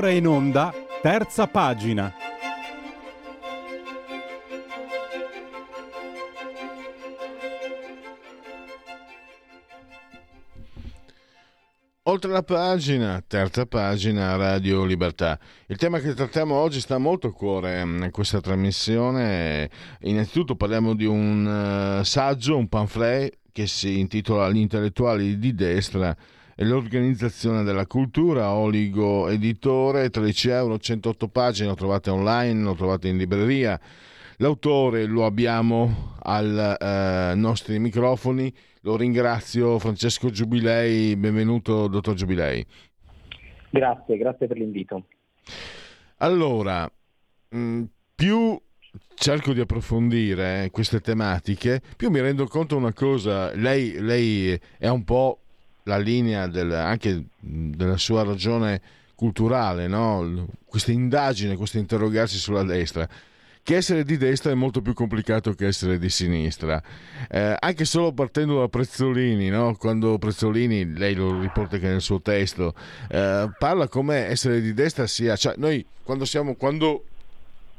Ora 0.00 0.08
in 0.08 0.26
onda, 0.26 0.72
terza 1.02 1.46
pagina. 1.46 2.10
Oltre 12.04 12.30
la 12.30 12.42
pagina, 12.42 13.22
terza 13.26 13.66
pagina, 13.66 14.36
Radio 14.36 14.86
Libertà. 14.86 15.38
Il 15.66 15.76
tema 15.76 15.98
che 15.98 16.14
trattiamo 16.14 16.54
oggi 16.54 16.80
sta 16.80 16.96
molto 16.96 17.26
a 17.26 17.32
cuore 17.34 17.84
mm, 17.84 18.04
in 18.04 18.10
questa 18.10 18.40
trasmissione. 18.40 19.68
Innanzitutto 20.04 20.56
parliamo 20.56 20.94
di 20.94 21.04
un 21.04 21.98
uh, 22.00 22.04
saggio, 22.04 22.56
un 22.56 22.68
pamphlet 22.68 23.36
che 23.52 23.66
si 23.66 23.98
intitola 23.98 24.48
Gli 24.48 24.56
intellettuali 24.56 25.38
di 25.38 25.54
destra 25.54 26.16
e 26.60 26.64
l'organizzazione 26.66 27.62
della 27.62 27.86
cultura, 27.86 28.52
Oligo 28.52 29.28
Editore, 29.28 30.10
13 30.10 30.50
euro, 30.50 30.76
108 30.76 31.28
pagine, 31.28 31.68
lo 31.68 31.74
trovate 31.74 32.10
online, 32.10 32.62
lo 32.62 32.74
trovate 32.74 33.08
in 33.08 33.16
libreria. 33.16 33.80
L'autore 34.36 35.06
lo 35.06 35.24
abbiamo 35.24 36.16
ai 36.20 36.76
eh, 36.78 37.32
nostri 37.34 37.78
microfoni, 37.78 38.52
lo 38.82 38.98
ringrazio 38.98 39.78
Francesco 39.78 40.28
Giubilei, 40.28 41.16
benvenuto 41.16 41.88
dottor 41.88 42.12
Giubilei. 42.12 42.62
Grazie, 43.70 44.18
grazie 44.18 44.46
per 44.46 44.58
l'invito. 44.58 45.06
Allora, 46.18 46.86
mh, 47.48 47.58
mm, 47.58 47.84
più 48.14 48.60
cerco 49.14 49.54
di 49.54 49.60
approfondire 49.60 50.64
eh, 50.64 50.70
queste 50.70 51.00
tematiche, 51.00 51.80
più 51.96 52.10
mi 52.10 52.20
rendo 52.20 52.46
conto 52.46 52.76
una 52.76 52.92
cosa, 52.92 53.50
lei, 53.54 53.98
lei 53.98 54.60
è 54.76 54.88
un 54.88 55.04
po' 55.04 55.40
la 55.84 55.98
linea 55.98 56.46
del, 56.46 56.72
anche 56.72 57.24
della 57.38 57.96
sua 57.96 58.22
ragione 58.22 58.80
culturale, 59.14 59.86
no? 59.86 60.48
questa 60.64 60.92
indagine, 60.92 61.56
questo 61.56 61.78
interrogarsi 61.78 62.38
sulla 62.38 62.62
destra 62.62 63.08
che 63.62 63.76
essere 63.76 64.04
di 64.04 64.16
destra 64.16 64.50
è 64.50 64.54
molto 64.54 64.80
più 64.80 64.94
complicato 64.94 65.52
che 65.52 65.66
essere 65.66 65.98
di 65.98 66.08
sinistra. 66.08 66.82
Eh, 67.30 67.54
anche 67.58 67.84
solo 67.84 68.12
partendo 68.12 68.58
da 68.58 68.68
Prezzolini, 68.68 69.48
no? 69.48 69.76
quando 69.76 70.18
Prezzolini, 70.18 70.94
lei 70.96 71.14
lo 71.14 71.38
riporta 71.40 71.76
anche 71.76 71.88
nel 71.88 72.00
suo 72.00 72.20
testo, 72.20 72.74
eh, 73.08 73.50
parla 73.58 73.86
come 73.86 74.26
essere 74.26 74.60
di 74.60 74.72
destra 74.72 75.06
sia... 75.06 75.36
Cioè, 75.36 75.54
noi 75.58 75.84
quando, 76.02 76.24
siamo, 76.24 76.54
quando 76.54 77.04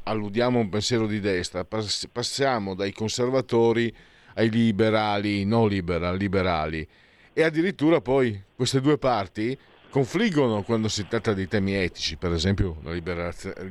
alludiamo 0.03 0.59
a 0.59 0.61
un 0.61 0.69
pensiero 0.69 1.07
di 1.07 1.19
destra 1.19 1.65
pass- 1.65 2.07
passiamo 2.11 2.73
dai 2.73 2.93
conservatori 2.93 3.93
ai 4.35 4.49
liberali, 4.49 5.43
no 5.45 5.65
liberal, 5.65 6.15
liberali. 6.15 6.87
E 7.33 7.43
addirittura 7.43 8.01
poi 8.01 8.41
queste 8.55 8.81
due 8.81 8.97
parti 8.97 9.57
confliggono 9.89 10.63
quando 10.63 10.87
si 10.87 11.05
tratta 11.07 11.33
di 11.33 11.47
temi 11.47 11.73
etici, 11.73 12.15
per 12.15 12.31
esempio 12.31 12.77
la 12.83 12.93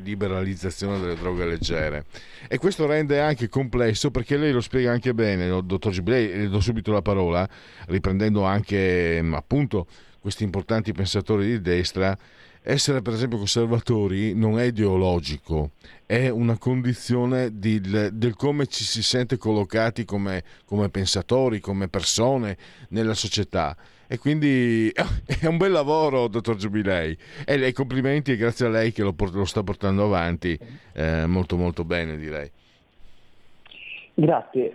liberalizzazione 0.03 1.00
delle 1.00 1.15
droghe 1.15 1.47
leggere. 1.47 2.04
E 2.47 2.59
questo 2.59 2.87
rende 2.87 3.21
anche 3.21 3.48
complesso 3.48 4.10
perché 4.10 4.37
lei 4.37 4.53
lo 4.53 4.60
spiega 4.60 4.93
anche 4.93 5.15
bene, 5.15 5.48
dottor 5.48 5.93
Gibilei, 5.93 6.37
le 6.37 6.48
do 6.48 6.60
subito 6.60 6.93
la 6.93 7.03
parola, 7.03 7.48
riprendendo 7.87 8.44
anche 8.44 9.22
appunto 9.32 9.87
questi 10.21 10.44
importanti 10.44 10.92
pensatori 10.92 11.47
di 11.47 11.60
destra, 11.60 12.16
essere 12.62 13.03
per 13.03 13.15
esempio 13.15 13.38
conservatori 13.38 14.34
non 14.34 14.59
è 14.59 14.65
ideologico, 14.65 15.72
è 16.06 16.28
una 16.28 16.59
condizione 16.59 17.59
di, 17.59 17.81
del 17.81 18.34
come 18.37 18.66
ci 18.66 18.84
si 18.84 19.03
sente 19.03 19.37
collocati 19.37 20.04
come, 20.04 20.43
come 20.65 20.88
pensatori, 20.88 21.60
come 21.60 21.88
persone 21.88 22.56
nella 22.88 23.15
società 23.15 23.76
e 24.12 24.19
quindi 24.19 24.91
è 25.41 25.47
un 25.47 25.56
bel 25.56 25.71
lavoro, 25.71 26.26
dottor 26.26 26.56
Giubilei. 26.56 27.16
E 27.47 27.56
lei 27.56 27.72
complimenti 27.72 28.32
e 28.32 28.37
grazie 28.37 28.66
a 28.66 28.69
lei 28.69 28.91
che 28.91 29.03
lo, 29.03 29.15
lo 29.16 29.44
sta 29.44 29.62
portando 29.62 30.04
avanti 30.04 30.59
eh, 30.94 31.27
molto 31.27 31.56
molto 31.56 31.84
bene, 31.84 32.16
direi. 32.16 32.50
Grazie. 34.15 34.74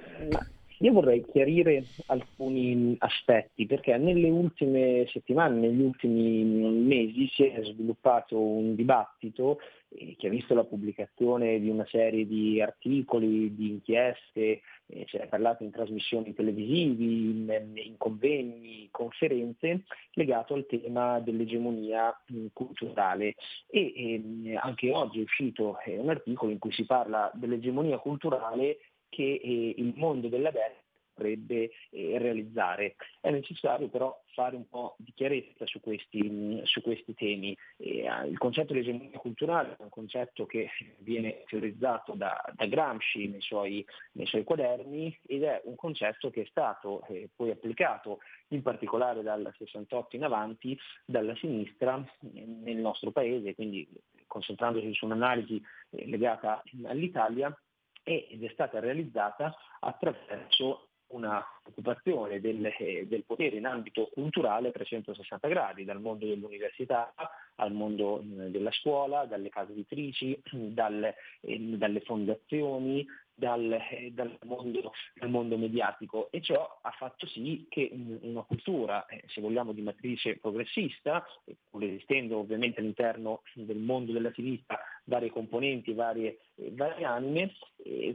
Io 0.80 0.92
vorrei 0.92 1.24
chiarire 1.26 1.86
alcuni 2.08 2.96
aspetti 3.00 3.66
perché 3.66 3.96
nelle 3.98 4.30
ultime 4.30 5.08
settimane, 5.08 5.58
negli 5.58 5.82
ultimi 5.82 6.44
mesi 6.44 7.30
si 7.34 7.44
è 7.44 7.64
sviluppato 7.64 8.38
un 8.38 8.76
dibattito 8.76 9.60
eh, 9.90 10.16
che 10.18 10.28
ha 10.28 10.30
visto 10.30 10.54
la 10.54 10.66
pubblicazione 10.66 11.60
di 11.62 11.70
una 11.70 11.86
serie 11.86 12.28
di 12.28 12.62
articoli, 12.62 13.56
di 13.56 13.70
inchieste, 13.70 14.62
eh, 14.88 15.06
si 15.08 15.16
è 15.16 15.28
parlato 15.28 15.64
in 15.64 15.72
trasmissioni 15.72 16.34
televisivi, 16.34 17.30
in, 17.30 17.72
in 17.76 17.96
convegni, 17.98 18.90
conferenze, 18.92 19.84
legato 20.12 20.56
al 20.56 20.66
tema 20.66 21.22
dell'egemonia 21.22 22.14
mh, 22.28 22.48
culturale. 22.52 23.36
E 23.70 23.94
eh, 23.96 24.56
anche 24.62 24.92
oggi 24.92 25.20
è 25.20 25.24
uscito 25.24 25.78
un 25.86 26.10
articolo 26.10 26.52
in 26.52 26.60
cui 26.60 26.74
si 26.74 26.86
parla 26.86 27.32
dell'egemonia 27.34 27.98
culturale 27.98 28.78
che 29.16 29.40
eh, 29.42 29.76
il 29.78 29.94
mondo 29.96 30.28
della 30.28 30.52
destra 30.52 30.84
vorrebbe 31.16 31.72
eh, 31.90 32.18
realizzare. 32.18 32.96
È 33.22 33.30
necessario 33.30 33.88
però 33.88 34.22
fare 34.34 34.56
un 34.56 34.68
po' 34.68 34.96
di 34.98 35.14
chiarezza 35.16 35.66
su 35.66 35.80
questi, 35.80 36.62
su 36.64 36.82
questi 36.82 37.14
temi. 37.14 37.58
Eh, 37.78 38.06
il 38.28 38.38
concetto 38.38 38.74
di 38.74 38.80
egemonia 38.80 39.18
culturale 39.18 39.76
è 39.78 39.82
un 39.82 39.90
concetto 39.90 40.46
che 40.46 40.70
viene 40.98 41.44
teorizzato 41.48 42.14
da, 42.14 42.44
da 42.54 42.66
Gramsci 42.66 43.28
nei 43.30 43.42
suoi, 43.42 43.86
nei 44.14 44.26
suoi, 44.26 44.44
quaderni 44.44 45.18
ed 45.26 45.44
è 45.44 45.62
un 45.66 45.76
concetto 45.76 46.30
che 46.30 46.42
è 46.42 46.46
stato 46.46 47.08
poi 47.36 47.52
applicato 47.52 48.20
in 48.50 48.62
particolare 48.62 49.24
dal 49.24 49.52
68 49.58 50.18
in 50.18 50.24
avanti 50.24 50.78
dalla 51.06 51.36
sinistra 51.36 52.04
nel 52.20 52.78
nostro 52.78 53.12
paese, 53.12 53.56
quindi 53.56 53.88
concentrandosi 54.28 54.94
su 54.94 55.06
un'analisi 55.06 55.62
legata 55.92 56.62
all'Italia 56.84 57.56
ed 58.06 58.44
è 58.44 58.50
stata 58.54 58.80
realizzata 58.80 59.54
attraverso 59.80 60.88
una 61.08 61.44
occupazione 61.64 62.40
del, 62.40 62.66
eh, 62.66 63.06
del, 63.08 63.24
potere 63.26 63.58
in 63.58 63.66
ambito 63.66 64.10
culturale 64.14 64.70
a 64.70 64.72
360 64.72 65.48
gradi, 65.48 65.84
dal 65.84 66.02
mondo 66.02 66.26
dell'università 66.26 67.14
al 67.56 67.72
mondo 67.72 68.20
eh, 68.20 68.50
della 68.50 68.72
scuola, 68.72 69.26
dalle 69.26 69.50
case 69.50 69.72
editrici, 69.72 70.40
dal, 70.52 71.14
eh, 71.42 71.60
dalle 71.60 72.02
fondazioni, 72.02 73.06
dal, 73.34 73.78
dal, 74.12 74.38
mondo, 74.44 74.92
dal, 75.16 75.30
mondo, 75.30 75.58
mediatico. 75.58 76.30
E 76.32 76.42
ciò 76.42 76.80
ha 76.82 76.92
fatto 76.92 77.28
sì 77.28 77.66
che 77.70 77.90
una 78.22 78.42
cultura, 78.42 79.06
se 79.28 79.42
vogliamo 79.42 79.74
di 79.74 79.82
matrice 79.82 80.38
progressista, 80.38 81.26
pur 81.70 81.84
esistendo 81.84 82.38
ovviamente 82.38 82.80
all'interno 82.80 83.42
del 83.54 83.78
mondo 83.78 84.12
della 84.12 84.32
sinistra 84.34 84.80
varie 85.06 85.32
componenti, 85.32 85.94
varie, 85.94 86.40
eh, 86.56 86.72
varie 86.74 87.06
anime, 87.06 87.54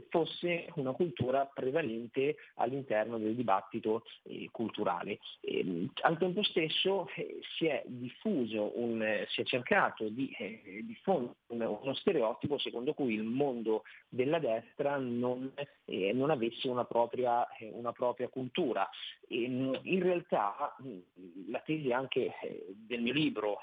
fosse 0.09 0.67
una 0.75 0.91
cultura 0.91 1.45
prevalente 1.45 2.35
all'interno 2.55 3.17
del 3.17 3.35
dibattito 3.35 4.03
eh, 4.23 4.49
culturale. 4.51 5.19
Ehm, 5.41 5.89
al 6.01 6.17
tempo 6.17 6.43
stesso 6.43 7.07
eh, 7.15 7.39
si 7.57 7.67
è 7.67 7.83
diffuso, 7.85 8.77
un, 8.79 9.25
si 9.29 9.41
è 9.41 9.43
cercato 9.45 10.09
di 10.09 10.29
diffondere 10.83 11.35
uno 11.47 11.93
stereotipo 11.93 12.57
secondo 12.57 12.93
cui 12.93 13.13
il 13.13 13.23
mondo 13.23 13.83
della 14.09 14.39
destra 14.39 14.97
non, 14.97 15.53
non 15.85 16.29
avesse 16.29 16.67
una 16.67 16.85
propria, 16.85 17.47
una 17.71 17.91
propria 17.93 18.27
cultura. 18.27 18.89
Ehm, 19.29 19.79
in 19.83 20.03
realtà 20.03 20.75
la 21.47 21.59
tesi 21.59 21.91
anche 21.91 22.33
del 22.75 23.01
mio 23.01 23.13
libro, 23.13 23.59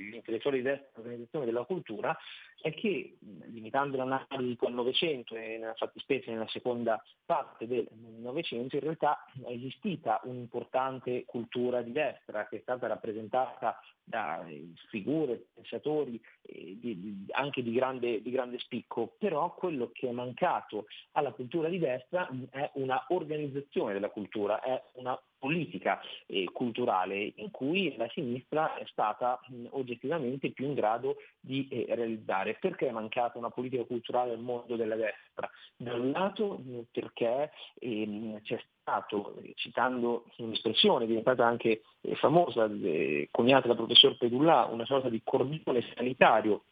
gli 0.00 0.14
intellettuali 0.14 0.58
di 0.58 0.64
destra 0.64 0.90
l'organizzazione 0.96 1.44
della 1.46 1.64
cultura, 1.64 2.16
è 2.60 2.72
che, 2.74 3.16
limitando 3.46 3.96
l'analisi 3.96 4.64
al 4.64 4.72
Novecento 4.72 5.36
e 5.36 5.58
nella 5.58 5.74
fattispecie 5.74 6.30
nella 6.30 6.48
seconda 6.48 7.02
parte 7.24 7.66
del 7.66 7.86
Novecento, 7.92 8.76
in 8.76 8.82
realtà 8.82 9.24
è 9.44 9.50
esistita 9.50 10.20
un'importante 10.24 11.24
cultura 11.24 11.82
di 11.82 11.92
destra 11.92 12.46
che 12.48 12.56
è 12.56 12.60
stata 12.60 12.86
rappresentata 12.86 13.78
da 14.08 14.46
figure, 14.88 15.46
pensatori 15.52 16.20
eh, 16.42 16.76
di, 16.78 17.00
di, 17.00 17.26
anche 17.32 17.62
di 17.62 17.72
grande, 17.72 18.22
di 18.22 18.30
grande, 18.30 18.58
spicco, 18.60 19.14
però 19.18 19.52
quello 19.54 19.90
che 19.92 20.08
è 20.08 20.12
mancato 20.12 20.86
alla 21.12 21.32
cultura 21.32 21.68
di 21.68 21.78
destra 21.78 22.28
è 22.50 22.70
una 22.74 23.04
organizzazione 23.08 23.92
della 23.92 24.10
cultura, 24.10 24.60
è 24.60 24.80
una 24.94 25.20
politica 25.38 26.00
eh, 26.26 26.48
culturale 26.52 27.32
in 27.36 27.50
cui 27.50 27.94
la 27.96 28.08
sinistra 28.10 28.76
è 28.76 28.84
stata 28.86 29.40
mh, 29.48 29.66
oggettivamente 29.70 30.50
più 30.50 30.66
in 30.66 30.74
grado 30.74 31.16
di 31.40 31.68
eh, 31.68 31.86
realizzare. 31.94 32.45
Perché 32.54 32.88
è 32.88 32.92
mancata 32.92 33.38
una 33.38 33.50
politica 33.50 33.84
culturale 33.84 34.30
nel 34.30 34.40
mondo 34.40 34.76
della 34.76 34.96
destra? 34.96 35.50
Da 35.76 35.94
un 35.94 36.10
lato 36.10 36.58
mh, 36.58 36.80
perché 36.92 37.50
ehm, 37.78 38.40
c'è 38.42 38.60
stato, 38.80 39.36
eh, 39.42 39.52
citando 39.56 40.24
un'espressione 40.38 41.06
diventata 41.06 41.44
anche 41.44 41.82
eh, 42.00 42.14
famosa, 42.16 42.70
eh, 42.82 43.28
coniata 43.30 43.66
dal 43.66 43.76
professor 43.76 44.16
Pedullà, 44.16 44.68
una 44.70 44.84
sorta 44.84 45.08
di 45.08 45.20
cordone 45.24 45.84
sanitario 45.94 46.62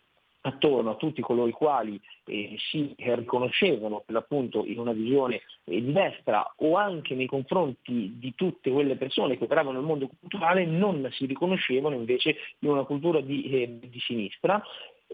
attorno 0.46 0.90
a 0.90 0.96
tutti 0.96 1.22
coloro 1.22 1.48
i 1.48 1.52
quali 1.52 2.00
eh, 2.26 2.56
si 2.70 2.94
riconoscevano 2.98 4.02
per 4.04 4.14
l'appunto 4.14 4.64
in 4.64 4.78
una 4.78 4.92
visione 4.92 5.42
eh, 5.64 5.82
di 5.82 5.92
destra 5.92 6.52
o 6.56 6.76
anche 6.76 7.14
nei 7.14 7.26
confronti 7.26 8.18
di 8.18 8.34
tutte 8.34 8.70
quelle 8.70 8.96
persone 8.96 9.38
che 9.38 9.44
operavano 9.44 9.78
nel 9.78 9.86
mondo 9.86 10.08
culturale 10.20 10.66
non 10.66 11.08
si 11.12 11.26
riconoscevano 11.26 11.94
invece 11.94 12.36
in 12.60 12.70
una 12.70 12.84
cultura 12.84 13.20
di, 13.20 13.50
eh, 13.50 13.78
di 13.88 14.00
sinistra 14.00 14.62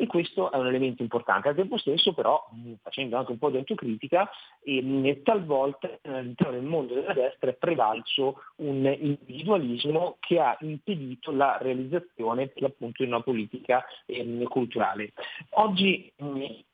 e 0.00 0.06
questo 0.06 0.50
è 0.50 0.56
un 0.56 0.66
elemento 0.66 1.02
importante. 1.02 1.48
Al 1.48 1.54
tempo 1.54 1.76
stesso 1.76 2.14
però, 2.14 2.42
facendo 2.80 3.18
anche 3.18 3.32
un 3.32 3.38
po' 3.38 3.50
di 3.50 3.58
autocritica, 3.58 4.30
eh, 4.62 5.20
talvolta 5.22 5.90
all'interno 6.04 6.52
del 6.52 6.62
mondo 6.62 6.94
della 6.94 7.12
destra 7.12 7.50
è 7.50 7.52
prevalso 7.52 8.42
un 8.56 8.96
individualismo 8.98 10.16
che 10.18 10.40
ha 10.40 10.56
impedito 10.60 11.32
la 11.32 11.58
realizzazione 11.60 12.50
appunto 12.62 13.02
di 13.02 13.10
una 13.10 13.20
politica 13.20 13.84
eh, 14.06 14.42
culturale. 14.48 15.12
Oggi 15.50 16.10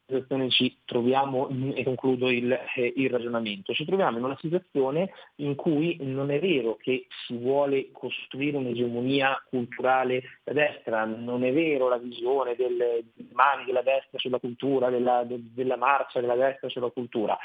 situazione 0.06 0.50
ci 0.50 0.78
troviamo, 0.84 1.48
e 1.74 1.82
concludo 1.82 2.30
il, 2.30 2.50
eh, 2.52 2.92
il, 2.96 3.10
ragionamento, 3.10 3.74
ci 3.74 3.84
troviamo 3.84 4.18
in 4.18 4.24
una 4.24 4.38
situazione 4.40 5.10
in 5.36 5.56
cui 5.56 5.98
non 6.00 6.30
è 6.30 6.38
vero 6.38 6.76
che 6.76 7.08
si 7.26 7.36
vuole 7.36 7.90
costruire 7.90 8.56
un'egemonia 8.56 9.42
culturale 9.48 10.22
da 10.44 10.52
destra, 10.52 11.04
non 11.04 11.44
è 11.44 11.52
vero 11.52 11.88
la 11.88 11.98
visione 11.98 12.54
delle 12.54 13.04
mani 13.32 13.64
della 13.64 13.82
destra 13.82 14.18
sulla 14.18 14.38
cultura, 14.38 14.90
della, 14.90 15.24
de, 15.24 15.40
della 15.52 15.76
marcia 15.76 16.20
della 16.20 16.36
destra 16.36 16.68
sulla 16.68 16.90
cultura, 16.90 17.36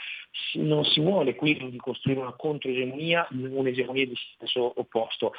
non 0.53 0.85
si 0.85 0.99
vuole 0.99 1.35
quindi 1.35 1.77
costruire 1.77 2.19
una 2.19 2.33
controegemonia, 2.33 3.27
un'egemonia 3.31 4.05
di 4.05 4.15
senso 4.37 4.71
opposto, 4.79 5.33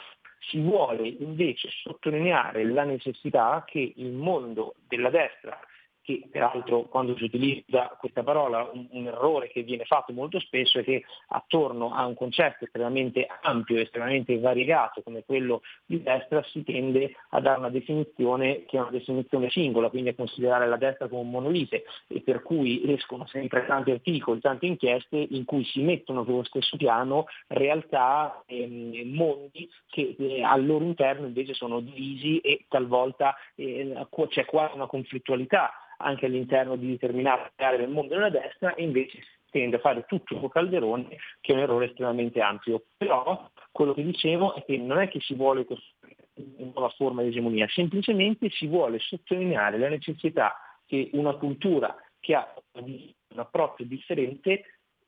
si 0.51 0.59
vuole 0.59 1.07
invece 1.07 1.69
sottolineare 1.71 2.65
la 2.65 2.83
necessità 2.83 3.63
che 3.65 3.93
il 3.95 4.11
mondo 4.11 4.75
della 4.89 5.09
destra 5.09 5.57
che 6.03 6.29
peraltro 6.31 6.83
quando 6.83 7.17
si 7.17 7.25
utilizza 7.25 7.97
questa 7.99 8.23
parola 8.23 8.69
un, 8.73 8.89
un, 8.91 9.07
errore 9.07 9.49
che 9.49 9.63
viene 9.63 9.85
fatto 9.85 10.13
molto 10.13 10.41
spesso 10.41 10.79
è 10.79 10.85
che 10.85 11.05
attorno 11.29 11.95
a 11.95 12.07
un 12.07 12.15
concetto 12.15 12.65
estremamente 12.65 13.27
ampio, 13.43 13.81
estremamente 13.81 14.39
variegato 14.39 15.03
come 15.03 15.25
quello 15.25 15.63
di 15.87 16.03
destra 16.03 16.43
si 16.45 16.65
tende 16.65 17.15
a 17.31 17.41
dare 17.41 17.59
una 17.59 17.71
definizione 17.71 18.65
che 18.65 18.77
è 18.77 18.81
una 18.81 18.91
definizione 18.91 19.49
singola, 19.51 19.91
quindi 19.91 20.11
a 20.11 20.15
considerare 20.15 20.67
la 20.67 20.77
destra 20.77 21.09
come 21.09 21.23
un 21.23 21.31
monolite 21.31 21.85
e 22.09 22.21
per 22.21 22.43
cui 22.43 22.93
escono 22.93 23.27
sempre 23.27 23.65
tanti 23.67 23.93
articoli, 23.93 24.41
tante 24.41 24.67
inchieste 24.67 25.17
in 25.17 25.45
cui 25.45 25.65
si 25.65 25.83
mettono 25.83 26.25
sullo 26.25 26.45
stesso 26.45 26.77
piano 26.77 27.27
realtà 27.47 28.43
ehm, 28.47 29.15
mondi 29.15 29.71
che 29.89 30.17
eh, 30.19 30.43
al 30.43 30.67
loro 30.67 30.85
interno 30.85 31.27
invece 31.27 31.55
sono 31.55 31.81
divisi 31.81 32.39
e 32.39 32.65
talvolta 32.69 33.37
eh, 33.55 34.07
c'è 34.29 34.45
quasi 34.45 34.75
una 34.75 34.87
conflittualità 34.87 35.71
anche 36.03 36.27
all'interno 36.27 36.77
di 36.77 36.89
determinate 36.89 37.53
aree 37.57 37.79
del 37.79 37.89
mondo 37.89 38.15
della 38.15 38.31
destra 38.31 38.75
e 38.75 38.83
invece 38.83 39.21
tende 39.51 39.77
a 39.77 39.81
fare 39.81 40.05
tutto 40.07 40.37
un 40.37 40.49
calderone 40.49 41.17
che 41.41 41.53
è 41.53 41.55
un 41.55 41.61
errore 41.61 41.87
estremamente 41.87 42.41
ampio. 42.41 42.85
Però 42.97 43.51
quello 43.71 43.95
che 43.95 44.03
dicevo 44.03 44.55
è 44.55 44.65
che 44.65 44.79
non 44.79 44.99
è 44.99 45.09
che 45.09 45.21
si 45.21 45.35
vuole 45.35 45.65
costruire 45.65 46.29
una 46.35 46.71
nuova 46.75 46.89
forma 46.91 47.23
di 47.23 47.29
egemonia, 47.29 47.69
semplicemente 47.69 48.49
si 48.51 48.67
vuole 48.67 48.99
sottolineare 48.99 49.79
la 49.79 49.89
necessità 49.89 50.57
che 50.87 51.11
una 51.13 51.35
cultura 51.35 51.95
che 52.19 52.35
ha 52.35 52.55
un 52.73 53.39
approccio 53.39 53.85
differente 53.85 54.65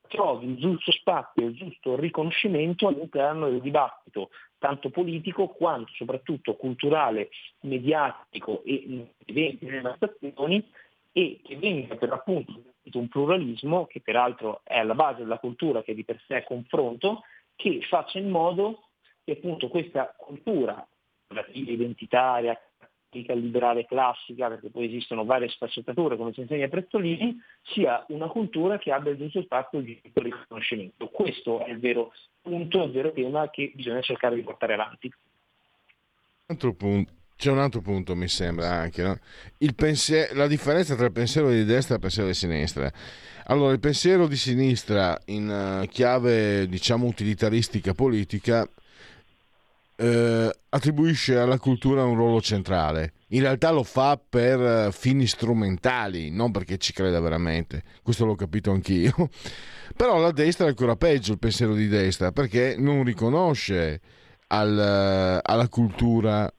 trovi 0.09 0.47
il 0.47 0.57
giusto 0.57 0.93
spazio, 0.93 1.47
il 1.47 1.55
giusto 1.55 1.97
riconoscimento 1.97 2.89
all'interno 2.89 3.49
del 3.49 3.61
dibattito, 3.61 4.31
tanto 4.59 4.91
politico 4.91 5.49
quanto 5.49 5.93
soprattutto 5.95 6.55
culturale, 6.55 7.31
mediatico 7.61 8.63
e 8.65 9.13
eventi 9.25 9.65
nelle 9.65 9.81
manifestazioni 9.81 10.71
e 11.17 11.41
che 11.45 11.57
venga 11.57 11.95
per 11.95 12.13
appunto 12.13 12.61
un 12.93 13.09
pluralismo 13.09 13.87
che 13.87 14.01
peraltro 14.01 14.61
è 14.65 14.79
alla 14.79 14.95
base 14.95 15.23
della 15.23 15.39
cultura 15.39 15.83
che 15.83 15.95
di 15.95 16.05
per 16.05 16.21
sé 16.27 16.39
è 16.39 16.45
confronto, 16.45 17.23
che 17.55 17.81
faccia 17.89 18.19
in 18.19 18.29
modo 18.29 18.89
che 19.25 19.33
appunto 19.33 19.69
questa 19.69 20.13
cultura 20.17 20.87
identitaria, 21.53 22.61
liberale 23.11 23.87
classica, 23.87 24.49
perché 24.49 24.71
poi 24.71 24.87
esistono 24.87 25.25
varie 25.25 25.49
sfaccettature 25.49 26.17
come 26.17 26.33
ci 26.33 26.41
insegna 26.41 26.67
Prezzolini, 26.67 27.41
sia 27.63 28.05
una 28.09 28.27
cultura 28.27 28.79
che 28.79 28.91
abbia 28.91 29.13
il 29.13 29.19
giusto 29.19 29.43
spazio 29.43 29.81
di 29.81 30.01
riconoscimento. 30.13 31.09
Questo 31.09 31.65
è 31.65 31.71
il 31.71 31.79
vero 31.79 32.13
punto, 32.43 32.83
il 32.83 32.91
vero 32.91 33.13
tema 33.13 33.49
che 33.51 33.71
bisogna 33.73 34.01
cercare 34.01 34.35
di 34.35 34.43
portare 34.43 34.75
avanti. 34.75 35.13
Altro 36.47 36.75
punto 36.75 37.23
c'è 37.37 37.51
un 37.51 37.59
altro 37.59 37.81
punto, 37.81 38.15
mi 38.15 38.29
sembra 38.29 38.71
anche, 38.71 39.03
no? 39.03 39.19
pensier- 39.75 40.33
la 40.33 40.47
differenza 40.47 40.95
tra 40.95 41.07
il 41.07 41.13
pensiero 41.13 41.51
di 41.51 41.65
destra 41.65 41.95
e 41.95 41.97
il 41.97 42.03
pensiero 42.03 42.29
di 42.29 42.35
sinistra. 42.35 42.93
Allora, 43.47 43.73
il 43.73 43.81
pensiero 43.81 44.27
di 44.27 44.37
sinistra 44.37 45.19
in 45.27 45.83
uh, 45.83 45.87
chiave, 45.87 46.67
diciamo, 46.67 47.07
utilitaristica 47.07 47.93
politica 47.93 48.67
eh, 49.97 50.51
attribuisce 50.71 51.37
alla 51.37 51.59
cultura 51.59 52.05
un 52.05 52.17
ruolo 52.17 52.41
centrale 52.41 53.13
in 53.35 53.41
realtà 53.41 53.71
lo 53.71 53.83
fa 53.83 54.17
per 54.17 54.61
eh, 54.61 54.93
fini 54.93 55.27
strumentali, 55.27 56.31
non 56.31 56.53
perché 56.53 56.79
ci 56.79 56.93
creda 56.93 57.21
veramente. 57.21 57.83
Questo 58.03 58.25
l'ho 58.25 58.37
capito 58.37 58.71
anch'io. 58.71 59.13
Però 59.97 60.19
la 60.19 60.31
destra 60.31 60.67
è 60.67 60.69
ancora 60.69 60.97
peggio 60.97 61.33
il 61.33 61.39
pensiero 61.39 61.75
di 61.75 61.89
destra 61.89 62.33
perché 62.33 62.77
non 62.79 63.05
riconosce 63.05 64.01
al, 64.49 64.79
eh, 64.79 65.41
alla 65.43 65.69
cultura 65.69 66.53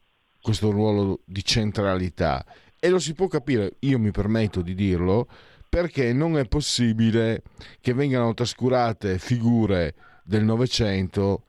questo 0.46 0.70
ruolo 0.70 1.22
di 1.26 1.44
centralità 1.44 2.46
e 2.80 2.90
lo 2.90 3.00
si 3.00 3.16
può 3.16 3.26
capire, 3.26 3.78
io 3.80 3.98
mi 3.98 4.12
permetto 4.12 4.62
di 4.62 4.76
dirlo, 4.76 5.28
perché 5.68 6.14
non 6.14 6.38
è 6.38 6.46
possibile 6.46 7.42
che 7.82 7.96
vengano 7.96 8.32
trascurate 8.36 9.18
figure 9.18 9.96
del 10.24 10.44
Novecento. 10.44 11.46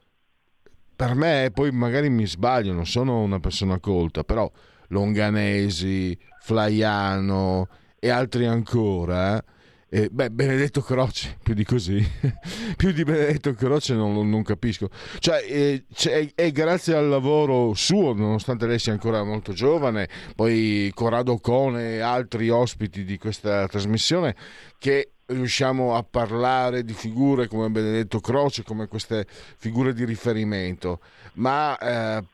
Per 0.96 1.14
me, 1.14 1.50
poi 1.52 1.72
magari 1.72 2.08
mi 2.08 2.26
sbaglio, 2.26 2.72
non 2.72 2.86
sono 2.86 3.20
una 3.20 3.38
persona 3.38 3.78
colta, 3.80 4.24
però 4.24 4.50
Longanesi, 4.88 6.18
Flaiano 6.40 7.68
e 7.98 8.08
altri 8.08 8.46
ancora, 8.46 9.44
eh, 9.88 10.08
beh, 10.10 10.30
Benedetto 10.30 10.80
Croce, 10.80 11.38
più 11.42 11.54
di 11.54 11.64
così, 11.64 12.04
più 12.76 12.90
di 12.90 13.04
Benedetto 13.04 13.54
Croce 13.54 13.94
non, 13.94 14.28
non 14.28 14.42
capisco. 14.42 14.88
Cioè, 15.18 15.44
eh, 15.48 15.84
cioè, 15.92 16.28
è 16.34 16.50
grazie 16.50 16.94
al 16.94 17.08
lavoro 17.08 17.72
suo, 17.74 18.12
nonostante 18.12 18.66
lei 18.66 18.80
sia 18.80 18.92
ancora 18.92 19.22
molto 19.22 19.52
giovane, 19.52 20.08
poi 20.34 20.90
Corrado 20.92 21.38
Cone 21.38 21.94
e 21.94 22.00
altri 22.00 22.48
ospiti 22.50 23.04
di 23.04 23.16
questa 23.16 23.68
trasmissione, 23.68 24.34
che 24.78 25.12
riusciamo 25.26 25.94
a 25.94 26.02
parlare 26.02 26.84
di 26.84 26.92
figure 26.92 27.46
come 27.46 27.68
Benedetto 27.70 28.20
Croce, 28.20 28.64
come 28.64 28.88
queste 28.88 29.26
figure 29.56 29.92
di 29.92 30.04
riferimento. 30.04 31.00
Ma 31.34 31.76
eh, 31.78 32.24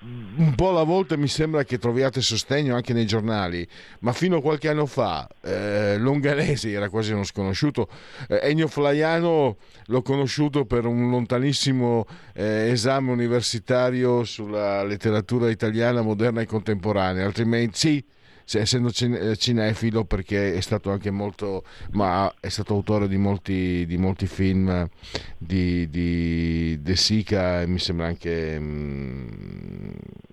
un 0.00 0.54
po' 0.54 0.68
alla 0.68 0.82
volta 0.82 1.16
mi 1.16 1.28
sembra 1.28 1.64
che 1.64 1.78
troviate 1.78 2.20
sostegno 2.20 2.74
anche 2.74 2.92
nei 2.92 3.06
giornali, 3.06 3.66
ma 4.00 4.12
fino 4.12 4.36
a 4.36 4.42
qualche 4.42 4.68
anno 4.68 4.84
fa 4.84 5.26
eh, 5.42 5.96
Longanesi 5.98 6.72
era 6.72 6.90
quasi 6.90 7.12
uno 7.12 7.24
sconosciuto, 7.24 7.88
eh, 8.28 8.40
Ennio 8.42 8.68
Flaiano 8.68 9.56
l'ho 9.86 10.02
conosciuto 10.02 10.66
per 10.66 10.84
un 10.84 11.10
lontanissimo 11.10 12.06
eh, 12.34 12.68
esame 12.70 13.10
universitario 13.10 14.24
sulla 14.24 14.84
letteratura 14.84 15.48
italiana 15.48 16.02
moderna 16.02 16.42
e 16.42 16.46
contemporanea, 16.46 17.24
altrimenti 17.24 17.78
sì, 17.78 18.04
essendo 18.48 18.90
eh, 18.90 19.36
cinefilo 19.36 20.04
perché 20.04 20.54
è 20.54 20.60
stato 20.60 20.90
anche 20.90 21.10
molto 21.10 21.64
ma 21.92 22.32
è 22.38 22.48
stato 22.48 22.74
autore 22.74 23.08
di 23.08 23.16
molti, 23.16 23.84
di 23.86 23.96
molti 23.96 24.26
film 24.26 24.88
di, 25.36 25.90
di 25.90 26.80
De 26.80 26.96
Sica 26.96 27.62
e 27.62 27.66
mi 27.66 27.78
sembra 27.78 28.06
anche 28.06 28.58
mm, 28.58 29.28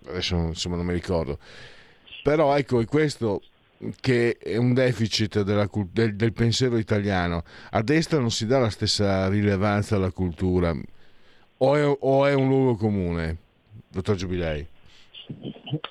adesso 0.08 0.36
insomma 0.36 0.76
non 0.76 0.86
mi 0.86 0.94
ricordo. 0.94 1.40
Però 2.22 2.56
ecco 2.56 2.80
è 2.80 2.86
questo 2.86 3.42
che 4.00 4.38
è 4.38 4.56
un 4.56 4.74
deficit 4.74 5.42
della, 5.42 5.70
del, 5.92 6.16
del 6.16 6.34
pensiero 6.34 6.78
italiano. 6.78 7.44
A 7.72 7.82
destra 7.82 8.20
non 8.20 8.32
si 8.32 8.46
dà 8.46 8.60
la 8.60 8.70
stessa 8.70 9.28
rilevanza 9.28 9.96
alla 9.96 10.12
cultura. 10.12 10.74
O 11.58 11.76
è, 11.76 11.98
o 12.00 12.26
è 12.26 12.34
un 12.34 12.48
luogo 12.48 12.76
comune 12.76 13.38
dottor 13.90 14.16
Giubilei 14.16 14.68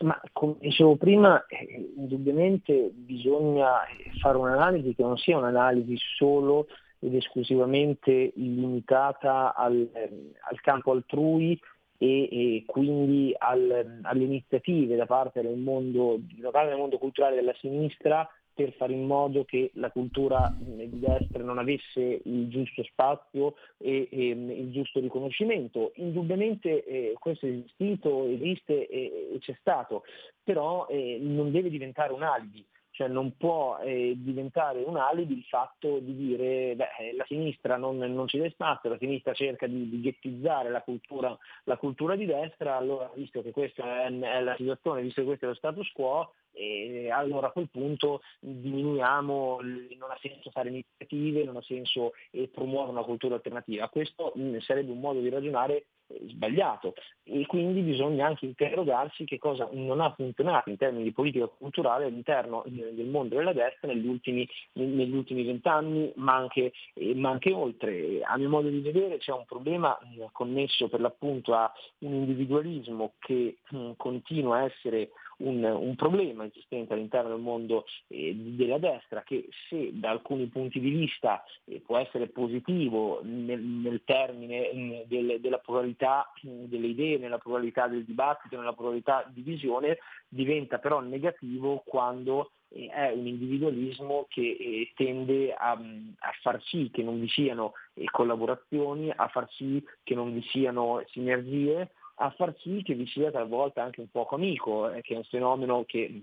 ma 0.00 0.20
come 0.32 0.56
dicevo 0.60 0.96
prima, 0.96 1.44
eh, 1.46 1.92
indubbiamente 1.96 2.90
bisogna 2.92 3.80
fare 4.20 4.36
un'analisi 4.36 4.94
che 4.94 5.02
non 5.02 5.16
sia 5.16 5.38
un'analisi 5.38 5.96
solo 6.16 6.66
ed 6.98 7.14
esclusivamente 7.14 8.32
limitata 8.36 9.54
al, 9.54 9.88
al 9.92 10.60
campo 10.60 10.92
altrui 10.92 11.58
e, 11.98 12.28
e 12.30 12.64
quindi 12.66 13.34
al, 13.36 14.00
alle 14.02 14.24
iniziative 14.24 14.96
da 14.96 15.06
parte, 15.06 15.40
del 15.40 15.56
mondo, 15.56 16.18
da 16.38 16.50
parte 16.50 16.70
del 16.70 16.78
mondo 16.78 16.98
culturale 16.98 17.36
della 17.36 17.54
sinistra 17.54 18.28
per 18.54 18.72
fare 18.74 18.92
in 18.92 19.06
modo 19.06 19.44
che 19.44 19.70
la 19.74 19.90
cultura 19.90 20.54
di 20.58 20.98
destra 20.98 21.42
non 21.42 21.58
avesse 21.58 22.20
il 22.24 22.48
giusto 22.48 22.82
spazio 22.84 23.54
e, 23.78 24.08
e 24.10 24.28
il 24.28 24.70
giusto 24.72 25.00
riconoscimento. 25.00 25.92
Indubbiamente 25.96 26.84
eh, 26.84 27.14
questo 27.18 27.46
è 27.46 27.50
esistito, 27.50 28.26
esiste 28.26 28.88
e, 28.88 29.30
e 29.34 29.38
c'è 29.38 29.56
stato, 29.60 30.04
però 30.42 30.86
eh, 30.88 31.18
non 31.20 31.50
deve 31.50 31.70
diventare 31.70 32.12
un 32.12 32.22
alibi 32.22 32.64
cioè 32.92 33.08
non 33.08 33.36
può 33.36 33.78
eh, 33.78 34.12
diventare 34.16 34.82
un 34.82 34.96
alibi 34.96 35.38
il 35.38 35.44
fatto 35.44 35.98
di 35.98 36.14
dire 36.14 36.74
beh, 36.76 36.88
eh, 36.98 37.16
la 37.16 37.24
sinistra 37.26 37.76
non, 37.76 37.96
non 37.96 38.28
ci 38.28 38.38
dà 38.38 38.48
spazio, 38.50 38.90
la 38.90 38.98
sinistra 38.98 39.32
cerca 39.32 39.66
di, 39.66 39.88
di 39.88 40.00
ghettizzare 40.00 40.70
la 40.70 40.82
cultura, 40.82 41.36
la 41.64 41.76
cultura, 41.78 42.16
di 42.16 42.26
destra, 42.26 42.76
allora 42.76 43.10
visto 43.14 43.42
che 43.42 43.50
questa 43.50 44.04
è, 44.04 44.18
è 44.18 44.40
la 44.40 44.54
situazione, 44.56 45.00
visto 45.00 45.22
che 45.22 45.26
questo 45.26 45.46
è 45.46 45.48
lo 45.48 45.54
status 45.54 45.90
quo, 45.92 46.34
e 46.52 47.10
allora 47.10 47.48
a 47.48 47.50
quel 47.50 47.68
punto 47.70 48.20
diminuiamo, 48.40 49.60
non 49.98 50.10
ha 50.10 50.18
senso 50.20 50.50
fare 50.50 50.68
iniziative, 50.68 51.44
non 51.44 51.56
ha 51.56 51.62
senso 51.62 52.12
eh, 52.30 52.48
promuovere 52.48 52.92
una 52.92 53.04
cultura 53.04 53.34
alternativa. 53.36 53.88
Questo 53.88 54.32
mh, 54.34 54.58
sarebbe 54.58 54.92
un 54.92 55.00
modo 55.00 55.20
di 55.20 55.28
ragionare 55.28 55.86
eh, 56.08 56.20
sbagliato 56.28 56.94
e 57.24 57.46
quindi 57.46 57.80
bisogna 57.80 58.26
anche 58.26 58.46
interrogarsi 58.46 59.24
che 59.24 59.38
cosa 59.38 59.68
non 59.72 60.00
ha 60.00 60.12
funzionato 60.12 60.70
in 60.70 60.76
termini 60.76 61.04
di 61.04 61.12
politica 61.12 61.46
culturale 61.46 62.06
all'interno 62.06 62.64
eh, 62.64 62.70
del 62.70 63.06
mondo 63.06 63.36
della 63.36 63.52
destra 63.52 63.88
negli 63.88 64.06
ultimi, 64.06 64.46
negli 64.74 65.14
ultimi 65.14 65.44
vent'anni, 65.44 66.12
ma 66.16 66.34
anche, 66.34 66.72
ma 67.14 67.30
anche 67.30 67.52
oltre. 67.52 68.22
A 68.22 68.36
mio 68.36 68.48
modo 68.48 68.68
di 68.68 68.80
vedere 68.80 69.18
c'è 69.18 69.32
un 69.32 69.44
problema 69.46 69.98
connesso 70.32 70.88
per 70.88 71.00
l'appunto 71.00 71.54
a 71.54 71.72
un 71.98 72.12
individualismo 72.12 73.14
che 73.18 73.56
mh, 73.70 73.92
continua 73.96 74.58
a 74.58 74.64
essere 74.64 75.10
un, 75.38 75.64
un 75.64 75.94
problema 75.96 76.44
esistente 76.44 76.92
all'interno 76.92 77.30
del 77.30 77.40
mondo 77.40 77.84
eh, 78.08 78.34
della 78.34 78.78
destra 78.78 79.22
che 79.22 79.48
se 79.68 79.90
da 79.92 80.10
alcuni 80.10 80.46
punti 80.46 80.80
di 80.80 80.90
vista 80.90 81.42
eh, 81.64 81.80
può 81.84 81.98
essere 81.98 82.28
positivo 82.28 83.20
nel, 83.22 83.60
nel 83.60 84.02
termine 84.04 84.72
mh, 84.72 85.02
del, 85.06 85.40
della 85.40 85.58
pluralità 85.58 86.30
mh, 86.42 86.64
delle 86.64 86.88
idee, 86.88 87.18
nella 87.18 87.38
pluralità 87.38 87.86
del 87.88 88.04
dibattito, 88.04 88.56
nella 88.56 88.72
pluralità 88.72 89.28
di 89.32 89.42
visione, 89.42 89.98
diventa 90.28 90.78
però 90.78 91.00
negativo 91.00 91.82
quando 91.84 92.52
eh, 92.74 92.88
è 92.88 93.12
un 93.12 93.26
individualismo 93.26 94.26
che 94.28 94.56
eh, 94.58 94.92
tende 94.94 95.52
a, 95.52 95.72
a, 95.72 96.32
far 96.40 96.62
sì 96.64 96.90
che 96.92 97.02
non 97.02 97.20
vi 97.20 97.28
siano 97.28 97.72
eh, 97.94 98.04
collaborazioni, 98.10 99.12
a 99.14 99.28
far 99.28 99.48
sì 99.52 99.82
che 100.02 100.14
non 100.14 100.32
vi 100.32 100.42
siano 100.42 101.02
sinergie, 101.08 101.90
a 102.22 102.30
far 102.30 102.54
sì 102.58 102.82
che 102.82 102.94
vi 102.94 103.06
sia 103.06 103.30
talvolta 103.30 103.82
anche 103.82 104.00
un 104.00 104.08
poco 104.10 104.36
amico, 104.36 104.90
eh, 104.90 105.00
che 105.02 105.14
è 105.14 105.16
un 105.16 105.24
fenomeno 105.24 105.84
che, 105.84 106.22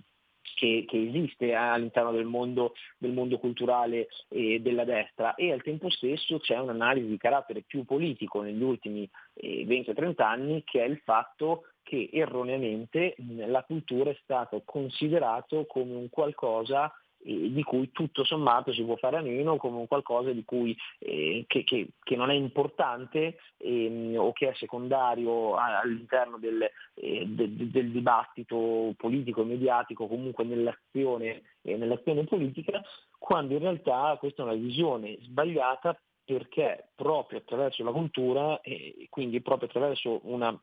che, 0.56 0.86
che 0.88 1.08
esiste 1.08 1.54
all'interno 1.54 2.12
del 2.12 2.26
mondo, 2.26 2.74
del 2.98 3.12
mondo 3.12 3.38
culturale 3.38 4.08
eh, 4.30 4.62
della 4.62 4.86
destra. 4.86 5.36
E 5.36 5.52
al 5.52 5.62
tempo 5.62 5.90
stesso 5.90 6.40
c'è 6.40 6.58
un'analisi 6.58 7.08
di 7.08 7.18
carattere 7.18 7.64
più 7.68 7.84
politico 7.84 8.42
negli 8.42 8.64
ultimi 8.64 9.10
eh, 9.34 9.66
20-30 9.66 10.22
anni 10.22 10.64
che 10.64 10.84
è 10.84 10.88
il 10.88 11.02
fatto 11.04 11.66
che 11.84 12.10
erroneamente 12.14 13.16
la 13.48 13.64
cultura 13.64 14.12
è 14.12 14.18
stata 14.22 14.62
considerato 14.64 15.66
come 15.66 15.96
un 15.96 16.10
qualcosa 16.10 16.94
di 17.22 17.64
cui 17.64 17.92
tutto 17.92 18.24
sommato 18.24 18.72
si 18.72 18.84
può 18.84 18.96
fare 18.96 19.18
a 19.18 19.22
meno 19.22 19.58
come 19.58 19.78
un 19.78 19.88
qualcosa 19.88 20.32
cui, 20.46 20.76
eh, 21.00 21.44
che, 21.48 21.64
che, 21.64 21.90
che, 22.02 22.16
non 22.16 22.30
è 22.30 22.34
importante 22.34 23.38
eh, 23.58 24.18
o 24.18 24.32
che 24.32 24.50
è 24.50 24.54
secondario 24.56 25.56
all'interno 25.56 26.38
del, 26.38 26.62
eh, 26.94 27.26
de, 27.28 27.70
del 27.70 27.92
dibattito 27.92 28.94
politico 28.96 29.42
e 29.42 29.46
mediatico, 29.46 30.08
comunque 30.08 30.46
nell'azione, 30.46 31.42
eh, 31.62 31.76
nell'azione 31.76 32.24
politica, 32.24 32.82
quando 33.18 33.54
in 33.54 33.60
realtà 33.60 34.16
questa 34.18 34.44
è 34.44 34.46
una 34.46 34.56
visione 34.56 35.18
sbagliata 35.22 36.00
perché 36.24 36.90
proprio 36.96 37.40
attraverso 37.40 37.84
la 37.84 37.92
cultura 37.92 38.62
e 38.62 39.08
quindi 39.10 39.42
proprio 39.42 39.68
attraverso 39.68 40.20
una 40.24 40.58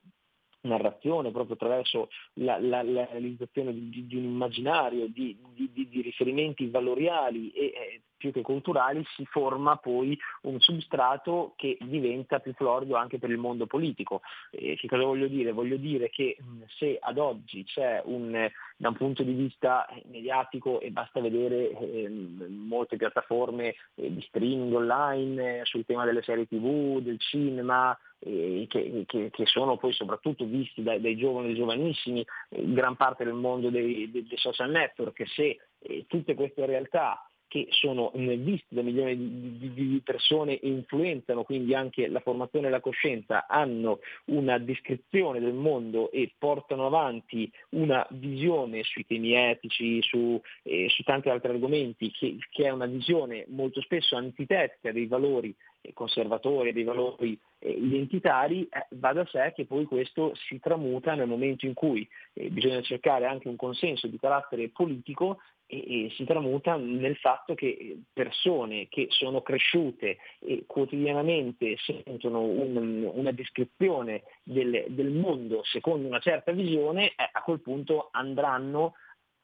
narrazione, 0.66 1.30
proprio 1.30 1.54
attraverso 1.54 2.08
la, 2.34 2.58
la, 2.58 2.82
la 2.82 3.06
realizzazione 3.10 3.72
di, 3.72 4.06
di, 4.06 4.16
un 4.16 4.24
immaginario, 4.24 5.06
di, 5.08 5.36
di, 5.54 5.88
di 5.88 6.00
riferimenti 6.02 6.68
valoriali 6.68 7.50
e 7.50 7.64
eh, 7.64 8.00
più 8.26 8.32
che 8.32 8.42
culturali, 8.42 9.04
si 9.14 9.24
forma 9.26 9.76
poi 9.76 10.18
un 10.42 10.60
substrato 10.60 11.54
che 11.56 11.76
diventa 11.80 12.38
più 12.38 12.52
florido 12.54 12.96
anche 12.96 13.18
per 13.18 13.30
il 13.30 13.38
mondo 13.38 13.66
politico. 13.66 14.22
Eh, 14.50 14.76
che 14.76 14.88
cosa 14.88 15.04
voglio 15.04 15.28
dire? 15.28 15.52
Voglio 15.52 15.76
dire 15.76 16.10
che 16.10 16.36
se 16.76 16.98
ad 17.00 17.18
oggi 17.18 17.64
c'è 17.64 18.02
un, 18.04 18.48
da 18.76 18.88
un 18.88 18.94
punto 18.94 19.22
di 19.22 19.32
vista 19.32 19.86
mediatico, 20.10 20.80
e 20.80 20.90
basta 20.90 21.20
vedere 21.20 21.70
eh, 21.70 22.08
molte 22.08 22.96
piattaforme 22.96 23.74
eh, 23.94 24.12
di 24.12 24.20
streaming 24.22 24.74
online 24.74 25.60
eh, 25.60 25.64
sul 25.64 25.84
tema 25.84 26.04
delle 26.04 26.22
serie 26.22 26.46
tv, 26.46 27.00
del 27.00 27.18
cinema, 27.20 27.96
che, 28.18 29.04
che, 29.06 29.30
che, 29.30 29.46
sono 29.46 29.76
poi 29.76 29.92
soprattutto 29.92 30.46
visti 30.46 30.82
dai, 30.82 31.00
dai 31.00 31.16
giovani 31.16 31.52
e 31.52 31.54
giovanissimi, 31.54 32.26
eh, 32.48 32.72
gran 32.72 32.96
parte 32.96 33.24
del 33.24 33.34
mondo 33.34 33.70
dei, 33.70 34.10
dei, 34.10 34.26
dei 34.26 34.38
social 34.38 34.70
network, 34.70 35.28
se 35.28 35.58
eh, 35.78 36.04
tutte 36.08 36.34
queste 36.34 36.66
realtà 36.66 37.28
che 37.48 37.66
sono 37.70 38.10
visti 38.14 38.74
da 38.74 38.82
milioni 38.82 39.16
di, 39.16 39.72
di, 39.72 39.88
di 39.88 40.00
persone 40.04 40.58
e 40.58 40.68
influenzano 40.68 41.44
quindi 41.44 41.74
anche 41.74 42.08
la 42.08 42.20
formazione 42.20 42.66
e 42.66 42.70
la 42.70 42.80
coscienza, 42.80 43.46
hanno 43.46 44.00
una 44.26 44.58
descrizione 44.58 45.40
del 45.40 45.54
mondo 45.54 46.10
e 46.10 46.32
portano 46.36 46.86
avanti 46.86 47.50
una 47.70 48.06
visione 48.10 48.82
sui 48.82 49.06
temi 49.06 49.34
etici, 49.34 50.02
su, 50.02 50.40
eh, 50.62 50.88
su 50.88 51.02
tanti 51.02 51.28
altri 51.28 51.50
argomenti, 51.50 52.10
che, 52.10 52.36
che 52.50 52.64
è 52.64 52.70
una 52.70 52.86
visione 52.86 53.44
molto 53.48 53.80
spesso 53.80 54.16
antitetica 54.16 54.92
dei 54.92 55.06
valori 55.06 55.54
conservatori, 55.92 56.72
dei 56.72 56.84
valori 56.84 57.38
eh, 57.58 57.70
identitari, 57.70 58.62
eh, 58.62 58.86
va 58.96 59.12
da 59.12 59.26
sé 59.26 59.52
che 59.54 59.66
poi 59.66 59.84
questo 59.84 60.32
si 60.34 60.58
tramuta 60.58 61.14
nel 61.14 61.28
momento 61.28 61.66
in 61.66 61.74
cui 61.74 62.08
eh, 62.32 62.50
bisogna 62.50 62.80
cercare 62.82 63.26
anche 63.26 63.48
un 63.48 63.56
consenso 63.56 64.06
di 64.06 64.18
carattere 64.18 64.68
politico 64.68 65.38
e, 65.66 66.10
si 66.14 66.24
tramuta 66.24 66.76
nel 66.76 67.16
fatto 67.16 67.54
che 67.54 67.98
persone 68.12 68.88
che 68.88 69.06
sono 69.10 69.42
cresciute 69.42 70.18
e 70.38 70.64
quotidianamente 70.66 71.76
sentono 71.78 72.42
un, 72.42 73.10
una 73.12 73.32
descrizione 73.32 74.22
del, 74.42 74.84
del, 74.88 75.10
mondo 75.10 75.62
secondo 75.64 76.06
una 76.06 76.20
certa 76.20 76.52
visione, 76.52 77.08
eh, 77.08 77.28
a 77.32 77.42
quel 77.42 77.60
punto 77.60 78.08
andranno 78.12 78.94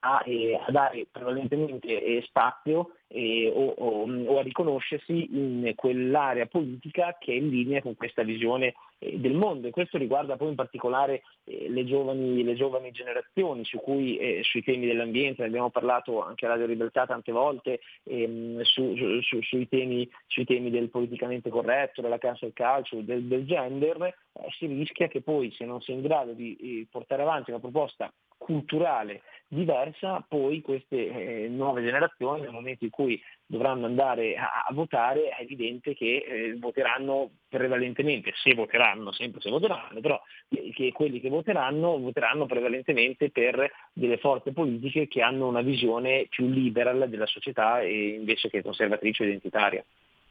a, 0.04 0.22
eh, 0.24 0.54
a 0.54 0.70
dare 0.70 1.06
prevalentemente 1.10 2.02
eh, 2.02 2.22
spazio 2.22 2.96
eh, 3.06 3.50
o, 3.54 3.68
o, 3.68 4.24
o, 4.26 4.38
a 4.38 4.42
riconoscersi 4.42 5.28
in 5.32 5.72
quell'area 5.76 6.46
politica 6.46 7.16
che 7.20 7.32
è 7.32 7.36
in 7.36 7.50
linea 7.50 7.82
con 7.82 7.94
questa 7.94 8.22
visione 8.22 8.74
eh, 8.98 9.18
del 9.18 9.34
mondo. 9.34 9.68
E 9.68 9.70
questo 9.70 9.98
riguarda 9.98 10.36
poi 10.36 10.48
in 10.48 10.54
particolare 10.56 11.22
eh, 11.44 11.68
le 11.68 11.84
giovani, 11.84 12.42
le, 12.42 12.54
giovani, 12.54 12.90
generazioni 12.90 13.64
su 13.64 13.78
cui 13.78 14.16
eh, 14.16 14.40
sui 14.42 14.64
temi 14.64 14.86
dell'ambiente, 14.86 15.42
ne 15.42 15.48
abbiamo 15.48 15.70
parlato 15.70 16.22
anche 16.22 16.46
a 16.46 16.48
Radio 16.48 16.66
Libertà 16.66 17.06
tante 17.06 17.30
volte, 17.30 17.80
ehm, 18.04 18.62
su, 18.62 18.96
su, 19.20 19.40
sui, 19.42 19.68
temi, 19.68 20.08
sui, 20.26 20.44
temi, 20.44 20.70
del 20.70 20.88
politicamente 20.88 21.48
corretto, 21.48 22.00
della 22.00 22.18
cancel 22.18 22.52
culture, 22.52 23.04
del, 23.04 23.24
del 23.24 23.44
gender, 23.46 24.16
si 24.58 24.66
rischia 24.66 25.06
che 25.06 25.20
poi 25.20 25.52
se 25.52 25.64
non 25.64 25.80
si 25.80 25.92
è 25.92 25.94
in 25.94 26.02
grado 26.02 26.32
di 26.32 26.86
portare 26.90 27.22
avanti 27.22 27.50
una 27.50 27.60
proposta 27.60 28.12
culturale 28.42 29.22
diversa, 29.54 30.24
poi 30.26 30.62
queste 30.62 31.44
eh, 31.44 31.48
nuove 31.48 31.82
generazioni 31.82 32.40
nel 32.40 32.52
momento 32.52 32.84
in 32.84 32.90
cui 32.90 33.20
dovranno 33.44 33.84
andare 33.84 34.34
a, 34.34 34.64
a 34.66 34.72
votare 34.72 35.28
è 35.28 35.42
evidente 35.42 35.94
che 35.94 36.24
eh, 36.26 36.56
voteranno 36.58 37.30
prevalentemente, 37.48 38.32
se 38.42 38.54
voteranno, 38.54 39.12
sempre 39.12 39.42
se 39.42 39.50
voteranno, 39.50 40.00
però 40.00 40.18
che 40.48 40.92
quelli 40.92 41.20
che 41.20 41.28
voteranno 41.28 41.98
voteranno 41.98 42.46
prevalentemente 42.46 43.30
per 43.30 43.70
delle 43.92 44.16
forze 44.16 44.52
politiche 44.52 45.06
che 45.06 45.20
hanno 45.20 45.48
una 45.48 45.60
visione 45.60 46.26
più 46.30 46.48
liberal 46.48 47.06
della 47.10 47.26
società 47.26 47.82
invece 47.82 48.48
che 48.48 48.62
conservatrice 48.62 49.24
e 49.24 49.26
identitaria. 49.26 49.84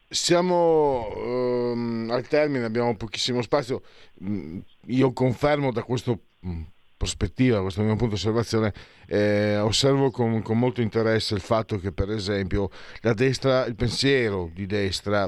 Siamo 0.07 1.07
um, 1.15 2.09
al 2.11 2.27
termine, 2.27 2.65
abbiamo 2.65 2.97
pochissimo 2.97 3.41
spazio. 3.43 3.81
Mm, 4.23 4.59
io 4.87 5.13
confermo 5.13 5.71
da 5.71 5.83
questo 5.83 6.19
mm, 6.45 6.61
prospettiva, 7.01 7.62
questo 7.62 7.81
mio 7.81 7.96
punto 7.96 8.13
di 8.13 8.22
osservazione, 8.22 8.72
eh, 9.08 9.58
osservo 9.58 10.12
con, 10.12 10.43
con, 10.43 10.60
molto 10.60 10.81
interesse 10.81 11.34
il 11.34 11.41
fatto 11.41 11.79
che, 11.79 11.91
per 11.91 12.12
esempio, 12.12 12.70
la 13.00 13.15
destra, 13.15 13.65
il 13.65 13.74
pensiero 13.74 14.51
di 14.53 14.67
destra, 14.67 15.27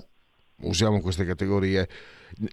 usiamo 0.57 1.01
queste 1.01 1.25
categorie, 1.25 1.89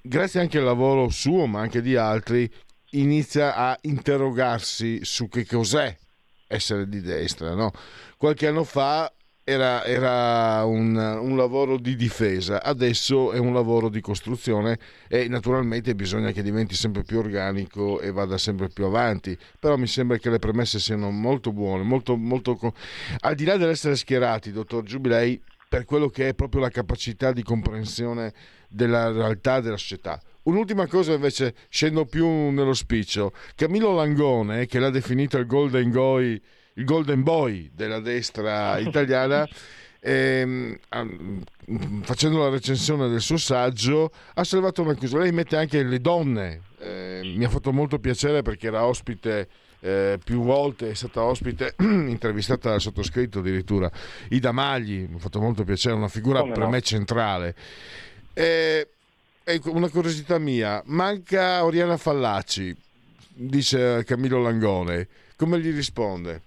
grazie 0.02 0.40
anche 0.40 0.56
al 0.56 0.64
lavoro 0.64 1.10
suo, 1.10 1.44
ma 1.44 1.60
anche 1.60 1.82
di 1.82 1.96
altri, 1.96 2.50
inizia 2.92 3.54
a 3.54 3.76
interrogarsi 3.82 5.00
su 5.02 5.28
che 5.28 5.44
cos'è 5.44 5.94
essere 6.46 6.88
di 6.88 7.02
destra. 7.02 7.52
No? 7.52 7.72
Qualche 8.16 8.46
anno 8.46 8.64
fa 8.64 9.12
era, 9.50 9.84
era 9.84 10.64
un, 10.64 10.94
un, 10.94 11.36
lavoro 11.36 11.76
di 11.76 11.96
difesa, 11.96 12.62
adesso 12.62 13.32
è 13.32 13.38
un 13.38 13.52
lavoro 13.52 13.88
di 13.88 14.00
costruzione 14.00 14.78
e 15.08 15.26
naturalmente 15.26 15.96
bisogna 15.96 16.30
che 16.30 16.42
diventi 16.42 16.76
sempre 16.76 17.02
più 17.02 17.18
organico 17.18 18.00
e 18.00 18.12
vada 18.12 18.38
sempre 18.38 18.68
più 18.68 18.84
avanti, 18.84 19.36
però 19.58 19.76
mi 19.76 19.88
sembra 19.88 20.18
che 20.18 20.30
le 20.30 20.38
premesse 20.38 20.78
siano 20.78 21.10
molto 21.10 21.52
buone, 21.52 21.82
molto, 21.82 22.16
molto... 22.16 22.58
al 23.20 23.34
di 23.34 23.44
là 23.44 23.56
dell'essere 23.56 23.96
schierati, 23.96 24.52
dottor 24.52 24.84
Giubilei, 24.84 25.42
per 25.68 25.84
quello 25.84 26.08
che 26.08 26.28
è 26.28 26.34
proprio 26.34 26.60
la 26.60 26.70
capacità 26.70 27.32
di 27.32 27.42
comprensione 27.42 28.32
della 28.68 29.10
realtà 29.10 29.60
della 29.60 29.76
società. 29.76 30.20
Un'ultima 30.42 30.86
cosa 30.86 31.12
invece, 31.12 31.54
scendo 31.68 32.06
più 32.06 32.26
nello 32.26 32.72
spiccio, 32.72 33.32
Camillo 33.56 33.94
Langone, 33.94 34.66
che 34.66 34.78
l'ha 34.78 34.90
definito 34.90 35.38
il 35.38 35.46
Golden 35.46 35.90
Goy 35.90 36.40
il 36.80 36.84
golden 36.86 37.22
boy 37.22 37.70
della 37.72 38.00
destra 38.00 38.78
italiana. 38.80 39.46
Ehm, 40.02 40.78
facendo 42.00 42.38
la 42.38 42.48
recensione 42.48 43.10
del 43.10 43.20
suo 43.20 43.36
saggio 43.36 44.10
ha 44.32 44.44
salvato 44.44 44.80
una 44.80 44.94
cosa 44.94 45.18
lei 45.18 45.30
mette 45.30 45.58
anche 45.58 45.82
le 45.82 46.00
donne 46.00 46.62
eh, 46.78 47.20
mi 47.36 47.44
ha 47.44 47.50
fatto 47.50 47.70
molto 47.70 47.98
piacere 47.98 48.40
perché 48.40 48.68
era 48.68 48.86
ospite 48.86 49.46
eh, 49.80 50.18
più 50.24 50.42
volte 50.42 50.88
è 50.88 50.94
stata 50.94 51.22
ospite 51.22 51.74
intervistata 51.84 52.70
dal 52.70 52.80
sottoscritto 52.80 53.40
addirittura 53.40 53.92
Ida 54.30 54.52
Magli 54.52 55.06
mi 55.06 55.16
ha 55.16 55.18
fatto 55.18 55.38
molto 55.38 55.64
piacere 55.64 55.94
una 55.94 56.08
figura 56.08 56.40
Come 56.40 56.52
per 56.54 56.62
no? 56.62 56.70
me 56.70 56.80
centrale 56.80 57.54
e, 58.32 58.88
una 59.64 59.90
curiosità 59.90 60.38
mia 60.38 60.82
manca 60.86 61.62
Oriana 61.62 61.98
Fallaci 61.98 62.74
dice 63.34 64.02
Camillo 64.04 64.40
Langone 64.40 65.06
come 65.40 65.58
gli 65.58 65.74
risponde? 65.74 66.42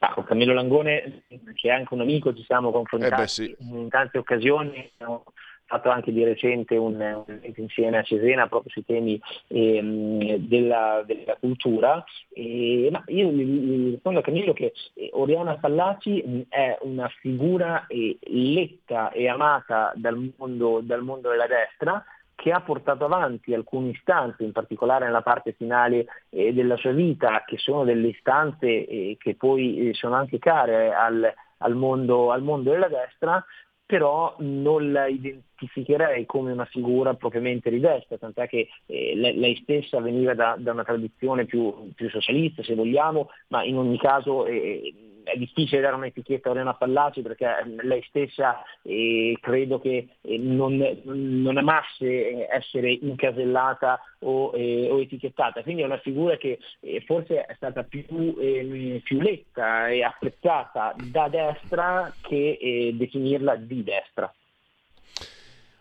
Ah, 0.00 0.12
con 0.14 0.24
Camillo 0.24 0.52
Langone, 0.52 1.24
che 1.54 1.68
è 1.68 1.70
anche 1.70 1.92
un 1.92 2.00
amico, 2.00 2.32
ci 2.32 2.44
siamo 2.44 2.70
confrontati 2.70 3.22
eh 3.22 3.26
sì. 3.26 3.56
in 3.58 3.88
tante 3.88 4.18
occasioni. 4.18 4.90
Abbiamo 4.94 5.24
fatto 5.68 5.90
anche 5.90 6.12
di 6.12 6.24
recente 6.24 6.76
un, 6.76 6.94
un 6.94 7.40
insieme 7.56 7.98
a 7.98 8.02
Cesena 8.02 8.48
proprio 8.48 8.70
sui 8.70 8.84
temi 8.84 9.20
ehm, 9.48 10.36
della, 10.36 11.02
della, 11.04 11.36
cultura. 11.38 12.02
E, 12.32 12.88
ma 12.90 13.02
io 13.08 13.30
gli 13.30 13.90
rispondo 13.90 14.20
a 14.20 14.22
Camillo 14.22 14.52
che 14.54 14.72
eh, 14.94 15.10
Oriana 15.12 15.58
Fallaci 15.58 16.46
è 16.48 16.78
una 16.82 17.08
figura 17.20 17.86
eh, 17.86 18.18
letta 18.28 19.10
e 19.10 19.28
amata 19.28 19.92
dal 19.96 20.32
mondo, 20.36 20.80
dal 20.80 21.02
mondo 21.02 21.28
della 21.28 21.46
destra, 21.46 22.02
che 22.38 22.52
ha 22.52 22.60
portato 22.60 23.04
avanti 23.04 23.52
alcune 23.52 23.88
istanze, 23.88 24.44
in 24.44 24.52
particolare 24.52 25.06
nella 25.06 25.22
parte 25.22 25.54
finale 25.54 26.06
eh, 26.28 26.52
della 26.52 26.76
sua 26.76 26.92
vita, 26.92 27.42
che 27.44 27.58
sono 27.58 27.82
delle 27.82 28.08
istanze 28.08 28.86
eh, 28.86 29.16
che 29.18 29.34
poi 29.34 29.88
eh, 29.88 29.94
sono 29.94 30.14
anche 30.14 30.38
care 30.38 30.94
al, 30.94 31.28
al, 31.58 31.74
mondo, 31.74 32.30
al 32.30 32.44
mondo 32.44 32.70
della 32.70 32.86
destra, 32.86 33.44
però 33.84 34.36
non 34.38 34.92
la 34.92 35.08
identificherei 35.08 36.26
come 36.26 36.52
una 36.52 36.64
figura 36.66 37.14
propriamente 37.14 37.70
di 37.70 37.80
destra, 37.80 38.18
tant'è 38.18 38.46
che 38.46 38.68
eh, 38.86 39.14
lei, 39.16 39.56
stessa 39.56 39.98
veniva 39.98 40.34
da, 40.34 40.54
da 40.56 40.70
una 40.70 40.84
tradizione 40.84 41.44
più, 41.44 41.90
più, 41.96 42.08
socialista, 42.08 42.62
se 42.62 42.76
vogliamo, 42.76 43.30
ma 43.48 43.64
in 43.64 43.78
ogni 43.78 43.98
caso 43.98 44.46
eh, 44.46 44.94
è 45.32 45.36
difficile 45.36 45.80
dare 45.80 45.96
un'etichetta 45.96 46.48
a 46.48 46.52
Oriana 46.52 46.74
Fallaci 46.74 47.22
perché 47.22 47.46
lei 47.82 48.02
stessa 48.08 48.62
eh, 48.82 49.36
credo 49.40 49.80
che 49.80 50.08
eh, 50.20 50.38
non, 50.38 50.76
non, 51.04 51.56
amasse 51.56 52.48
essere 52.48 52.92
incasellata 52.92 54.00
o, 54.20 54.52
eh, 54.54 54.88
o, 54.90 55.00
etichettata, 55.00 55.62
quindi 55.62 55.82
è 55.82 55.86
una 55.86 55.98
figura 55.98 56.36
che 56.36 56.58
eh, 56.80 57.02
forse 57.06 57.44
è 57.44 57.54
stata 57.54 57.82
più, 57.84 58.04
ehm, 58.08 59.00
più, 59.00 59.20
letta 59.20 59.88
e 59.88 60.02
apprezzata 60.02 60.94
da 60.96 61.28
destra 61.28 62.12
che 62.20 62.58
eh, 62.60 62.92
definirla 62.94 63.56
di 63.56 63.84
destra. 63.84 64.32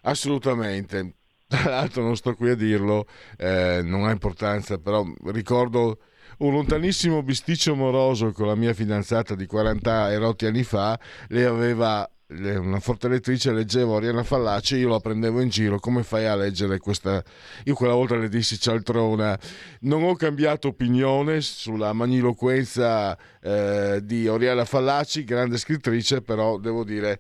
Assolutamente. 0.02 1.14
Tra 1.48 1.70
l'altro 1.70 2.04
non 2.04 2.18
sto 2.18 2.36
qui 2.36 2.50
a 2.50 2.56
dirlo, 2.56 3.06
eh, 3.38 3.80
non 3.82 4.04
ha 4.04 4.12
importanza, 4.12 4.78
però 4.80 5.02
ricordo 5.28 6.00
un 6.38 6.52
lontanissimo 6.52 7.23
bisticcio 7.23 7.71
amoroso 7.71 8.32
con 8.32 8.47
la 8.47 8.56
mia 8.56 8.73
fidanzata 8.73 9.34
di 9.34 9.45
40 9.45 10.12
e 10.12 10.17
rotti 10.17 10.45
anni 10.45 10.63
fa, 10.63 11.00
lei 11.30 11.45
aveva 11.45 12.10
una 12.30 12.82
forte 12.82 13.08
lettrice 13.08 13.54
leggevo 13.54 13.93
Oriana 13.93 14.21
Fallaci 14.21 14.76
io 14.76 14.89
la 14.89 15.00
prendevo 15.00 15.39
in 15.39 15.47
giro. 15.47 15.80
Come 15.80 16.04
fai 16.04 16.26
a 16.26 16.36
leggere 16.36 16.78
questa? 16.78 17.23
Io 17.63 17.73
quella 17.73 17.93
volta 17.93 18.17
le 18.17 18.28
dissi 18.28 18.60
cialtrona 18.60 19.39
non 19.82 20.04
ho 20.04 20.13
cambiato 20.15 20.67
opinione 20.67 21.39
sulla 21.39 21.93
magniloquenza 21.93 23.17
eh, 23.41 24.02
di 24.04 24.28
Oriana 24.28 24.65
Fallaci 24.65 25.23
grande 25.23 25.58
scrittrice 25.58 26.21
però 26.21 26.58
devo 26.58 26.84
dire 26.84 27.19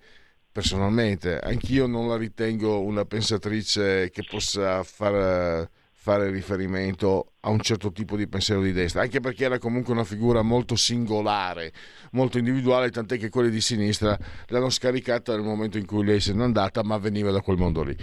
personalmente 0.51 1.39
anch'io 1.39 1.87
non 1.87 2.09
la 2.09 2.17
ritengo 2.17 2.81
una 2.81 3.05
pensatrice 3.05 4.09
che 4.09 4.23
possa 4.29 4.83
far, 4.83 5.69
fare 5.93 6.29
riferimento 6.31 7.33
a 7.47 7.49
un 7.49 7.61
certo 7.61 7.93
tipo 7.93 8.17
di 8.17 8.27
pensiero 8.27 8.61
di 8.61 8.73
destra, 8.73 9.01
anche 9.01 9.21
perché 9.21 9.45
era 9.45 9.57
comunque 9.57 9.93
una 9.93 10.03
figura 10.03 10.41
molto 10.41 10.75
singolare, 10.75 11.71
molto 12.11 12.37
individuale, 12.37 12.91
tant'è 12.91 13.17
che 13.17 13.29
quelli 13.29 13.49
di 13.49 13.61
sinistra 13.61 14.17
l'hanno 14.47 14.69
scaricata 14.69 15.33
nel 15.33 15.45
momento 15.45 15.77
in 15.77 15.85
cui 15.85 16.03
lei 16.03 16.19
se 16.19 16.33
n'è 16.33 16.43
andata, 16.43 16.83
ma 16.83 16.97
veniva 16.97 17.31
da 17.31 17.39
quel 17.39 17.57
mondo 17.57 17.83
lì. 17.83 17.95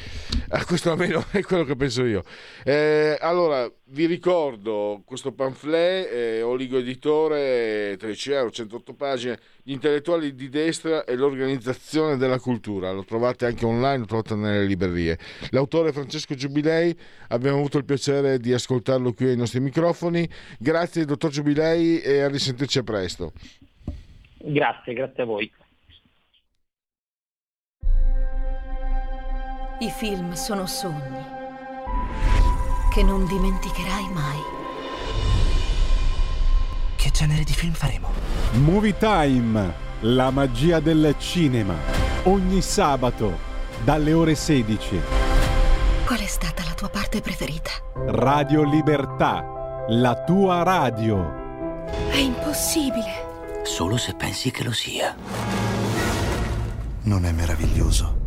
Eh, 0.51 0.65
questo 0.65 0.91
almeno 0.91 1.27
è 1.31 1.43
quello 1.43 1.65
che 1.65 1.77
penso 1.77 2.05
io. 2.07 2.25
Eh, 2.65 3.19
allora, 3.21 3.71
vi 3.89 4.07
ricordo 4.07 5.03
questo 5.05 5.33
pamphlet, 5.33 6.11
eh, 6.11 6.43
Oligo 6.43 6.79
Editore, 6.79 7.97
13 7.99 8.33
euro, 8.33 8.51
108 8.51 8.95
pagine, 8.95 9.39
gli 9.63 9.73
intellettuali 9.73 10.35
di 10.35 10.49
destra 10.49 11.05
e 11.05 11.17
l'organizzazione 11.17 12.17
della 12.17 12.39
cultura. 12.39 12.93
Lo 12.93 13.05
trovate 13.05 13.45
anche 13.45 13.67
online, 13.67 13.99
lo 13.99 14.07
trovate 14.07 14.35
nelle 14.37 14.65
librerie. 14.65 15.19
L'autore 15.51 15.93
Francesco 15.93 16.35
Giubilei, 16.35 16.97
abbiamo 17.29 17.59
avuto 17.59 17.77
il 17.77 17.85
piacere 17.85 18.39
di 18.39 18.55
ascoltarlo 18.55 19.13
qui 19.13 19.34
ai 19.35 19.41
nostri 19.41 19.61
microfoni. 19.61 20.29
Grazie 20.59 21.05
dottor 21.05 21.31
Giubilei 21.31 22.01
e 22.01 22.23
a 22.23 22.29
risentirci 22.29 22.79
a 22.79 22.83
presto. 22.83 23.33
Grazie, 24.39 24.95
grazie 24.95 25.23
a 25.23 25.27
voi. 25.27 25.53
I 29.81 29.91
film 29.91 30.33
sono 30.33 30.67
sogni 30.67 31.23
che 32.93 33.03
non 33.03 33.27
dimenticherai 33.27 34.09
mai. 34.13 34.39
Che 36.97 37.11
genere 37.11 37.43
di 37.43 37.53
film 37.53 37.73
faremo? 37.73 38.09
Movie 38.53 38.97
Time, 38.97 39.75
la 40.01 40.31
magia 40.31 40.79
del 40.79 41.15
cinema. 41.19 41.75
Ogni 42.25 42.63
sabato, 42.63 43.37
dalle 43.83 44.13
ore 44.13 44.35
16. 44.37 45.24
Qual 46.05 46.19
è 46.19 46.27
stata 46.27 46.63
la 46.65 46.75
tua 46.75 46.91
parte 46.91 47.23
preferita? 47.23 47.71
Radio 47.95 48.63
Libertà, 48.63 49.87
la 49.89 50.23
tua 50.23 50.63
radio. 50.63 51.87
È 52.11 52.17
impossibile. 52.17 53.63
Solo 53.65 53.97
se 53.97 54.15
pensi 54.15 54.51
che 54.51 54.65
lo 54.65 54.73
sia. 54.73 55.17
Non 57.05 57.25
è 57.25 57.33
meraviglioso? 57.33 58.21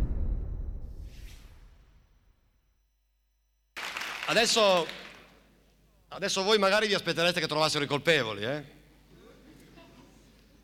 Adesso, 4.26 4.86
adesso 6.08 6.42
voi 6.42 6.58
magari 6.58 6.88
vi 6.88 6.94
aspetterete 6.94 7.38
che 7.38 7.46
trovassero 7.46 7.84
i 7.84 7.86
colpevoli, 7.86 8.42
eh? 8.42 8.64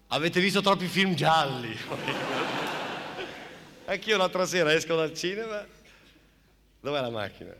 Avete 0.09 0.40
visto 0.40 0.61
troppi 0.61 0.88
film 0.88 1.14
gialli. 1.14 1.79
Anch'io 3.87 4.16
l'altra 4.16 4.46
sera 4.46 4.72
esco 4.72 4.96
dal 4.96 5.14
cinema. 5.14 5.73
Dov'è 6.85 7.01
la 7.01 7.09
macchina? 7.09 7.57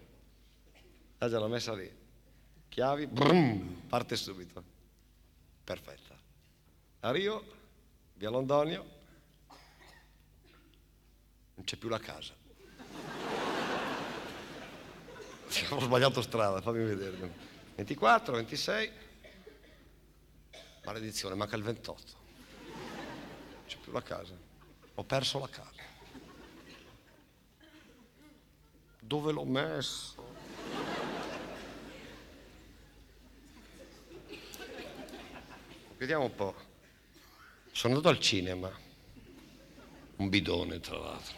Ah 1.17 1.31
già, 1.31 1.39
l'ho 1.39 1.49
messa 1.49 1.73
lì. 1.73 1.91
Chiavi, 2.69 3.07
brum, 3.07 3.87
parte 3.89 4.17
subito. 4.17 4.63
Perfetta. 5.65 6.15
Arrivo, 7.01 7.43
via 8.17 8.29
Londonio, 8.29 8.87
non 11.55 11.65
c'è 11.65 11.77
più 11.77 11.89
la 11.89 11.99
casa. 11.99 12.35
Ho 15.71 15.81
sbagliato 15.81 16.21
strada, 16.21 16.61
fammi 16.61 16.85
vedere. 16.85 17.33
24, 17.77 18.35
26. 18.35 18.91
Maledizione, 20.85 21.35
manca 21.35 21.57
il 21.57 21.63
28. 21.63 22.03
Non 22.75 23.65
c'è 23.67 23.79
più 23.79 23.91
la 23.91 24.03
casa. 24.03 24.37
Ho 24.97 25.05
perso 25.05 25.39
la 25.39 25.49
casa. 25.49 25.74
Dove 29.14 29.31
l'ho 29.31 29.44
messo? 29.44 30.16
Vediamo 35.96 36.24
un 36.24 36.35
po'. 36.35 36.55
Sono 37.70 37.94
andato 37.94 38.12
al 38.12 38.18
cinema. 38.18 38.77
Un 40.16 40.29
bidone, 40.29 40.81
tra 40.81 40.98
l'altro. 40.98 41.37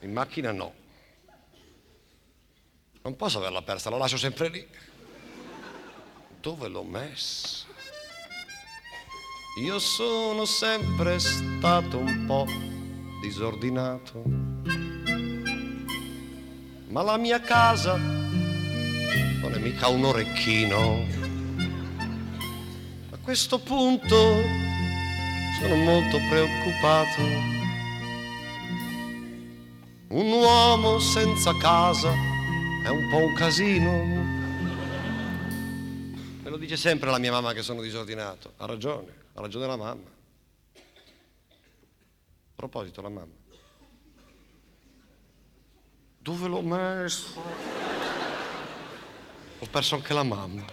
In 0.00 0.12
macchina 0.12 0.52
no. 0.52 0.74
Non 3.00 3.16
posso 3.16 3.38
averla 3.38 3.62
persa, 3.62 3.88
la 3.88 3.96
lascio 3.96 4.18
sempre 4.18 4.48
lì. 4.50 4.68
Dove 6.38 6.68
l'ho 6.68 6.84
messa? 6.84 7.64
Io 9.62 9.78
sono 9.78 10.44
sempre 10.44 11.18
stato 11.18 11.96
un 11.96 12.26
po' 12.26 12.44
disordinato, 13.22 14.55
ma 16.96 17.02
la 17.02 17.18
mia 17.18 17.40
casa 17.40 17.94
non 17.96 19.52
è 19.52 19.58
mica 19.58 19.88
un 19.88 20.06
orecchino. 20.06 21.04
A 23.10 23.18
questo 23.20 23.58
punto 23.58 24.16
sono 25.60 25.74
molto 25.74 26.16
preoccupato. 26.30 27.20
Un 30.08 30.32
uomo 30.32 30.98
senza 30.98 31.54
casa 31.58 32.10
è 32.82 32.88
un 32.88 33.10
po' 33.10 33.18
un 33.18 33.34
casino. 33.34 33.90
Me 36.44 36.48
lo 36.48 36.56
dice 36.56 36.78
sempre 36.78 37.10
la 37.10 37.18
mia 37.18 37.30
mamma 37.30 37.52
che 37.52 37.60
sono 37.60 37.82
disordinato. 37.82 38.54
Ha 38.56 38.64
ragione, 38.64 39.12
ha 39.34 39.42
ragione 39.42 39.66
la 39.66 39.76
mamma. 39.76 40.08
A 40.72 40.80
proposito, 42.56 43.02
la 43.02 43.10
mamma. 43.10 43.45
Dove 46.26 46.48
l'ho 46.48 46.60
messo? 46.60 47.40
Ho 49.60 49.66
perso 49.70 49.94
anche 49.94 50.12
la 50.12 50.24
mamma. 50.24 50.64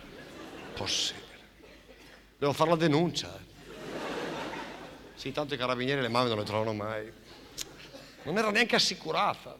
Possibile. 0.73 1.41
Devo 2.39 2.53
fare 2.53 2.71
la 2.71 2.75
denuncia. 2.75 3.31
Eh. 3.35 3.41
Sì, 5.13 5.31
tanto 5.31 5.53
i 5.53 5.57
carabinieri 5.57 6.01
le 6.01 6.07
mamme 6.07 6.29
non 6.29 6.39
le 6.39 6.43
trovano 6.43 6.73
mai. 6.73 7.07
Non 8.23 8.35
era 8.35 8.49
neanche 8.49 8.77
assicurata. 8.77 9.55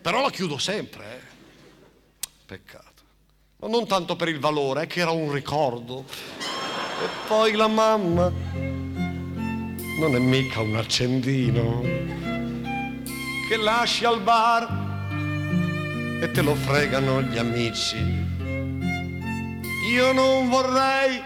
Però 0.00 0.22
la 0.22 0.30
chiudo 0.30 0.58
sempre, 0.58 1.04
eh. 1.16 1.20
Peccato. 2.46 3.02
Ma 3.56 3.66
non 3.66 3.88
tanto 3.88 4.14
per 4.14 4.28
il 4.28 4.38
valore, 4.38 4.82
è 4.82 4.86
che 4.86 5.00
era 5.00 5.10
un 5.10 5.32
ricordo. 5.32 6.04
E 6.38 7.08
poi 7.26 7.54
la 7.54 7.66
mamma 7.66 8.28
non 9.98 10.14
è 10.14 10.18
mica 10.20 10.60
un 10.60 10.76
accendino 10.76 11.80
che 13.48 13.56
lasci 13.56 14.04
al 14.04 14.20
bar 14.20 14.79
e 16.20 16.30
te 16.30 16.42
lo 16.42 16.54
fregano 16.54 17.22
gli 17.22 17.38
amici. 17.38 17.96
Io 19.90 20.12
non 20.12 20.48
vorrei 20.48 21.22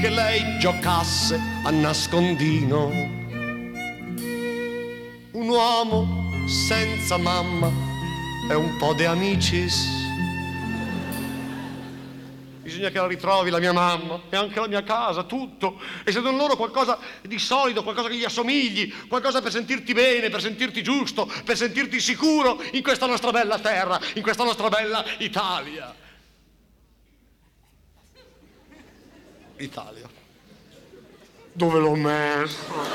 che 0.00 0.08
lei 0.08 0.58
giocasse 0.58 1.38
a 1.62 1.70
nascondino. 1.70 2.86
Un 5.32 5.48
uomo 5.48 6.32
senza 6.46 7.16
mamma 7.18 7.70
è 8.48 8.54
un 8.54 8.76
po' 8.78 8.94
de 8.94 9.06
amicis 9.06 10.07
bisogna 12.78 12.90
che 12.90 12.98
la 12.98 13.06
ritrovi 13.06 13.50
la 13.50 13.58
mia 13.58 13.72
mamma 13.72 14.22
e 14.30 14.36
anche 14.36 14.60
la 14.60 14.68
mia 14.68 14.82
casa, 14.84 15.24
tutto. 15.24 15.80
E 16.04 16.12
se 16.12 16.20
non 16.20 16.36
loro 16.36 16.56
qualcosa 16.56 16.98
di 17.22 17.38
solido, 17.38 17.82
qualcosa 17.82 18.08
che 18.08 18.16
gli 18.16 18.24
assomigli, 18.24 18.92
qualcosa 19.08 19.42
per 19.42 19.50
sentirti 19.50 19.92
bene, 19.92 20.30
per 20.30 20.40
sentirti 20.40 20.82
giusto, 20.82 21.30
per 21.44 21.56
sentirti 21.56 22.00
sicuro 22.00 22.62
in 22.72 22.82
questa 22.82 23.06
nostra 23.06 23.32
bella 23.32 23.58
terra, 23.58 24.00
in 24.14 24.22
questa 24.22 24.44
nostra 24.44 24.68
bella 24.68 25.04
Italia. 25.18 25.94
Italia. 29.56 30.08
Dove 31.52 31.78
l'ho 31.80 31.96
messo? 31.96 32.86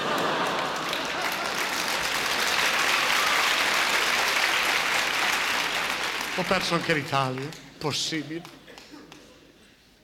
Ho 6.36 6.44
perso 6.48 6.74
anche 6.74 6.94
l'Italia, 6.94 7.48
possibile 7.78 8.62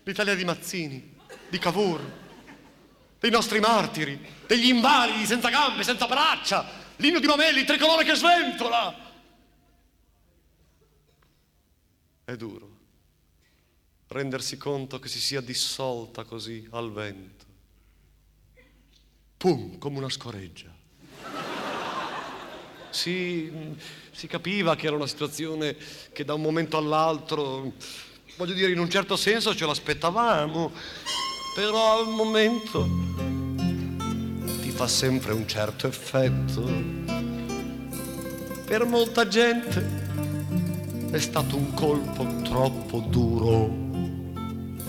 l'Italia 0.09 0.35
di 0.35 0.43
Mazzini, 0.43 1.15
di 1.49 1.59
Cavour, 1.59 2.01
dei 3.19 3.31
nostri 3.31 3.59
martiri, 3.59 4.19
degli 4.47 4.67
invalidi 4.67 5.25
senza 5.25 5.49
gambe, 5.49 5.83
senza 5.83 6.07
braccia, 6.07 6.65
l'inno 6.97 7.19
di 7.19 7.27
Mamelli, 7.27 7.59
il 7.59 7.65
tricolore 7.65 8.03
che 8.03 8.15
sventola. 8.15 9.07
È 12.25 12.35
duro 12.35 12.77
rendersi 14.09 14.57
conto 14.57 14.99
che 14.99 15.07
si 15.07 15.19
sia 15.19 15.41
dissolta 15.41 16.23
così 16.23 16.67
al 16.71 16.91
vento. 16.91 17.45
Pum, 19.37 19.77
come 19.77 19.97
una 19.97 20.09
scoreggia. 20.09 20.75
Si, 22.89 23.51
si 24.11 24.27
capiva 24.27 24.75
che 24.75 24.87
era 24.87 24.95
una 24.95 25.05
situazione 25.05 25.77
che 26.11 26.25
da 26.25 26.33
un 26.33 26.41
momento 26.41 26.77
all'altro 26.77 27.73
voglio 28.39 28.53
dire, 28.53 28.71
in 28.71 28.79
un 28.79 28.89
certo 28.89 29.17
senso 29.17 29.53
ce 29.53 29.65
l'aspettavamo, 29.65 30.71
però 31.53 31.99
al 31.99 32.07
momento 32.07 32.87
ti 34.61 34.71
fa 34.71 34.87
sempre 34.87 35.33
un 35.33 35.45
certo 35.45 35.87
effetto. 35.87 36.63
Per 38.65 38.85
molta 38.85 39.27
gente 39.27 39.85
è 41.11 41.19
stato 41.19 41.57
un 41.57 41.73
colpo 41.73 42.25
troppo 42.43 42.99
duro. 42.99 43.69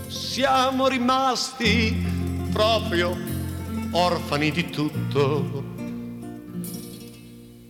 Siamo 0.06 0.86
rimasti 0.86 2.06
proprio 2.52 3.18
orfani 3.90 4.52
di 4.52 4.70
tutto. 4.70 5.64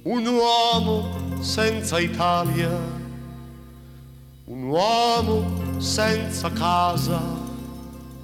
Un 0.02 0.26
uomo 0.26 1.40
senza 1.40 1.98
Italia, 1.98 2.68
un 4.44 4.62
uomo 4.64 5.59
senza 5.80 6.50
casa, 6.52 7.18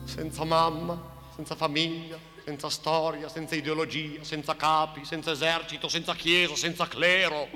senza 0.05 0.45
mamma, 0.45 1.01
senza 1.35 1.55
famiglia, 1.55 2.19
senza 2.45 2.69
storia, 2.69 3.31
senza 3.31 3.55
ideologia, 3.55 4.23
senza 4.23 4.55
capi, 4.57 5.07
senza 5.07 5.31
esercito, 5.31 5.89
senza 5.89 6.15
chiesa, 6.15 6.55
senza 6.55 6.87
clero. 6.87 7.49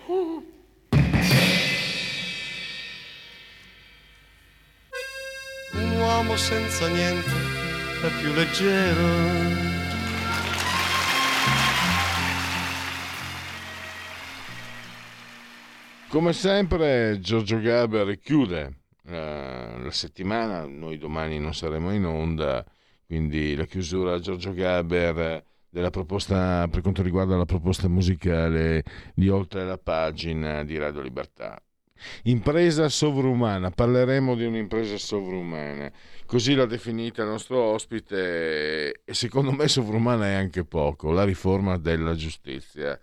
Un 5.72 5.90
uomo 5.98 6.36
senza 6.36 6.88
niente 6.88 7.30
è 8.02 8.08
più 8.20 8.32
leggero. 8.32 9.68
Come 16.08 16.32
sempre 16.32 17.20
Giorgio 17.20 17.60
Gaber 17.60 18.18
chiude 18.18 18.79
eh, 19.10 19.82
la 19.82 19.90
settimana, 19.90 20.66
noi 20.66 20.98
domani 20.98 21.38
non 21.38 21.54
saremo 21.54 21.92
in 21.92 22.04
onda, 22.04 22.64
quindi 23.06 23.54
la 23.54 23.64
chiusura 23.64 24.14
a 24.14 24.18
Giorgio 24.20 24.52
Gaber 24.52 25.44
della 25.68 25.90
proposta 25.90 26.66
per 26.68 26.80
quanto 26.80 27.02
riguarda 27.02 27.36
la 27.36 27.44
proposta 27.44 27.88
musicale 27.88 28.82
di 29.14 29.28
oltre 29.28 29.64
la 29.64 29.78
pagina 29.78 30.64
di 30.64 30.78
Radio 30.78 31.00
Libertà. 31.00 31.62
Impresa 32.24 32.88
sovrumana, 32.88 33.70
parleremo 33.70 34.34
di 34.34 34.44
un'impresa 34.44 34.96
sovrumana, 34.96 35.92
così 36.24 36.54
l'ha 36.54 36.64
definita 36.64 37.22
il 37.22 37.28
nostro 37.28 37.60
ospite 37.60 39.02
e 39.04 39.14
secondo 39.14 39.52
me 39.52 39.68
sovrumana 39.68 40.26
è 40.26 40.32
anche 40.32 40.64
poco, 40.64 41.12
la 41.12 41.24
riforma 41.24 41.76
della 41.76 42.14
giustizia, 42.14 42.98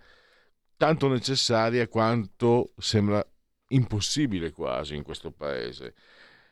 tanto 0.76 1.08
necessaria 1.08 1.86
quanto 1.86 2.72
sembra 2.76 3.24
impossibile 3.68 4.52
quasi 4.52 4.94
in 4.96 5.02
questo 5.02 5.30
paese. 5.30 5.94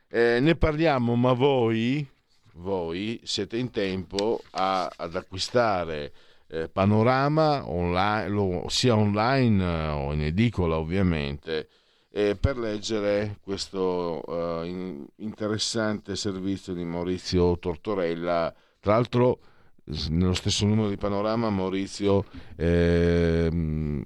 Eh, 0.08 0.40
ne 0.40 0.54
parliamo, 0.56 1.14
ma 1.16 1.32
voi, 1.32 2.06
voi 2.54 3.20
siete 3.24 3.56
in 3.56 3.70
tempo 3.70 4.42
a, 4.50 4.90
ad 4.94 5.14
acquistare 5.16 6.12
eh, 6.48 6.68
Panorama 6.68 7.68
online, 7.68 8.28
lo, 8.28 8.64
sia 8.68 8.94
online 8.94 9.64
eh, 9.64 9.88
o 9.88 10.12
in 10.12 10.22
edicola 10.22 10.78
ovviamente 10.78 11.68
eh, 12.16 12.34
per 12.34 12.56
leggere 12.56 13.36
questo 13.42 14.22
uh, 14.24 14.64
in, 14.64 15.04
interessante 15.16 16.16
servizio 16.16 16.72
di 16.72 16.82
Maurizio 16.82 17.58
Tortorella. 17.58 18.54
Tra 18.80 18.94
l'altro, 18.94 19.38
nello 20.08 20.34
stesso 20.34 20.66
numero 20.66 20.88
di 20.88 20.96
Panorama, 20.96 21.48
Maurizio 21.48 22.24
eh, 22.56 24.02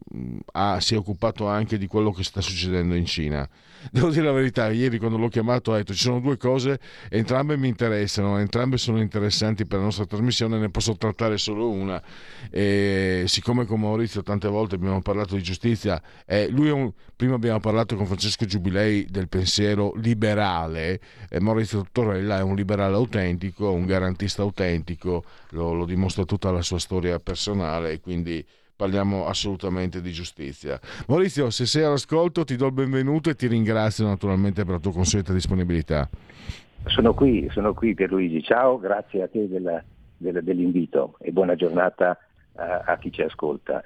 ha, 0.52 0.80
si 0.80 0.94
è 0.94 0.98
occupato 0.98 1.46
anche 1.46 1.78
di 1.78 1.86
quello 1.86 2.12
che 2.12 2.22
sta 2.22 2.40
succedendo 2.42 2.94
in 2.94 3.06
Cina 3.06 3.48
devo 3.90 4.10
dire 4.10 4.24
la 4.24 4.32
verità, 4.32 4.70
ieri 4.70 4.98
quando 4.98 5.16
l'ho 5.16 5.28
chiamato 5.28 5.72
ho 5.72 5.76
detto 5.76 5.92
ci 5.92 6.02
sono 6.02 6.20
due 6.20 6.36
cose, 6.36 6.78
entrambe 7.08 7.56
mi 7.56 7.68
interessano, 7.68 8.38
entrambe 8.38 8.76
sono 8.76 9.00
interessanti 9.00 9.66
per 9.66 9.78
la 9.78 9.84
nostra 9.84 10.06
trasmissione, 10.06 10.58
ne 10.58 10.70
posso 10.70 10.96
trattare 10.96 11.38
solo 11.38 11.70
una. 11.70 12.02
E 12.50 13.24
siccome 13.26 13.64
con 13.66 13.80
Maurizio 13.80 14.22
tante 14.22 14.48
volte 14.48 14.74
abbiamo 14.74 15.00
parlato 15.00 15.34
di 15.36 15.42
giustizia, 15.42 16.00
eh, 16.26 16.48
un, 16.50 16.92
prima 17.16 17.34
abbiamo 17.34 17.60
parlato 17.60 17.96
con 17.96 18.06
Francesco 18.06 18.44
Giubilei 18.44 19.06
del 19.08 19.28
pensiero 19.28 19.92
liberale, 19.96 21.00
e 21.28 21.40
Maurizio 21.40 21.86
Torrella 21.90 22.38
è 22.38 22.42
un 22.42 22.56
liberale 22.56 22.94
autentico, 22.94 23.70
un 23.70 23.86
garantista 23.86 24.42
autentico, 24.42 25.24
lo, 25.50 25.72
lo 25.72 25.84
dimostra 25.84 26.24
tutta 26.24 26.50
la 26.50 26.62
sua 26.62 26.78
storia 26.78 27.18
personale 27.18 28.00
quindi 28.00 28.44
parliamo 28.80 29.26
assolutamente 29.26 30.00
di 30.00 30.10
giustizia. 30.10 30.80
Maurizio, 31.08 31.50
se 31.50 31.66
sei 31.66 31.82
all'ascolto 31.82 32.44
ti 32.44 32.56
do 32.56 32.64
il 32.64 32.72
benvenuto 32.72 33.28
e 33.28 33.34
ti 33.34 33.46
ringrazio 33.46 34.06
naturalmente 34.06 34.64
per 34.64 34.72
la 34.72 34.80
tua 34.80 34.92
consueta 34.92 35.34
disponibilità. 35.34 36.08
Sono 36.86 37.12
qui, 37.12 37.46
sono 37.50 37.74
qui 37.74 37.92
Pierluigi, 37.92 38.42
ciao, 38.42 38.78
grazie 38.78 39.24
a 39.24 39.28
te 39.28 39.46
della, 39.48 39.84
della, 40.16 40.40
dell'invito 40.40 41.16
e 41.20 41.30
buona 41.30 41.56
giornata 41.56 42.16
a, 42.54 42.84
a 42.86 42.96
chi 42.96 43.12
ci 43.12 43.20
ascolta 43.20 43.82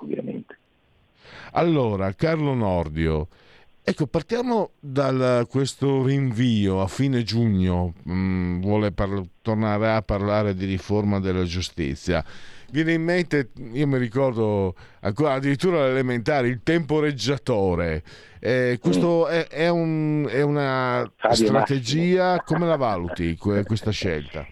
ovviamente. 0.00 0.56
Allora, 1.52 2.10
Carlo 2.14 2.54
Nordio, 2.54 3.28
Ecco, 3.88 4.06
partiamo 4.06 4.72
da 4.78 5.46
questo 5.48 6.04
rinvio 6.04 6.82
a 6.82 6.88
fine 6.88 7.22
giugno, 7.22 7.94
mh, 8.02 8.12
mm, 8.12 8.60
vuole 8.60 8.92
par- 8.92 9.24
tornare 9.40 9.94
a 9.94 10.02
parlare 10.02 10.54
di 10.54 10.66
riforma 10.66 11.20
della 11.20 11.44
giustizia 11.44 12.22
viene 12.70 12.92
in 12.92 13.02
mente, 13.02 13.50
io 13.72 13.86
mi 13.86 13.98
ricordo 13.98 14.74
ancora 15.00 15.34
addirittura 15.34 15.86
l'elementare, 15.86 16.48
il 16.48 16.62
temporeggiatore. 16.62 18.02
Eh, 18.40 18.78
questo 18.80 19.26
mm. 19.28 19.32
è, 19.32 19.46
è, 19.48 19.68
un, 19.68 20.26
è, 20.30 20.42
una 20.42 21.10
Fabio 21.16 21.36
strategia, 21.36 22.24
Massimo. 22.24 22.42
come 22.44 22.66
la 22.66 22.76
valuti 22.76 23.36
questa 23.36 23.90
scelta? 23.90 24.46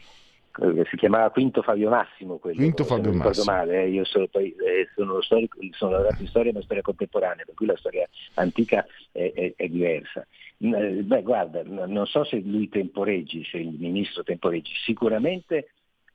si 0.89 0.97
chiamava 0.97 1.29
Quinto 1.31 1.61
Fabio 1.61 1.91
Massimo 1.91 2.39
quello, 2.39 2.57
Quinto 2.57 2.85
Fabio 2.85 3.11
non 3.11 3.19
Massimo. 3.19 3.53
male, 3.53 3.83
eh. 3.83 3.89
io 3.91 4.05
sono, 4.05 4.27
poi, 4.27 4.49
eh, 4.53 4.89
sono, 4.95 5.21
storico, 5.21 5.59
sono 5.73 5.93
laureato 5.93 6.23
in 6.23 6.29
storia 6.29 6.53
ma 6.53 6.63
storia 6.63 6.83
contemporanea, 6.83 7.45
per 7.45 7.55
cui 7.55 7.67
la 7.67 7.77
storia 7.77 8.09
antica 8.35 8.87
è, 9.13 9.33
è, 9.35 9.53
è 9.55 9.69
diversa. 9.69 10.27
Eh, 10.59 11.03
beh 11.03 11.23
guarda, 11.23 11.63
non 11.63 12.07
so 12.07 12.25
se 12.25 12.39
lui 12.39 12.69
temporeggi, 12.71 13.45
se 13.45 13.59
il 13.59 13.77
ministro 13.79 14.23
temporeggi, 14.23 14.73
sicuramente 14.85 15.69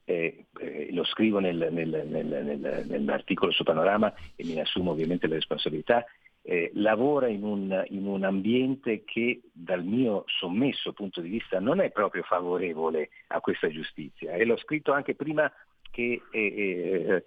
eh, 0.05 0.45
eh, 0.59 0.89
lo 0.91 1.03
scrivo 1.03 1.39
nel, 1.39 1.69
nel, 1.71 2.07
nel, 2.07 2.85
nell'articolo 2.87 3.51
su 3.51 3.63
Panorama 3.63 4.13
e 4.35 4.43
ne 4.43 4.61
assumo 4.61 4.91
ovviamente 4.91 5.27
la 5.27 5.35
responsabilità, 5.35 6.05
eh, 6.43 6.71
lavora 6.75 7.27
in 7.27 7.43
un, 7.43 7.83
in 7.89 8.07
un, 8.07 8.23
ambiente 8.23 9.03
che 9.03 9.41
dal 9.51 9.83
mio 9.83 10.23
sommesso 10.25 10.91
punto 10.91 11.21
di 11.21 11.29
vista 11.29 11.59
non 11.59 11.79
è 11.79 11.91
proprio 11.91 12.23
favorevole 12.23 13.09
a 13.27 13.39
questa 13.39 13.69
giustizia. 13.69 14.33
E 14.33 14.45
l'ho 14.45 14.57
scritto 14.57 14.91
anche 14.91 15.13
prima 15.13 15.51
che 15.91 16.21
eh, 16.31 17.23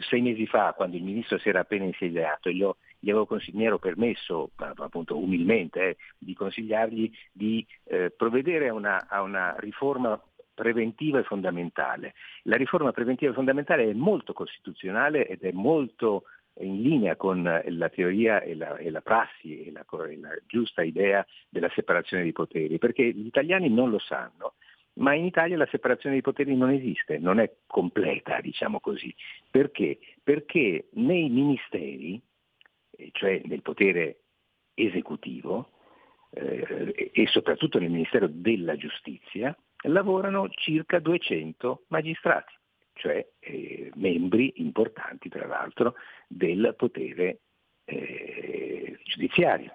sei 0.00 0.20
mesi 0.20 0.46
fa, 0.46 0.72
quando 0.76 0.96
il 0.96 1.04
ministro 1.04 1.38
si 1.38 1.48
era 1.48 1.60
appena 1.60 1.84
insediato, 1.84 2.50
gli, 2.50 2.62
ho, 2.62 2.76
gli 2.98 3.10
avevo 3.10 3.38
mi 3.52 3.64
ero 3.64 3.78
permesso, 3.78 4.50
appunto 4.56 5.16
umilmente, 5.16 5.80
eh, 5.80 5.96
di 6.18 6.34
consigliargli 6.34 7.10
di 7.32 7.64
eh, 7.84 8.10
provvedere 8.10 8.68
a 8.68 8.74
una, 8.74 9.06
a 9.08 9.22
una 9.22 9.54
riforma 9.58 10.20
preventiva 10.60 11.18
e 11.18 11.22
fondamentale. 11.22 12.12
La 12.42 12.56
riforma 12.56 12.92
preventiva 12.92 13.32
fondamentale 13.32 13.88
è 13.88 13.94
molto 13.94 14.34
costituzionale 14.34 15.26
ed 15.26 15.42
è 15.42 15.52
molto 15.52 16.24
in 16.58 16.82
linea 16.82 17.16
con 17.16 17.42
la 17.42 17.88
teoria 17.88 18.42
e 18.42 18.54
la, 18.54 18.76
e 18.76 18.90
la 18.90 19.00
prassi 19.00 19.64
e 19.64 19.72
la, 19.72 19.86
e 20.06 20.18
la 20.18 20.36
giusta 20.46 20.82
idea 20.82 21.24
della 21.48 21.70
separazione 21.74 22.24
dei 22.24 22.32
poteri, 22.32 22.76
perché 22.76 23.10
gli 23.10 23.24
italiani 23.24 23.70
non 23.70 23.88
lo 23.88 23.98
sanno, 23.98 24.56
ma 24.94 25.14
in 25.14 25.24
Italia 25.24 25.56
la 25.56 25.68
separazione 25.70 26.16
dei 26.16 26.22
poteri 26.22 26.54
non 26.54 26.68
esiste, 26.68 27.16
non 27.16 27.40
è 27.40 27.50
completa, 27.66 28.38
diciamo 28.42 28.80
così. 28.80 29.14
Perché? 29.50 29.98
Perché 30.22 30.88
nei 30.92 31.30
ministeri, 31.30 32.20
cioè 33.12 33.40
nel 33.46 33.62
potere 33.62 34.18
esecutivo, 34.74 35.70
eh, 36.32 37.10
e 37.12 37.26
soprattutto 37.28 37.78
nel 37.78 37.90
Ministero 37.90 38.28
della 38.28 38.76
Giustizia, 38.76 39.56
lavorano 39.82 40.48
circa 40.50 40.98
200 40.98 41.84
magistrati, 41.88 42.52
cioè 42.94 43.26
eh, 43.38 43.90
membri 43.94 44.52
importanti 44.56 45.28
tra 45.28 45.46
l'altro 45.46 45.94
del 46.26 46.74
potere 46.76 47.40
eh, 47.84 48.98
giudiziario. 49.04 49.74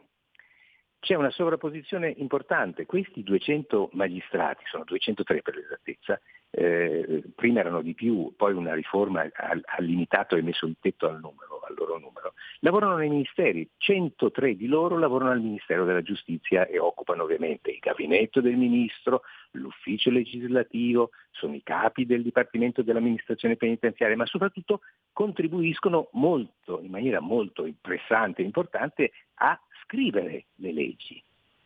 C'è 0.99 1.15
una 1.15 1.29
sovrapposizione 1.29 2.11
importante, 2.17 2.87
questi 2.87 3.21
200 3.21 3.91
magistrati, 3.93 4.63
sono 4.65 4.83
203 4.85 5.41
per 5.43 5.55
l'esattezza, 5.55 6.19
eh, 6.57 7.21
prima 7.35 7.59
erano 7.59 7.81
di 7.81 7.93
più, 7.93 8.33
poi 8.37 8.53
una 8.53 8.73
riforma 8.73 9.21
ha, 9.21 9.59
ha, 9.61 9.81
limitato 9.81 10.37
e 10.37 10.41
messo 10.41 10.65
il 10.65 10.77
tetto 10.79 11.07
al, 11.07 11.19
numero, 11.19 11.59
al 11.67 11.75
loro 11.77 11.99
numero, 11.99 12.33
lavorano 12.61 12.95
nei 12.95 13.09
ministeri, 13.09 13.69
103 13.75 14.55
di 14.55 14.67
loro 14.67 14.97
lavorano 14.97 15.31
al 15.31 15.41
Ministero 15.41 15.83
della 15.83 16.01
Giustizia 16.01 16.65
e 16.65 16.79
occupano 16.79 17.23
ovviamente 17.23 17.71
il 17.71 17.79
gabinetto 17.79 18.39
del 18.39 18.55
ministro, 18.55 19.23
l'ufficio 19.51 20.09
legislativo, 20.09 21.09
sono 21.31 21.55
i 21.55 21.61
capi 21.61 22.05
del 22.05 22.23
Dipartimento 22.23 22.81
dell'amministrazione 22.81 23.57
penitenziaria, 23.57 24.15
ma 24.15 24.25
soprattutto 24.25 24.79
contribuiscono 25.11 26.07
molto, 26.13 26.79
in 26.81 26.89
maniera 26.89 27.19
molto 27.19 27.69
pressante 27.81 28.41
e 28.41 28.45
importante 28.45 29.11
a 29.35 29.59
scrivere 29.83 30.45
le 30.55 30.71
leggi. 30.71 31.21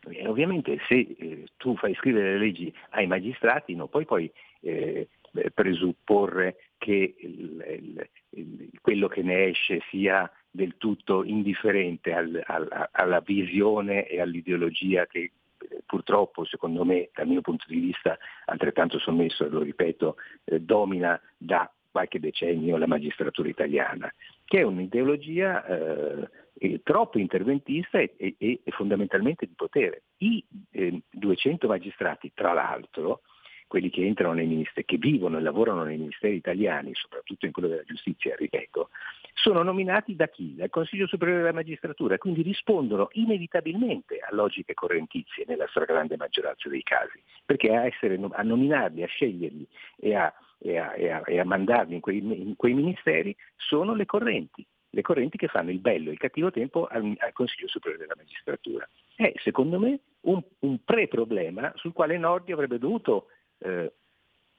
E 0.08 0.26
ovviamente 0.26 0.78
se 0.88 0.94
eh, 1.18 1.46
tu 1.56 1.76
fai 1.76 1.94
scrivere 1.94 2.32
le 2.32 2.38
leggi 2.38 2.72
ai 2.90 3.06
magistrati, 3.06 3.74
no, 3.74 3.86
poi 3.86 4.04
puoi 4.06 4.32
eh, 4.60 5.08
presupporre 5.52 6.56
che 6.78 7.14
il, 7.18 8.08
il, 8.30 8.70
quello 8.80 9.08
che 9.08 9.22
ne 9.22 9.46
esce 9.46 9.80
sia 9.90 10.30
del 10.50 10.76
tutto 10.78 11.22
indifferente 11.22 12.12
al, 12.12 12.42
al, 12.44 12.88
alla 12.90 13.20
visione 13.20 14.06
e 14.06 14.20
all'ideologia 14.20 15.06
che 15.06 15.20
eh, 15.58 15.82
purtroppo, 15.86 16.44
secondo 16.44 16.84
me, 16.84 17.10
dal 17.14 17.28
mio 17.28 17.42
punto 17.42 17.66
di 17.68 17.78
vista, 17.78 18.18
altrettanto 18.46 18.98
sommesso, 18.98 19.48
lo 19.48 19.60
ripeto, 19.60 20.16
eh, 20.44 20.60
domina 20.60 21.20
da 21.36 21.70
qualche 21.90 22.20
decennio 22.20 22.76
la 22.76 22.86
magistratura 22.86 23.48
italiana, 23.48 24.12
che 24.50 24.58
è 24.58 24.62
un'ideologia 24.62 25.64
eh, 25.64 26.80
troppo 26.82 27.20
interventista 27.20 28.00
e, 28.00 28.12
e, 28.16 28.34
e, 28.36 28.60
fondamentalmente 28.72 29.46
di 29.46 29.52
potere. 29.54 30.02
I 30.16 30.44
eh, 30.72 31.02
200 31.08 31.68
magistrati, 31.68 32.32
tra 32.34 32.52
l'altro, 32.52 33.20
quelli 33.68 33.90
che 33.90 34.04
entrano 34.04 34.32
nei 34.32 34.48
ministeri, 34.48 34.84
che 34.84 34.96
vivono 34.96 35.38
e 35.38 35.42
lavorano 35.42 35.84
nei 35.84 35.98
ministeri 35.98 36.34
italiani, 36.34 36.90
soprattutto 36.94 37.46
in 37.46 37.52
quello 37.52 37.68
della 37.68 37.84
giustizia, 37.84 38.34
ripeto, 38.34 38.88
sono 39.34 39.62
nominati 39.62 40.16
da 40.16 40.26
chi? 40.26 40.56
Dal 40.56 40.68
Consiglio 40.68 41.06
Superiore 41.06 41.42
della 41.42 41.52
Magistratura, 41.52 42.18
quindi 42.18 42.42
rispondono 42.42 43.08
inevitabilmente 43.12 44.18
a 44.18 44.34
logiche 44.34 44.74
correntizie 44.74 45.44
nella 45.46 45.68
stragrande 45.68 46.16
maggioranza 46.16 46.68
dei 46.68 46.82
casi, 46.82 47.22
perché 47.46 47.72
a, 47.72 47.86
essere, 47.86 48.18
a 48.32 48.42
nominarli, 48.42 49.04
a 49.04 49.06
sceglierli 49.06 49.64
e 50.00 50.16
a, 50.16 50.34
e 50.62 50.78
a, 50.78 50.94
e 50.94 51.10
a, 51.10 51.22
e 51.24 51.38
a 51.38 51.44
mandarli 51.44 51.94
in 51.94 52.00
quei, 52.00 52.18
in 52.18 52.54
quei 52.56 52.74
ministeri 52.74 53.34
sono 53.56 53.94
le 53.94 54.06
correnti 54.06 54.66
le 54.92 55.02
correnti 55.02 55.36
che 55.36 55.46
fanno 55.46 55.70
il 55.70 55.78
bello 55.78 56.08
e 56.08 56.14
il 56.14 56.18
cattivo 56.18 56.50
tempo 56.50 56.86
al, 56.86 57.14
al, 57.18 57.32
Consiglio 57.32 57.68
Superiore 57.68 58.02
della 58.02 58.16
Magistratura. 58.16 58.88
È, 59.14 59.32
secondo 59.36 59.78
me, 59.78 60.00
un, 60.22 60.42
un 60.60 60.82
pre-problema 60.82 61.72
sul 61.76 61.92
quale 61.92 62.18
Nordi 62.18 62.50
avrebbe 62.50 62.78
dovuto 62.78 63.26
eh, 63.58 63.92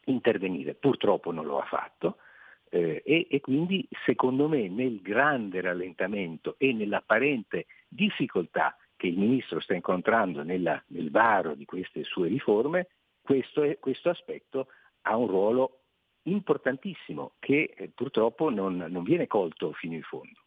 intervenire. 0.06 0.74
Purtroppo 0.76 1.32
non 1.32 1.46
lo 1.46 1.60
ha 1.60 1.66
fatto 1.66 2.18
eh, 2.70 3.02
e, 3.06 3.28
e, 3.30 3.42
quindi 3.42 3.86
secondo 4.06 4.48
me 4.48 4.70
nel 4.70 5.02
grande 5.02 5.60
rallentamento 5.60 6.56
e 6.58 6.72
nell'apparente 6.72 7.66
difficoltà 7.88 8.76
che 8.96 9.08
il 9.08 9.18
Ministro 9.18 9.60
sta 9.60 9.74
incontrando 9.74 10.44
nella, 10.44 10.82
nel 10.88 11.12
varo 11.12 11.54
di 11.56 11.66
queste 11.66 12.04
sue 12.04 12.30
riforme, 12.30 12.88
questo, 13.22 13.64
è, 13.64 13.78
questo 13.80 14.10
aspetto 14.10 14.68
ha 15.02 15.18
un 15.18 15.28
ruolo 15.28 15.81
importantissimo 16.24 17.34
che 17.40 17.74
eh, 17.76 17.90
purtroppo 17.94 18.50
non, 18.50 18.78
non, 18.78 19.04
viene 19.04 19.28
colto 19.28 19.74
fino 19.74 19.96
in 19.96 20.04
fondo. 20.04 20.40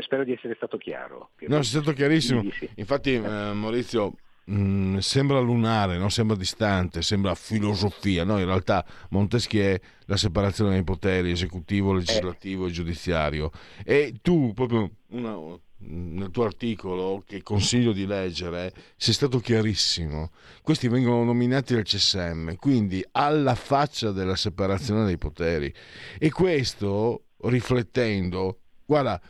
Spero 0.00 0.24
di 0.24 0.32
essere 0.32 0.54
stato 0.54 0.78
chiaro. 0.78 1.30
No, 1.40 1.56
sei 1.56 1.80
stato 1.80 1.92
chiarissimo. 1.92 2.42
Infatti, 2.76 3.12
eh, 3.14 3.20
Maurizio, 3.52 4.14
Mm, 4.50 4.98
sembra 4.98 5.38
lunare, 5.38 5.98
no? 5.98 6.08
sembra 6.08 6.34
distante, 6.34 7.00
sembra 7.02 7.34
filosofia. 7.36 8.24
No, 8.24 8.38
in 8.38 8.44
realtà 8.44 8.84
Montesquieu 9.10 9.74
è 9.74 9.80
la 10.06 10.16
separazione 10.16 10.72
dei 10.72 10.82
poteri 10.82 11.30
esecutivo, 11.30 11.92
legislativo 11.92 12.66
e 12.66 12.70
giudiziario. 12.70 13.50
E 13.84 14.16
tu, 14.20 14.52
proprio 14.52 14.90
una, 15.10 15.36
nel 15.84 16.30
tuo 16.30 16.44
articolo, 16.44 17.22
che 17.26 17.42
consiglio 17.42 17.92
di 17.92 18.06
leggere, 18.06 18.72
sei 18.96 19.14
stato 19.14 19.38
chiarissimo. 19.38 20.30
Questi 20.62 20.88
vengono 20.88 21.24
nominati 21.24 21.74
dal 21.74 21.84
CSM, 21.84 22.54
quindi 22.54 23.04
alla 23.12 23.54
faccia 23.54 24.10
della 24.10 24.36
separazione 24.36 25.04
dei 25.04 25.18
poteri. 25.18 25.72
E 26.18 26.30
questo, 26.30 27.26
riflettendo, 27.42 28.60
guarda, 28.84 29.20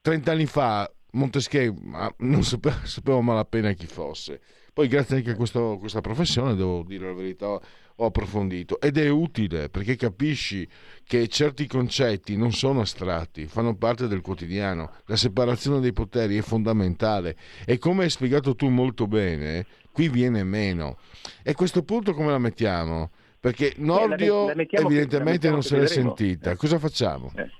30 0.00 0.30
anni 0.30 0.46
fa 0.46 0.90
Montesquieu 1.14 1.74
non 2.18 2.42
sapevo, 2.42 2.76
sapevo 2.84 3.20
malapena 3.20 3.72
chi 3.72 3.86
fosse 3.86 4.40
poi 4.72 4.88
grazie 4.88 5.16
anche 5.16 5.32
a 5.32 5.36
questo, 5.36 5.76
questa 5.78 6.00
professione, 6.00 6.54
devo 6.54 6.82
dire 6.82 7.06
la 7.06 7.12
verità, 7.12 7.60
ho 8.02 8.06
approfondito 8.06 8.80
ed 8.80 8.98
è 8.98 9.08
utile 9.08 9.68
perché 9.68 9.96
capisci 9.96 10.66
che 11.04 11.28
certi 11.28 11.66
concetti 11.66 12.36
non 12.36 12.52
sono 12.52 12.80
astratti, 12.80 13.46
fanno 13.46 13.76
parte 13.76 14.08
del 14.08 14.20
quotidiano. 14.20 14.90
La 15.06 15.16
separazione 15.16 15.80
dei 15.80 15.92
poteri 15.92 16.36
è 16.36 16.42
fondamentale 16.42 17.36
e 17.64 17.78
come 17.78 18.04
hai 18.04 18.10
spiegato 18.10 18.54
tu 18.54 18.68
molto 18.68 19.06
bene, 19.06 19.66
qui 19.92 20.08
viene 20.08 20.42
meno. 20.42 20.96
E 21.42 21.50
a 21.50 21.54
questo 21.54 21.84
punto 21.84 22.12
come 22.12 22.30
la 22.30 22.38
mettiamo? 22.38 23.10
Perché 23.38 23.74
Nordio 23.78 24.50
eh, 24.50 24.54
la 24.54 24.80
evidentemente 24.80 25.50
non 25.50 25.62
se 25.62 25.78
l'è 25.78 25.86
sentita. 25.86 26.54
Cosa 26.56 26.78
facciamo? 26.78 27.32
Eh. 27.36 27.50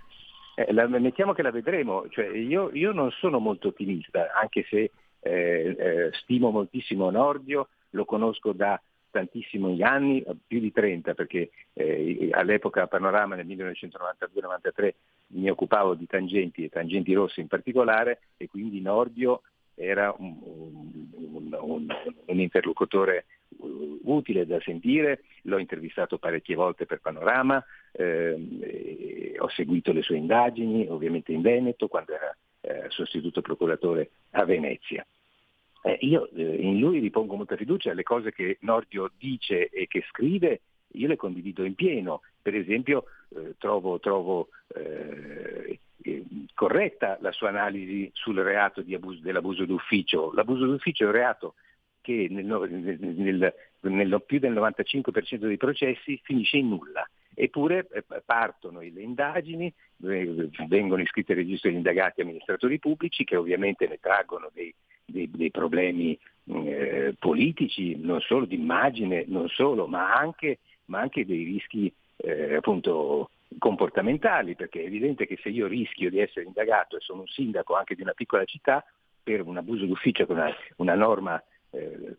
Eh, 0.54 0.72
la, 0.72 0.86
mettiamo 0.86 1.32
che 1.32 1.42
la 1.42 1.50
vedremo, 1.50 2.06
cioè, 2.10 2.28
io, 2.28 2.70
io, 2.72 2.92
non 2.92 3.10
sono 3.10 3.38
molto 3.38 3.68
ottimista, 3.68 4.32
anche 4.38 4.66
se 4.68 4.90
eh, 5.20 5.76
eh, 5.78 6.10
stimo 6.12 6.50
moltissimo 6.50 7.10
Nordio, 7.10 7.68
lo 7.90 8.04
conosco 8.04 8.52
da 8.52 8.80
tantissimi 9.12 9.80
anni, 9.82 10.24
più 10.44 10.58
di 10.58 10.72
30 10.72 11.14
perché 11.14 11.50
eh, 11.74 12.30
all'epoca 12.32 12.88
Panorama 12.88 13.36
nel 13.36 13.46
1992-93 13.46 14.94
mi 15.28 15.48
occupavo 15.48 15.94
di 15.94 16.06
tangenti 16.06 16.64
e 16.64 16.68
tangenti 16.68 17.12
rosse 17.12 17.40
in 17.40 17.46
particolare 17.46 18.22
e 18.36 18.48
quindi 18.48 18.80
Nordio 18.80 19.42
era 19.74 20.12
un, 20.18 20.36
un, 20.42 21.56
un, 21.60 21.86
un 22.26 22.40
interlocutore 22.40 23.26
utile 24.04 24.46
da 24.46 24.60
sentire, 24.60 25.22
l'ho 25.42 25.58
intervistato 25.58 26.18
parecchie 26.18 26.54
volte 26.54 26.86
per 26.86 27.00
Panorama, 27.00 27.62
eh, 27.92 29.34
ho 29.38 29.48
seguito 29.50 29.92
le 29.92 30.02
sue 30.02 30.16
indagini 30.16 30.86
ovviamente 30.88 31.32
in 31.32 31.42
Veneto 31.42 31.88
quando 31.88 32.12
era 32.14 32.36
eh, 32.60 32.86
sostituto 32.88 33.40
procuratore 33.40 34.10
a 34.30 34.44
Venezia. 34.44 35.06
Eh, 35.82 35.98
io 36.02 36.28
eh, 36.30 36.42
in 36.42 36.78
lui 36.78 37.00
ripongo 37.00 37.34
molta 37.34 37.56
fiducia, 37.56 37.92
le 37.92 38.04
cose 38.04 38.32
che 38.32 38.58
Nordio 38.60 39.10
dice 39.18 39.68
e 39.68 39.86
che 39.88 40.04
scrive 40.08 40.60
io 40.92 41.08
le 41.08 41.16
condivido 41.16 41.64
in 41.64 41.74
pieno, 41.74 42.22
per 42.40 42.54
esempio 42.54 43.04
eh, 43.30 43.54
trovo, 43.58 43.98
trovo 43.98 44.48
eh, 44.74 45.78
eh, 46.02 46.24
corretta 46.54 47.18
la 47.20 47.32
sua 47.32 47.48
analisi 47.48 48.10
sul 48.12 48.38
reato 48.38 48.84
abuso, 48.92 49.20
dell'abuso 49.20 49.64
d'ufficio. 49.64 50.32
L'abuso 50.34 50.66
d'ufficio 50.66 51.04
è 51.04 51.06
un 51.06 51.12
reato 51.12 51.54
che 52.00 52.26
nel, 52.30 52.44
nel, 52.44 53.54
nel, 53.80 54.22
più 54.26 54.38
del 54.38 54.52
95% 54.52 55.36
dei 55.36 55.56
processi 55.56 56.20
finisce 56.22 56.58
in 56.58 56.68
nulla. 56.68 57.08
Eppure 57.34 57.88
eh, 57.92 58.04
partono 58.24 58.80
le 58.80 59.00
indagini, 59.00 59.72
vengono 59.96 61.00
iscritti 61.00 61.32
al 61.32 61.38
registro 61.38 61.70
degli 61.70 61.78
indagati 61.78 62.20
amministratori 62.20 62.78
pubblici 62.78 63.24
che 63.24 63.36
ovviamente 63.36 63.86
ne 63.86 63.98
traggono 63.98 64.50
dei, 64.52 64.74
dei, 65.12 65.30
dei 65.30 65.50
problemi 65.50 66.18
eh, 66.46 67.14
politici, 67.18 67.96
non 67.96 68.20
solo 68.20 68.46
di 68.46 68.56
immagine, 68.56 69.24
non 69.28 69.48
solo, 69.48 69.86
ma 69.86 70.14
anche, 70.14 70.58
ma 70.86 71.00
anche 71.00 71.24
dei 71.24 71.44
rischi 71.44 71.92
eh, 72.16 72.56
appunto 72.56 73.30
comportamentali, 73.58 74.54
perché 74.54 74.82
è 74.82 74.86
evidente 74.86 75.26
che 75.26 75.38
se 75.42 75.50
io 75.50 75.66
rischio 75.66 76.10
di 76.10 76.18
essere 76.18 76.46
indagato 76.46 76.96
e 76.96 77.00
sono 77.00 77.20
un 77.20 77.26
sindaco 77.26 77.76
anche 77.76 77.94
di 77.94 78.02
una 78.02 78.14
piccola 78.14 78.44
città 78.44 78.84
per 79.22 79.42
un 79.42 79.56
abuso 79.56 79.84
d'ufficio 79.84 80.26
con 80.26 80.36
una, 80.36 80.52
una 80.76 80.94
norma 80.94 81.42
eh, 81.70 82.16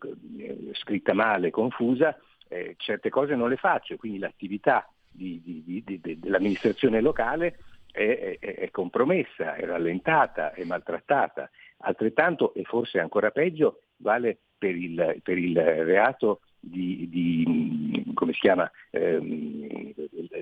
scritta 0.72 1.12
male, 1.12 1.50
confusa, 1.50 2.18
eh, 2.48 2.74
certe 2.78 3.10
cose 3.10 3.34
non 3.34 3.48
le 3.48 3.56
faccio, 3.56 3.96
quindi 3.96 4.18
l'attività 4.18 4.88
di, 5.10 5.40
di, 5.44 5.82
di, 5.84 6.18
dell'amministrazione 6.18 7.00
locale 7.00 7.58
è, 7.90 8.38
è, 8.40 8.54
è, 8.56 8.70
compromessa, 8.70 9.54
è 9.54 9.64
rallentata, 9.64 10.52
è 10.52 10.64
maltrattata. 10.64 11.50
Altrettanto, 11.86 12.54
e 12.54 12.64
forse 12.64 12.98
ancora 12.98 13.30
peggio, 13.30 13.82
vale 13.98 14.38
per 14.56 14.74
il, 14.74 15.20
per 15.22 15.36
il 15.36 15.58
reato 15.60 16.40
di, 16.58 17.08
di, 17.10 18.04
come 18.14 18.32
si 18.32 18.40
chiama, 18.40 18.70
ehm, 18.90 19.92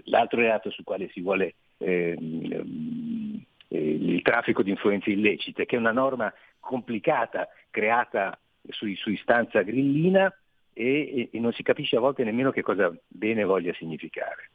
l'altro 0.04 0.40
reato 0.40 0.70
sul 0.70 0.84
quale 0.84 1.08
si 1.12 1.20
vuole 1.20 1.54
ehm, 1.78 3.44
il 3.68 4.22
traffico 4.22 4.62
di 4.62 4.70
influenze 4.70 5.10
illecite, 5.10 5.66
che 5.66 5.76
è 5.76 5.78
una 5.78 5.92
norma 5.92 6.32
complicata 6.60 7.48
creata 7.70 8.38
su, 8.68 8.92
su 8.94 9.10
istanza 9.10 9.62
grillina 9.62 10.32
e, 10.72 11.28
e, 11.32 11.40
non 11.40 11.52
si 11.52 11.62
capisce 11.62 11.96
a 11.96 12.00
volte 12.00 12.22
nemmeno 12.22 12.52
che 12.52 12.62
cosa 12.62 12.94
bene 13.08 13.42
voglia 13.42 13.72
significare. 13.74 14.50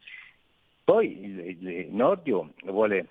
Poi 0.84 1.22
il, 1.22 1.68
il 1.68 1.88
Nordio 1.90 2.54
vuole 2.64 3.08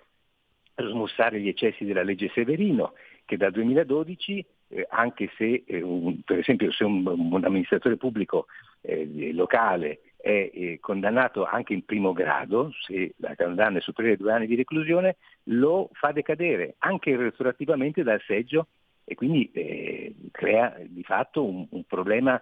smussare 0.77 1.41
gli 1.41 1.49
eccessi 1.49 1.85
della 1.85 2.03
legge 2.03 2.31
Severino, 2.33 2.95
che 3.27 3.37
dal 3.37 3.51
2012, 3.51 4.47
eh, 4.69 4.87
anche 4.89 5.31
se 5.37 5.65
eh, 5.67 5.83
un, 5.83 6.23
per 6.23 6.39
esempio 6.39 6.73
se 6.73 6.85
un, 6.85 7.07
un 7.07 7.45
amministratore 7.45 7.97
pubblico 7.97 8.47
eh, 8.81 9.33
locale 9.35 10.01
è 10.17 10.51
eh, 10.53 10.79
condannato 10.81 11.45
anche 11.45 11.75
in 11.75 11.85
primo 11.85 12.13
grado, 12.13 12.73
se 12.87 13.15
la 13.19 13.37
condanna 13.37 13.79
è 13.79 13.81
superiore 13.81 14.17
a 14.17 14.21
due 14.21 14.33
anni 14.33 14.47
di 14.47 14.57
reclusione, 14.57 15.17
lo 15.45 15.91
fa 15.93 16.13
decadere 16.13 16.77
anche 16.79 17.15
retroattivamente 17.15 18.03
dal 18.03 18.21
seggio 18.27 18.69
e 19.05 19.15
quindi 19.15 19.51
eh, 19.53 20.15
crea 20.33 20.77
di 20.85 21.05
fatto 21.05 21.45
un, 21.45 21.67
un 21.71 21.85
problema, 21.85 22.41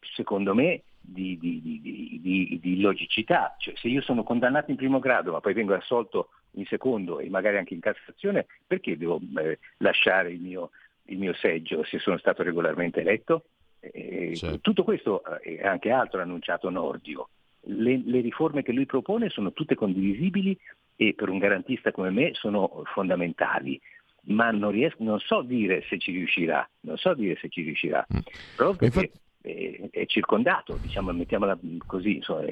secondo 0.00 0.54
me, 0.54 0.82
di, 1.00 1.38
di, 1.38 2.20
di, 2.20 2.58
di, 2.60 2.80
logicità. 2.80 3.56
Cioè, 3.58 3.74
se 3.76 3.88
io 3.88 4.02
sono 4.02 4.22
condannato 4.22 4.70
in 4.70 4.76
primo 4.76 4.98
grado 4.98 5.32
ma 5.32 5.40
poi 5.40 5.54
vengo 5.54 5.74
assolto 5.74 6.30
in 6.56 6.66
secondo 6.66 7.18
e 7.18 7.28
magari 7.28 7.56
anche 7.56 7.74
in 7.74 7.80
Cassazione, 7.80 8.46
perché 8.66 8.96
devo 8.96 9.20
eh, 9.38 9.58
lasciare 9.78 10.32
il 10.32 10.40
mio, 10.40 10.70
il 11.04 11.18
mio, 11.18 11.34
seggio 11.34 11.84
se 11.84 11.98
sono 11.98 12.18
stato 12.18 12.42
regolarmente 12.42 13.00
eletto? 13.00 13.44
Eh, 13.80 14.34
certo. 14.34 14.60
Tutto 14.60 14.84
questo 14.84 15.22
eh, 15.40 15.58
e 15.58 15.66
anche 15.66 15.90
altro 15.90 16.20
ha 16.20 16.22
annunciato 16.22 16.70
Nordio. 16.70 17.28
le, 17.68 18.00
le 18.04 18.20
riforme 18.20 18.62
che 18.62 18.72
lui 18.72 18.86
propone 18.86 19.28
sono 19.28 19.52
tutte 19.52 19.74
condivisibili 19.74 20.58
e 20.96 21.14
per 21.14 21.28
un 21.28 21.38
garantista 21.38 21.92
come 21.92 22.10
me 22.10 22.30
sono 22.34 22.82
fondamentali 22.86 23.80
ma 24.26 24.50
non, 24.50 24.70
riesco, 24.70 25.02
non 25.02 25.18
so 25.18 25.42
dire 25.42 25.84
se 25.88 25.98
ci 25.98 26.12
riuscirà, 26.12 26.68
non 26.80 26.96
so 26.96 27.14
dire 27.14 27.36
se 27.40 27.48
ci 27.48 27.62
riuscirà, 27.62 28.04
mm. 28.12 28.18
proprio 28.56 28.90
perché 28.90 29.12
è, 29.40 29.88
è, 29.90 30.06
circondato, 30.06 30.78
diciamo, 30.80 31.12
mettiamola 31.12 31.58
così, 31.86 32.16
insomma, 32.16 32.44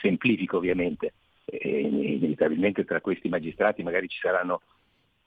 semplifico 0.00 0.58
ovviamente, 0.58 1.14
e, 1.48 1.80
inevitabilmente 1.80 2.84
tra 2.84 3.00
questi 3.00 3.28
magistrati 3.28 3.82
magari 3.82 4.08
ci 4.08 4.18
saranno 4.20 4.62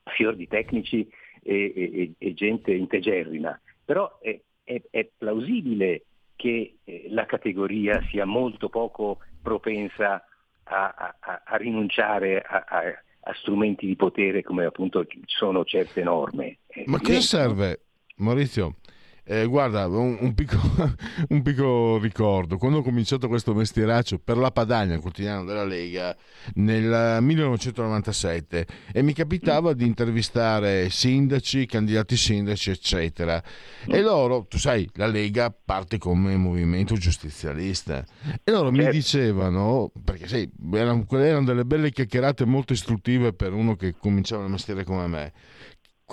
fior 0.06 0.36
di 0.36 0.48
tecnici 0.48 1.08
e, 1.44 1.74
e, 1.76 2.14
e 2.18 2.34
gente 2.34 2.74
integerrima, 2.74 3.60
però 3.84 4.20
è, 4.20 4.40
è 4.64 5.10
plausibile 5.18 6.06
che 6.36 6.78
eh, 6.84 7.06
la 7.10 7.26
categoria 7.26 8.02
sia 8.10 8.26
molto 8.26 8.70
poco 8.70 9.20
propensa 9.42 10.24
a, 10.64 11.16
a, 11.20 11.42
a 11.46 11.56
rinunciare 11.58 12.42
a, 12.42 12.66
a, 12.68 13.34
strumenti 13.34 13.86
di 13.86 13.96
potere 13.96 14.42
come 14.42 14.66
appunto 14.66 15.06
sono 15.26 15.64
certe 15.66 16.04
norme. 16.04 16.60
Ma 16.86 17.00
cosa 17.00 17.20
serve, 17.20 17.82
Maurizio? 18.18 18.78
Eh, 19.24 19.46
guarda, 19.46 19.86
un, 19.86 20.18
un, 20.20 20.34
piccolo, 20.34 20.62
un, 21.30 21.42
piccolo, 21.44 22.00
ricordo. 22.00 22.58
Quando 22.58 22.80
ho 22.80 22.82
cominciato 22.82 23.28
questo 23.28 23.54
mestieraccio 23.54 24.18
per 24.18 24.38
la 24.38 24.50
Padania, 24.50 24.96
il 24.96 25.02
quotidiano 25.02 25.46
della 25.46 25.64
Lega, 25.64 26.16
nel 26.56 27.22
1997, 27.22 28.66
e 28.92 29.02
mi 29.04 29.14
capitava 29.14 29.74
di 29.74 29.86
intervistare 29.86 30.90
sindaci, 30.90 31.68
candidati 31.68 32.18
sindaci, 32.18 32.72
eccetera. 32.72 33.42
E 33.86 34.02
loro, 34.02 34.48
tu 34.50 34.58
sai, 34.58 34.90
la 34.94 35.06
Lega 35.08 35.52
parte 35.52 36.00
come 36.00 36.36
movimento 36.36 36.96
giustizialista. 36.96 38.04
E 38.44 38.52
loro 38.52 38.72
mi 38.72 38.80
certo. 38.80 38.92
dicevano, 38.92 39.92
perché 40.04 40.28
sai, 40.28 40.52
erano, 40.74 41.06
erano 41.12 41.46
delle 41.46 41.64
belle 41.64 41.92
chiacchierate 41.92 42.46
molto 42.46 42.74
istruttive 42.74 43.34
per 43.34 43.54
uno 43.54 43.76
che 43.76 43.94
cominciava 43.96 44.44
il 44.46 44.50
mestiere 44.50 44.84
come 44.84 45.06
me. 45.06 45.34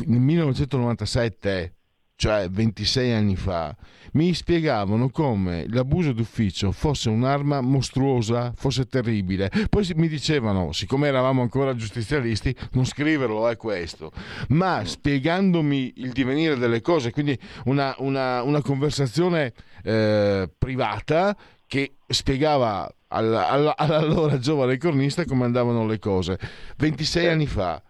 Nel 0.04 0.20
1997 0.20 1.77
cioè 2.18 2.50
26 2.50 3.12
anni 3.12 3.36
fa, 3.36 3.72
mi 4.14 4.34
spiegavano 4.34 5.08
come 5.08 5.66
l'abuso 5.68 6.10
d'ufficio 6.12 6.72
fosse 6.72 7.10
un'arma 7.10 7.60
mostruosa, 7.60 8.52
fosse 8.56 8.86
terribile. 8.86 9.48
Poi 9.70 9.88
mi 9.94 10.08
dicevano, 10.08 10.72
siccome 10.72 11.06
eravamo 11.06 11.42
ancora 11.42 11.76
giustizialisti, 11.76 12.52
non 12.72 12.84
scriverlo 12.84 13.48
è 13.48 13.56
questo, 13.56 14.10
ma 14.48 14.84
spiegandomi 14.84 15.92
il 15.98 16.10
divenire 16.10 16.56
delle 16.56 16.80
cose, 16.80 17.12
quindi 17.12 17.38
una, 17.66 17.94
una, 17.98 18.42
una 18.42 18.62
conversazione 18.62 19.52
eh, 19.84 20.50
privata 20.58 21.36
che 21.68 21.98
spiegava 22.08 22.92
all'allora 23.06 23.76
all 23.76 24.38
giovane 24.40 24.76
cornista 24.76 25.24
come 25.24 25.44
andavano 25.44 25.86
le 25.86 26.00
cose. 26.00 26.36
26 26.78 27.28
anni 27.28 27.46
fa. 27.46 27.80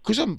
Cosa 0.00 0.32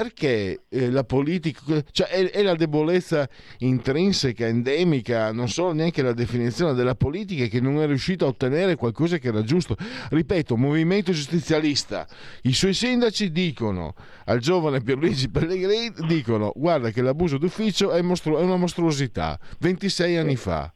perché 0.00 0.62
eh, 0.70 0.90
la 0.90 1.04
politica, 1.04 1.60
cioè 1.92 2.08
è, 2.08 2.42
la 2.42 2.54
debolezza 2.54 3.28
intrinseca, 3.58 4.46
endemica, 4.46 5.30
non 5.30 5.46
so 5.46 5.72
neanche 5.72 6.00
la 6.00 6.14
definizione 6.14 6.72
della 6.72 6.94
politica 6.94 7.44
che 7.44 7.60
non 7.60 7.82
è 7.82 7.86
riuscita 7.86 8.24
a 8.24 8.28
ottenere 8.28 8.76
qualcosa 8.76 9.18
che 9.18 9.28
era 9.28 9.42
giusto. 9.42 9.76
Ripeto, 10.08 10.56
movimento 10.56 11.12
giustizialista, 11.12 12.06
i 12.44 12.54
suoi 12.54 12.72
sindaci 12.72 13.30
dicono 13.30 13.92
al 14.24 14.38
giovane 14.38 14.80
Pierluigi 14.80 15.28
Pellegrini, 15.28 15.92
dicono 16.08 16.50
guarda 16.56 16.88
che 16.88 17.02
l'abuso 17.02 17.36
d'ufficio 17.36 17.92
è, 17.92 18.00
mostru- 18.00 18.38
è 18.38 18.42
una 18.42 18.56
mostruosità, 18.56 19.38
26 19.60 20.16
anni 20.16 20.36
fa. 20.36 20.72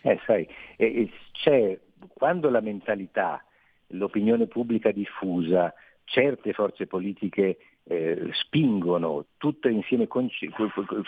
Eh, 0.00 0.18
sai, 0.24 0.48
eh, 0.78 1.10
c'è, 1.32 1.78
quando 2.14 2.48
la 2.48 2.62
mentalità, 2.62 3.44
l'opinione 3.88 4.46
pubblica 4.46 4.92
diffusa, 4.92 5.74
certe 6.04 6.54
forze 6.54 6.86
politiche 6.86 7.58
eh, 7.88 8.28
spingono 8.32 9.26
tutte 9.36 9.70
insieme 9.70 10.08
con, 10.08 10.28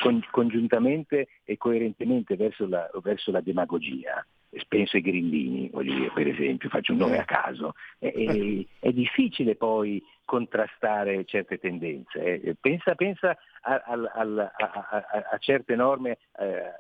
con, 0.00 0.24
congiuntamente 0.30 1.28
e 1.44 1.56
coerentemente 1.56 2.36
verso 2.36 2.68
la, 2.68 2.88
verso 3.02 3.30
la 3.32 3.40
demagogia, 3.40 4.24
penso 4.68 4.96
ai 4.96 5.02
grillini, 5.02 5.70
dire, 5.82 6.10
per 6.14 6.28
esempio, 6.28 6.68
faccio 6.68 6.92
un 6.92 6.98
nome 6.98 7.18
a 7.18 7.24
caso, 7.24 7.74
è, 7.98 8.12
è, 8.12 8.64
è 8.78 8.92
difficile 8.92 9.56
poi 9.56 10.02
contrastare 10.24 11.24
certe 11.24 11.58
tendenze. 11.58 12.40
Eh. 12.42 12.56
Pensa, 12.60 12.94
pensa 12.94 13.36
a, 13.62 13.82
a, 13.84 13.92
a, 14.14 15.24
a, 15.32 15.38
certe 15.38 15.74
norme 15.74 16.18
eh, 16.38 16.70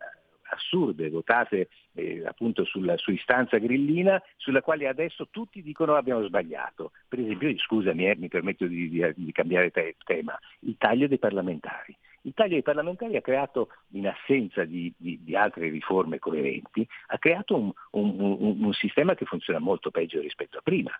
assurde 0.48 1.10
votate 1.10 1.68
eh, 1.94 2.22
appunto 2.26 2.64
sulla, 2.64 2.96
su 2.96 3.10
istanza 3.10 3.58
grillina 3.58 4.22
sulla 4.36 4.62
quale 4.62 4.88
adesso 4.88 5.28
tutti 5.30 5.62
dicono 5.62 5.94
abbiamo 5.94 6.24
sbagliato. 6.24 6.92
Per 7.08 7.18
esempio, 7.18 7.56
scusami, 7.58 8.08
eh, 8.08 8.16
mi 8.16 8.28
permetto 8.28 8.66
di, 8.66 8.88
di, 8.88 9.04
di 9.14 9.32
cambiare 9.32 9.70
te, 9.70 9.96
tema, 10.04 10.38
il 10.60 10.76
taglio 10.78 11.08
dei 11.08 11.18
parlamentari. 11.18 11.96
Il 12.22 12.34
taglio 12.34 12.54
dei 12.54 12.62
parlamentari 12.62 13.16
ha 13.16 13.22
creato, 13.22 13.68
in 13.92 14.08
assenza 14.08 14.64
di, 14.64 14.92
di, 14.96 15.20
di 15.22 15.36
altre 15.36 15.68
riforme 15.68 16.18
coerenti, 16.18 16.86
ha 17.06 17.18
creato 17.18 17.56
un, 17.56 17.72
un, 17.92 18.20
un, 18.20 18.64
un, 18.64 18.72
sistema 18.72 19.14
che 19.14 19.24
funziona 19.24 19.60
molto 19.60 19.90
peggio 19.90 20.20
rispetto 20.20 20.58
a 20.58 20.62
prima 20.62 20.92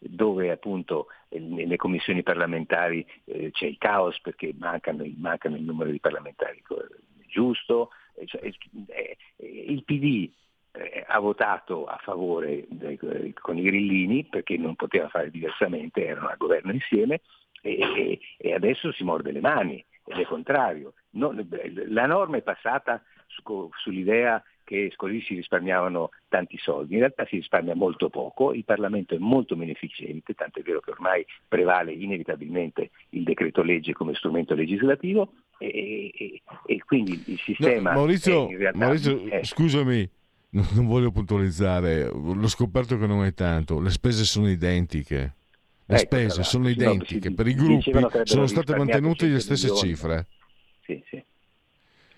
dove 0.00 0.52
appunto 0.52 1.08
eh, 1.28 1.40
nelle 1.40 1.76
commissioni 1.76 2.22
parlamentari 2.22 3.04
eh, 3.24 3.50
c'è 3.50 3.66
il 3.66 3.78
caos 3.78 4.20
perché 4.20 4.54
mancano, 4.56 5.04
mancano 5.16 5.56
il 5.56 5.62
numero 5.62 5.90
di 5.90 5.98
parlamentari 5.98 6.62
giusto, 7.28 7.90
il 9.36 9.84
PD 9.84 10.30
eh, 10.72 11.04
ha 11.06 11.18
votato 11.18 11.86
a 11.86 11.98
favore 12.02 12.66
eh, 12.80 13.32
con 13.34 13.56
i 13.56 13.62
grillini 13.62 14.24
perché 14.24 14.56
non 14.56 14.76
poteva 14.76 15.08
fare 15.08 15.30
diversamente, 15.30 16.06
erano 16.06 16.28
al 16.28 16.36
governo 16.36 16.72
insieme 16.72 17.20
e, 17.60 18.20
adesso 18.54 18.92
si 18.92 19.04
morde 19.04 19.32
le 19.32 19.40
mani 19.40 19.84
ed 20.04 20.18
è 20.18 20.24
contrario. 20.24 20.94
La 21.10 22.06
norma 22.06 22.36
è 22.36 22.42
passata 22.42 23.02
su, 23.26 23.70
sull'idea 23.76 24.42
che 24.64 24.92
così 24.96 25.22
si 25.22 25.34
risparmiavano 25.34 26.10
tanti 26.28 26.58
soldi, 26.58 26.92
in 26.92 27.00
realtà 27.00 27.24
si 27.24 27.36
risparmia 27.36 27.74
molto 27.74 28.10
poco, 28.10 28.52
il 28.52 28.66
Parlamento 28.66 29.14
è 29.14 29.18
molto 29.18 29.56
meno 29.56 29.70
efficiente, 29.70 30.34
tanto 30.34 30.58
è 30.58 30.62
vero 30.62 30.80
che 30.80 30.90
ormai 30.90 31.24
prevale 31.48 31.92
inevitabilmente 31.92 32.90
il 33.10 33.22
decreto 33.22 33.62
legge 33.62 33.94
come 33.94 34.14
strumento 34.14 34.54
legislativo 34.54 35.32
e, 35.58 36.12
e, 36.14 36.42
e 36.66 36.84
quindi 36.84 37.22
il 37.26 37.38
sistema... 37.38 37.92
No, 37.92 37.98
Maurizio, 37.98 38.48
realtà, 38.48 38.78
Maurizio 38.78 39.26
è... 39.26 39.44
scusami, 39.44 40.08
non 40.50 40.86
voglio 40.86 41.10
puntualizzare, 41.10 42.08
l'ho 42.08 42.48
scoperto 42.48 42.98
che 42.98 43.06
non 43.06 43.24
è 43.24 43.34
tanto, 43.34 43.80
le 43.80 43.90
spese 43.90 44.24
sono 44.24 44.48
identiche. 44.48 45.34
Le 45.90 45.96
ecco, 45.96 46.04
spese 46.04 46.42
sono 46.42 46.68
identiche, 46.68 47.30
no, 47.30 47.34
per 47.34 47.46
i 47.46 47.54
gruppi 47.54 47.92
sono 48.24 48.46
state 48.46 48.76
mantenute 48.76 49.26
le 49.26 49.40
stesse 49.40 49.68
milioni. 49.68 49.88
cifre. 49.88 50.26
Sì, 50.84 51.02
sì. 51.08 51.24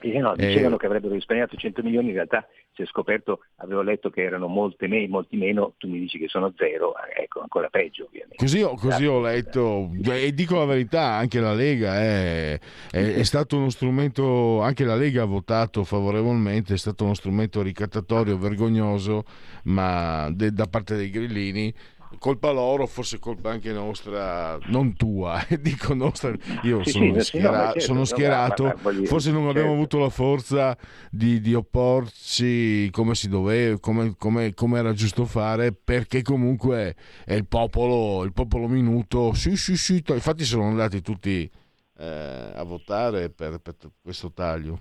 E 0.03 0.19
no, 0.19 0.35
dicevano 0.35 0.77
eh, 0.77 0.79
che 0.79 0.87
avrebbero 0.87 1.15
risparmiato 1.15 1.57
100 1.57 1.83
milioni, 1.83 2.09
in 2.09 2.15
realtà 2.15 2.47
si 2.75 2.83
è 2.83 2.87
scoperto, 2.87 3.41
avevo 3.57 3.83
letto 3.83 4.09
che 4.11 4.23
erano 4.23 4.47
molte 4.47 4.87
me, 4.87 5.07
molti 5.09 5.37
meno, 5.37 5.75
tu 5.77 5.89
mi 5.89 5.99
dici 5.99 6.19
che 6.19 6.29
sono 6.29 6.53
zero, 6.57 6.95
ecco, 7.15 7.41
ancora 7.41 7.69
peggio 7.69 8.07
ovviamente. 8.07 8.37
Così 8.37 8.63
ho, 8.63 8.75
così 8.77 9.05
ho 9.05 9.21
letto, 9.21 9.91
e 10.05 10.33
dico 10.33 10.59
la 10.59 10.65
verità, 10.65 11.03
anche 11.03 11.41
la 11.41 11.53
Lega 11.53 11.97
è, 11.97 12.59
è, 12.91 13.15
è, 13.15 13.23
stato 13.25 13.57
uno 13.57 13.69
strumento, 13.69 14.61
anche 14.63 14.85
la 14.85 14.97
Lega 14.97 15.23
ha 15.23 15.27
votato 15.27 15.85
favorevolmente, 15.85 16.75
è 16.75 16.79
stato 16.79 17.05
uno 17.05 17.15
strumento 17.15 17.61
ricattatorio, 17.61 18.39
vergognoso, 18.39 19.25
ma 19.65 20.31
de, 20.33 20.53
da 20.53 20.67
parte 20.67 20.97
dei 20.97 21.11
grillini 21.11 21.75
colpa 22.19 22.51
loro, 22.51 22.87
forse 22.87 23.19
colpa 23.19 23.51
anche 23.51 23.73
nostra, 23.73 24.59
non 24.67 24.95
tua, 24.97 25.45
dico 25.61 25.95
nostra, 25.95 26.35
io 26.63 26.83
sì, 26.83 26.91
sono, 26.91 27.15
sì, 27.15 27.21
schiera- 27.21 27.51
no, 27.51 27.65
certo, 27.65 27.81
sono 27.81 28.05
schierato, 28.05 28.63
no, 28.65 28.75
ma, 28.83 28.93
ma 28.93 29.05
forse 29.05 29.31
non 29.31 29.49
abbiamo 29.49 29.69
certo. 29.69 29.73
avuto 29.73 29.99
la 29.99 30.09
forza 30.09 30.77
di, 31.11 31.41
di 31.41 31.55
opporci 31.55 32.91
come 32.91 33.15
si 33.15 33.29
doveva, 33.29 33.79
come, 33.79 34.15
come, 34.19 34.55
come, 34.55 34.79
era 34.79 34.93
giusto 34.93 35.25
fare, 35.25 35.73
perché 35.73 36.23
comunque 36.23 36.97
è 37.25 37.35
il 37.35 37.47
popolo, 37.47 38.25
il 38.25 38.33
popolo 38.33 38.67
minuto, 38.67 39.33
sì, 39.35 39.57
sì, 39.57 39.77
sì, 39.77 40.03
infatti 40.07 40.45
sono 40.45 40.65
andati 40.65 41.01
tutti 41.01 41.51
eh, 41.99 42.53
a 42.55 42.63
votare 42.65 43.31
per, 43.31 43.59
per, 43.61 43.77
questo 44.03 44.33
taglio. 44.33 44.81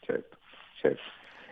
Certo, 0.00 0.36
certo. 0.80 1.02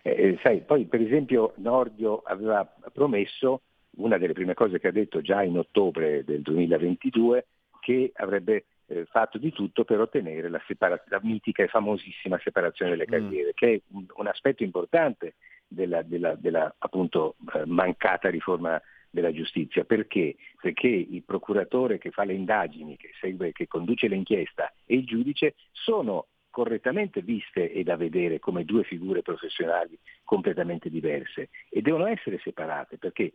Eh, 0.03 0.11
eh 0.11 0.39
sai, 0.43 0.61
poi 0.61 0.85
per 0.85 1.01
esempio 1.01 1.55
Nordio 1.57 2.23
aveva 2.25 2.71
promesso 2.93 3.63
una 3.97 4.19
delle 4.19 4.33
prime 4.33 4.55
cose 4.55 4.79
che 4.79 4.89
ha 4.89 4.93
detto 4.93 5.21
già 5.21 5.43
in 5.43 5.59
ottobre 5.59 6.25
del 6.25 6.43
2022 6.43 7.47
che 7.81 8.13
avrebbe 8.15 8.65
eh, 8.87 9.05
fatto 9.07 9.39
di 9.39 9.53
tutto 9.53 9.85
per 9.85 10.01
ottenere 10.01 10.49
la, 10.49 10.61
separa- 10.67 11.03
la, 11.09 11.21
mitica 11.23 11.63
e 11.63 11.69
famosissima 11.69 12.39
separazione 12.43 12.93
delle 12.93 13.07
mm. 13.07 13.11
carriere, 13.11 13.49
mm. 13.49 13.55
che 13.55 13.73
è 13.75 13.81
un, 13.93 14.07
un, 14.15 14.27
aspetto 14.27 14.63
importante 14.63 15.35
della, 15.67 16.03
della, 16.03 16.35
della 16.35 16.75
appunto, 16.79 17.37
eh, 17.55 17.63
mancata 17.67 18.31
riforma 18.31 18.81
della 19.11 19.33
giustizia. 19.33 19.85
Perché? 19.85 20.37
Perché 20.61 20.89
il 20.89 21.23
procuratore 21.25 21.99
che 21.99 22.11
fa 22.11 22.25
le 22.25 22.35
indagini, 22.35 22.97
che, 22.97 23.11
segue, 23.21 23.53
che 23.53 23.67
conduce 23.67 24.07
l'inchiesta 24.07 24.73
e 24.85 24.97
il 24.97 25.05
giudice 25.05 25.55
sono 25.73 26.27
correttamente 26.51 27.21
viste 27.21 27.73
e 27.73 27.83
da 27.83 27.97
vedere 27.97 28.39
come 28.39 28.65
due 28.65 28.85
figure 28.85 29.23
professionali 29.23 29.99
completamente 30.23 30.89
diverse 30.89 31.49
e 31.69 31.83
devono 31.83 32.07
essere 32.07 32.39
separate 32.39 32.97
perché 32.97 33.33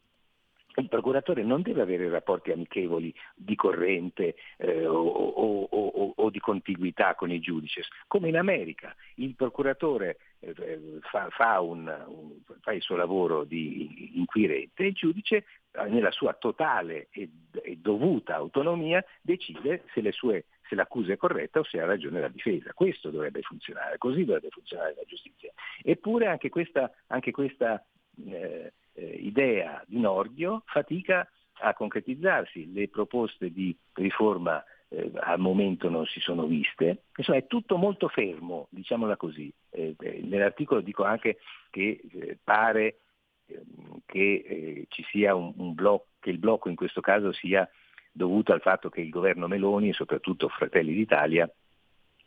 il 0.80 0.90
procuratore 0.90 1.44
non 1.44 1.62
deve 1.62 1.82
avere 1.82 2.10
rapporti 2.10 2.52
amichevoli 2.52 3.14
di 3.36 3.56
corrente 3.56 4.36
eh, 4.58 4.86
o, 4.86 5.00
o, 5.02 5.64
o, 5.64 6.14
o, 6.16 6.30
di 6.30 6.40
contiguità 6.40 7.16
con 7.16 7.32
i 7.32 7.40
giudici, 7.40 7.82
come 8.08 8.30
in 8.30 8.38
America. 8.38 8.96
Il 9.16 9.36
procuratore 9.36 10.18
eh, 10.40 11.00
fa, 11.02 11.30
fa, 11.30 11.60
un, 11.60 11.86
un, 12.08 12.32
fa, 12.62 12.72
il 12.72 12.82
suo 12.82 12.96
lavoro 12.96 13.44
di 13.44 14.18
inquirente 14.18 14.84
e 14.84 14.88
il 14.88 14.94
giudice, 14.94 15.46
eh, 15.72 15.88
nella 15.88 16.12
sua 16.12 16.34
totale 16.34 17.08
e, 17.12 17.30
e 17.62 17.78
dovuta 17.78 18.36
autonomia, 18.36 19.04
decide 19.22 19.84
se, 19.94 20.12
sue, 20.12 20.46
se, 20.68 20.76
l'accusa 20.76 21.14
è 21.14 21.18
corretta 21.18 21.60
o 21.60 21.64
se 21.64 21.80
ha 21.80 21.86
ragione 21.86 22.20
la 22.20 22.30
difesa. 22.30 22.74
Questo 22.74 23.10
dovrebbe 23.10 23.42
funzionare, 23.42 23.98
così 23.98 24.26
dovrebbe 24.26 24.50
funzionare 24.50 24.94
la 24.96 25.04
giustizia. 25.06 25.52
Eppure 25.84 26.28
anche 26.28 26.50
questa, 26.50 26.92
anche 27.08 27.32
questa 27.32 27.84
eh, 28.28 28.74
idea 29.00 29.84
di 29.88 30.00
Nordio 30.00 30.64
fatica 30.66 31.28
a 31.62 31.74
concretizzarsi. 31.74 32.72
Le 32.72 32.88
proposte 32.88 33.52
di 33.52 33.76
riforma 33.94 34.64
eh, 34.90 35.12
al 35.16 35.40
momento 35.40 35.90
non 35.90 36.06
si 36.06 36.20
sono 36.20 36.46
viste. 36.46 37.04
Insomma 37.16 37.38
è 37.38 37.48
tutto 37.48 37.78
molto 37.78 38.08
fermo, 38.08 38.68
diciamola 38.72 39.18
così. 39.18 39.52
Eh, 39.70 39.96
eh 40.00 40.22
nell'articolo 40.24 40.82
dico 40.82 41.04
anche 41.04 41.38
che 41.70 42.02
eh, 42.12 42.38
pare 42.44 43.00
ehm, 43.46 44.02
che 44.06 44.44
eh, 44.46 44.86
ci 44.90 45.04
sia 45.10 45.36
un, 45.36 45.54
un 45.58 45.74
blocco, 45.74 46.08
che 46.20 46.30
il 46.30 46.40
blocco 46.40 46.70
in 46.70 46.76
questo 46.76 47.02
caso 47.02 47.32
sia 47.32 47.70
dovuto 48.12 48.52
al 48.52 48.62
fatto 48.62 48.90
che 48.90 49.02
il 49.02 49.10
governo 49.10 49.48
Meloni 49.48 49.90
e 49.90 49.94
soprattutto 49.94 50.50
Fratelli 50.50 50.94
d'Italia 50.94 51.50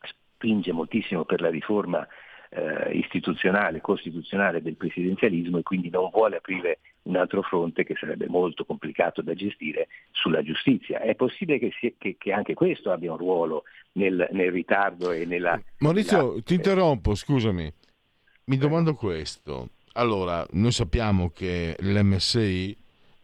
spinge 0.03 0.73
moltissimo 0.73 1.25
per 1.25 1.41
la 1.41 1.51
riforma 1.51 2.07
eh, 2.55 2.96
istituzionale, 2.98 3.80
costituzionale 3.80 4.61
del 4.61 4.76
presidenzialismo 4.76 5.59
e 5.59 5.62
quindi 5.62 5.88
non 5.88 6.11
vuole 6.12 6.36
aprire 6.36 6.80
un 7.05 7.16
altro 7.16 7.42
fronte 7.42 7.84
che 7.84 7.94
sarebbe 7.98 8.28
molto 8.28 8.64
complicato 8.64 9.22
da 9.22 9.34
gestire 9.34 9.88
sulla 10.11 10.42
giustizia. 10.42 11.00
È 11.00 11.14
possibile 11.14 11.59
che, 11.59 11.72
si, 11.78 11.94
che, 11.98 12.16
che 12.18 12.32
anche 12.32 12.55
questo 12.55 12.92
abbia 12.92 13.12
un 13.12 13.18
ruolo 13.18 13.64
nel, 13.92 14.28
nel 14.32 14.53
ritardo 14.53 15.11
e 15.12 15.24
nella... 15.24 15.61
Maurizio, 15.78 16.28
nella... 16.28 16.42
ti 16.42 16.55
interrompo, 16.55 17.14
scusami. 17.14 17.72
Mi 18.44 18.57
domando 18.59 18.94
questo. 18.94 19.70
Allora, 19.94 20.46
noi 20.53 20.72
sappiamo 20.72 21.30
che 21.30 21.74
l'MSI 21.78 22.76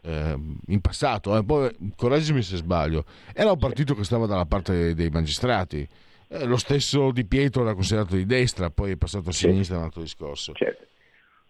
eh, 0.02 0.38
in 0.66 0.80
passato, 0.80 1.36
eh, 1.36 1.44
poi 1.44 1.70
correggimi 1.96 2.42
se 2.42 2.56
sbaglio, 2.56 3.04
era 3.34 3.52
un 3.52 3.58
partito 3.58 3.94
che 3.94 4.04
stava 4.04 4.26
dalla 4.26 4.46
parte 4.46 4.94
dei 4.94 5.10
magistrati 5.10 5.86
eh, 6.28 6.44
lo 6.44 6.56
stesso 6.56 7.10
Di 7.10 7.24
Pietro 7.24 7.62
era 7.62 7.74
considerato 7.74 8.14
di 8.14 8.26
destra, 8.26 8.70
poi 8.70 8.92
è 8.92 8.96
passato 8.96 9.30
a 9.30 9.32
sinistra, 9.32 9.76
è 9.76 9.78
un 9.78 9.84
altro 9.84 10.02
discorso. 10.02 10.52
Certo. 10.52 10.86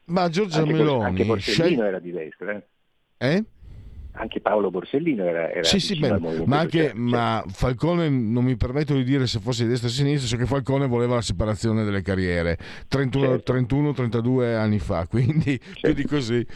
Ma 0.07 0.29
Giorgia 0.29 0.61
anche 0.61 0.72
Meloni... 0.72 1.05
Anche 1.05 1.24
Borsellino 1.24 1.76
scel... 1.76 1.87
era 1.87 1.99
di 1.99 2.11
destra. 2.12 2.53
Eh? 2.53 2.64
eh? 3.35 3.45
Anche 4.12 4.41
Paolo 4.41 4.70
Borsellino 4.70 5.24
era, 5.24 5.51
era 5.51 5.62
sì, 5.62 5.79
sì, 5.79 5.99
bene, 5.99 6.18
ma, 6.45 6.59
anche, 6.59 6.87
certo. 6.87 6.99
ma 6.99 7.45
Falcone 7.47 8.09
non 8.09 8.43
mi 8.43 8.57
permetto 8.57 8.95
di 8.95 9.05
dire 9.05 9.26
se 9.29 9.39
fosse 9.39 9.62
di 9.62 9.68
destra 9.68 9.87
o 9.87 9.91
di 9.91 9.97
sinistra, 9.97 10.26
so 10.26 10.37
che 10.37 10.47
Falcone 10.47 10.89
voleva 10.89 11.14
la 11.14 11.20
separazione 11.20 11.85
delle 11.85 12.03
carriere 12.03 12.59
31, 12.89 13.43
certo. 13.43 13.55
31-32 13.55 14.57
anni 14.57 14.81
fa, 14.81 15.07
quindi 15.11 15.61
certo. 15.61 15.81
più 15.81 15.93
di 15.93 16.05
così. 16.05 16.47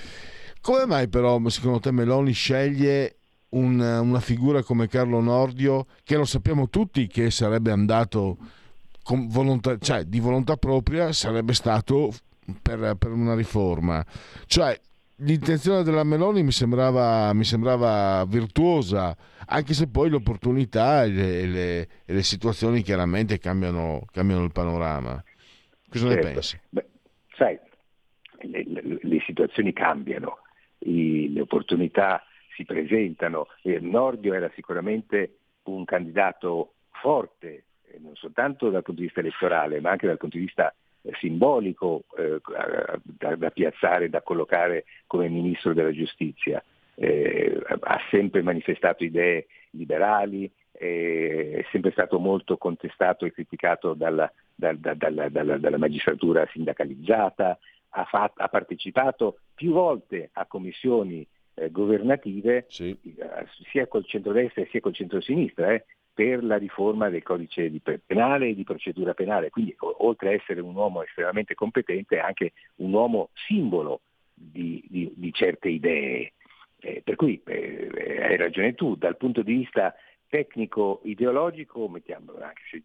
Come 0.60 0.86
mai 0.86 1.08
però 1.08 1.40
secondo 1.48 1.78
te 1.78 1.92
Meloni 1.92 2.32
sceglie 2.32 3.18
un, 3.52 3.80
una 3.80 4.20
figura 4.20 4.62
come 4.62 4.88
Carlo 4.88 5.20
Nordio, 5.20 5.86
che 6.04 6.16
lo 6.16 6.24
sappiamo 6.24 6.68
tutti 6.68 7.06
che 7.06 7.30
sarebbe 7.30 7.70
andato 7.70 8.36
volontà, 9.28 9.78
cioè, 9.78 10.04
di 10.04 10.20
volontà 10.20 10.56
propria, 10.56 11.12
sarebbe 11.12 11.52
stato 11.52 12.12
per, 12.60 12.96
per 12.96 13.10
una 13.10 13.34
riforma. 13.34 14.04
Cioè, 14.46 14.78
l'intenzione 15.16 15.82
della 15.82 16.04
Meloni 16.04 16.42
mi 16.42 16.52
sembrava, 16.52 17.32
mi 17.32 17.44
sembrava, 17.44 18.24
virtuosa, 18.26 19.16
anche 19.46 19.74
se 19.74 19.88
poi 19.88 20.08
l'opportunità 20.08 21.04
e 21.04 21.08
le, 21.08 21.46
le, 21.46 21.80
e 22.04 22.12
le 22.12 22.22
situazioni 22.22 22.82
chiaramente 22.82 23.38
cambiano, 23.38 24.04
cambiano, 24.12 24.44
il 24.44 24.52
panorama. 24.52 25.22
Cosa 25.88 26.08
certo. 26.08 26.26
ne 26.26 26.32
pensi? 26.32 26.60
Beh, 26.70 26.86
sai, 27.36 27.58
le, 28.40 28.64
le, 29.02 29.20
situazioni 29.26 29.72
cambiano, 29.72 30.38
I, 30.78 31.32
le 31.32 31.40
opportunità 31.42 32.22
si 32.62 32.64
presentano. 32.64 33.48
Eh, 33.62 33.80
Nordio 33.80 34.34
era 34.34 34.50
sicuramente 34.54 35.38
un 35.64 35.84
candidato 35.84 36.74
forte, 36.90 37.64
eh, 37.86 37.98
non 38.00 38.14
soltanto 38.14 38.70
dal 38.70 38.82
punto 38.82 39.00
di 39.00 39.06
vista 39.06 39.20
elettorale, 39.20 39.80
ma 39.80 39.90
anche 39.90 40.06
dal 40.06 40.16
punto 40.18 40.36
di 40.38 40.44
vista 40.44 40.74
eh, 41.02 41.12
simbolico 41.18 42.04
eh, 42.16 42.40
da, 43.02 43.36
da, 43.36 43.50
piazzare, 43.50 44.08
da 44.08 44.22
collocare 44.22 44.84
come 45.06 45.28
ministro 45.28 45.74
della 45.74 45.92
giustizia. 45.92 46.62
Eh, 46.94 47.60
ha 47.80 48.00
sempre 48.10 48.42
manifestato 48.42 49.02
idee 49.02 49.46
liberali, 49.70 50.50
eh, 50.72 51.52
è 51.58 51.66
sempre 51.70 51.90
stato 51.90 52.18
molto 52.18 52.58
contestato 52.58 53.24
e 53.24 53.32
criticato 53.32 53.94
dalla, 53.94 54.30
dalla, 54.54 54.94
dalla, 55.28 55.28
dalla 55.58 55.78
magistratura 55.78 56.46
sindacalizzata, 56.52 57.58
ha, 57.94 58.04
fatto, 58.04 58.42
ha, 58.42 58.48
partecipato 58.48 59.38
più 59.54 59.72
volte 59.72 60.30
a 60.32 60.46
commissioni 60.46 61.26
eh, 61.54 61.70
governative 61.70 62.66
sì. 62.68 62.90
eh, 62.90 63.46
sia 63.70 63.86
col 63.86 64.04
centrodestra 64.04 64.64
sia 64.70 64.80
col 64.80 64.94
centrosinistra 64.94 65.72
eh, 65.72 65.84
per 66.14 66.44
la 66.44 66.56
riforma 66.56 67.08
del 67.08 67.22
codice 67.22 67.70
di 67.70 67.80
penale 67.80 68.48
e 68.48 68.54
di 68.54 68.64
procedura 68.64 69.14
penale. 69.14 69.50
Quindi 69.50 69.74
oltre 69.78 70.28
a 70.28 70.32
essere 70.32 70.60
un 70.60 70.74
uomo 70.74 71.02
estremamente 71.02 71.54
competente 71.54 72.16
è 72.16 72.20
anche 72.20 72.52
un 72.76 72.92
uomo 72.92 73.30
simbolo 73.46 74.02
di, 74.34 74.84
di, 74.88 75.12
di 75.14 75.32
certe 75.32 75.68
idee. 75.68 76.32
Eh, 76.80 77.00
per 77.02 77.16
cui 77.16 77.40
eh, 77.46 78.18
hai 78.20 78.36
ragione 78.36 78.74
tu, 78.74 78.96
dal 78.96 79.16
punto 79.16 79.42
di 79.42 79.54
vista 79.54 79.94
tecnico-ideologico, 80.28 81.88
mettiamo 81.88 82.32
anche 82.40 82.62
se 82.70 82.82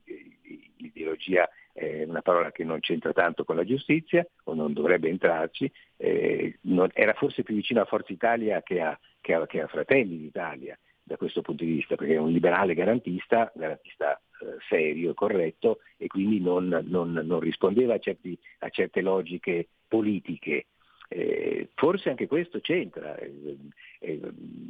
l'ideologia 0.77 1.49
è 1.77 2.03
una 2.07 2.23
parola 2.23 2.51
che 2.51 2.63
non 2.63 2.79
c'entra 2.79 3.13
tanto 3.13 3.43
con 3.43 3.55
la 3.55 3.63
giustizia 3.63 4.25
o 4.45 4.55
non 4.55 4.73
dovrebbe 4.73 5.09
entrarci, 5.09 5.71
eh, 5.97 6.57
non, 6.61 6.89
era 6.91 7.13
forse 7.13 7.43
più 7.43 7.53
vicino 7.53 7.81
a 7.81 7.85
Forza 7.85 8.11
Italia 8.11 8.63
che 8.63 8.81
a, 8.81 8.99
che 9.21 9.33
a, 9.35 9.45
che 9.45 9.61
a 9.61 9.67
Fratelli 9.67 10.17
d'Italia 10.17 10.77
da 11.03 11.17
questo 11.17 11.41
punto 11.41 11.63
di 11.63 11.73
vista, 11.73 11.95
perché 11.95 12.15
è 12.15 12.19
un 12.19 12.31
liberale 12.31 12.73
garantista, 12.73 13.51
garantista 13.55 14.19
eh, 14.41 14.57
serio 14.67 15.11
e 15.11 15.13
corretto 15.13 15.79
e 15.97 16.07
quindi 16.07 16.41
non, 16.41 16.67
non, 16.87 17.13
non 17.13 17.39
rispondeva 17.39 17.93
a, 17.93 17.99
certi, 17.99 18.37
a, 18.59 18.69
certe 18.69 19.01
logiche 19.01 19.69
politiche. 19.87 20.65
Eh, 21.09 21.69
forse 21.75 22.09
anche 22.09 22.27
questo 22.27 22.59
c'entra, 22.59 23.15
eh, 23.17 23.57
eh, 23.99 24.19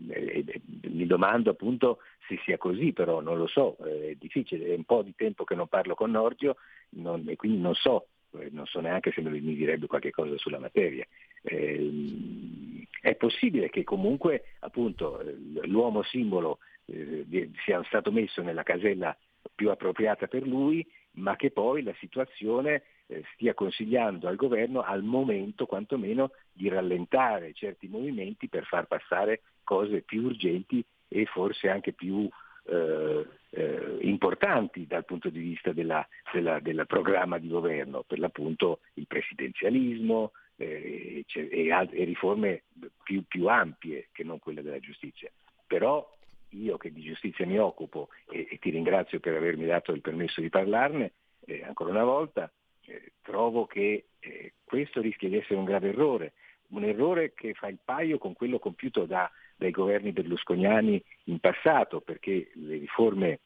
eh, 0.09 0.61
mi 0.89 1.07
domando 1.07 1.49
appunto 1.49 1.99
se 2.27 2.39
sia 2.43 2.57
così, 2.57 2.93
però 2.93 3.21
non 3.21 3.37
lo 3.37 3.47
so, 3.47 3.75
è 3.77 4.13
difficile, 4.19 4.67
è 4.67 4.75
un 4.75 4.83
po' 4.83 5.01
di 5.01 5.15
tempo 5.15 5.43
che 5.43 5.55
non 5.55 5.67
parlo 5.67 5.95
con 5.95 6.11
Nordio 6.11 6.57
non, 6.89 7.23
e 7.27 7.35
quindi 7.35 7.59
non 7.59 7.73
so, 7.73 8.09
non 8.51 8.67
so 8.67 8.79
neanche 8.81 9.11
se 9.11 9.21
mi 9.21 9.39
direbbe 9.39 9.87
qualche 9.87 10.11
cosa 10.11 10.37
sulla 10.37 10.59
materia. 10.59 11.05
Eh, 11.41 12.85
è 13.01 13.15
possibile 13.15 13.69
che 13.69 13.83
comunque 13.83 14.43
appunto, 14.59 15.23
l'uomo 15.63 16.03
simbolo 16.03 16.59
eh, 16.85 17.49
sia 17.63 17.81
stato 17.85 18.11
messo 18.11 18.41
nella 18.41 18.63
casella 18.63 19.17
più 19.55 19.69
appropriata 19.69 20.27
per 20.27 20.45
lui, 20.45 20.85
ma 21.13 21.35
che 21.35 21.51
poi 21.51 21.81
la 21.81 21.95
situazione 21.99 22.73
eh, 22.75 22.83
stia 23.33 23.53
consigliando 23.53 24.27
al 24.27 24.35
governo 24.35 24.81
al 24.81 25.03
momento 25.03 25.65
quantomeno 25.65 26.31
di 26.51 26.67
rallentare 26.67 27.53
certi 27.53 27.87
movimenti 27.87 28.49
per 28.49 28.65
far 28.65 28.85
passare 28.85 29.41
cose 29.63 30.01
più 30.01 30.23
urgenti 30.23 30.83
e 31.07 31.25
forse 31.25 31.69
anche 31.69 31.93
più 31.93 32.29
eh, 32.69 33.25
eh, 33.51 33.97
importanti 34.01 34.85
dal 34.87 35.05
punto 35.05 35.29
di 35.29 35.39
vista 35.39 35.71
del 35.71 36.85
programma 36.85 37.37
di 37.37 37.47
governo, 37.47 38.03
per 38.05 38.19
l'appunto 38.19 38.79
il 38.95 39.07
presidenzialismo 39.07 40.31
eh, 40.57 41.23
e, 41.25 41.69
e, 41.69 42.03
riforme 42.03 42.63
più, 43.03 43.23
più, 43.25 43.47
ampie 43.47 44.09
che 44.11 44.23
non 44.23 44.39
quelle 44.39 44.61
della 44.61 44.79
giustizia. 44.79 45.31
Però 45.65 46.13
io 46.49 46.77
che 46.77 46.91
di 46.91 47.01
giustizia 47.01 47.45
mi 47.45 47.57
occupo 47.57 48.09
e, 48.29 48.47
e 48.49 48.57
ti 48.59 48.69
ringrazio 48.69 49.19
per 49.19 49.35
avermi 49.35 49.65
dato 49.65 49.93
il 49.93 50.01
permesso 50.01 50.41
di 50.41 50.49
parlarne, 50.49 51.13
eh, 51.45 51.63
ancora 51.63 51.91
una 51.91 52.03
volta, 52.03 52.51
eh, 52.87 53.11
trovo 53.21 53.65
che 53.65 54.05
eh, 54.19 54.53
questo 54.63 55.01
rischia 55.01 55.29
di 55.29 55.37
essere 55.37 55.55
un 55.55 55.65
grave 55.65 55.89
errore, 55.89 56.33
un 56.69 56.83
errore 56.83 57.33
che 57.33 57.53
fa 57.53 57.67
il 57.67 57.77
paio 57.83 58.17
con 58.17 58.33
quello 58.33 58.59
compiuto 58.59 59.05
da, 59.05 59.29
dai 59.55 59.71
governi 59.71 60.11
berlusconiani 60.11 61.01
in 61.25 61.39
passato, 61.39 62.01
perché 62.01 62.51
le 62.53 62.77
riforme 62.77 63.39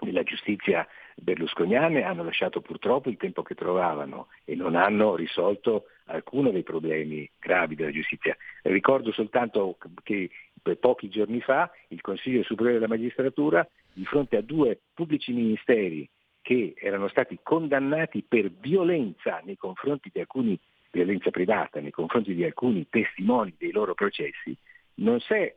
della 0.00 0.22
giustizia 0.22 0.86
berlusconiane 1.16 2.02
hanno 2.02 2.24
lasciato 2.24 2.60
purtroppo 2.60 3.08
il 3.08 3.16
tempo 3.16 3.42
che 3.42 3.54
trovavano 3.54 4.28
e 4.44 4.54
non 4.54 4.74
hanno 4.74 5.14
risolto 5.14 5.86
alcuno 6.06 6.50
dei 6.50 6.64
problemi 6.64 7.28
gravi 7.38 7.76
della 7.76 7.92
giustizia. 7.92 8.36
Ricordo 8.62 9.12
soltanto 9.12 9.78
che 10.02 10.30
pochi 10.78 11.08
giorni 11.08 11.40
fa 11.40 11.70
il 11.88 12.00
Consiglio 12.00 12.42
Superiore 12.42 12.78
della 12.78 12.88
Magistratura, 12.88 13.66
di 13.92 14.04
fronte 14.04 14.36
a 14.36 14.42
due 14.42 14.80
pubblici 14.92 15.32
ministeri 15.32 16.08
che 16.44 16.74
erano 16.76 17.08
stati 17.08 17.38
condannati 17.42 18.22
per 18.22 18.50
violenza 18.50 19.40
nei 19.42 19.56
confronti 19.56 20.10
di 20.12 20.20
alcuni, 20.20 20.58
violenza 20.90 21.30
privata, 21.30 21.80
nei 21.80 21.90
confronti 21.90 22.34
di 22.34 22.44
alcuni 22.44 22.86
testimoni 22.90 23.54
dei 23.56 23.72
loro 23.72 23.94
processi, 23.94 24.54
non, 24.96 25.18
eh, 25.26 25.56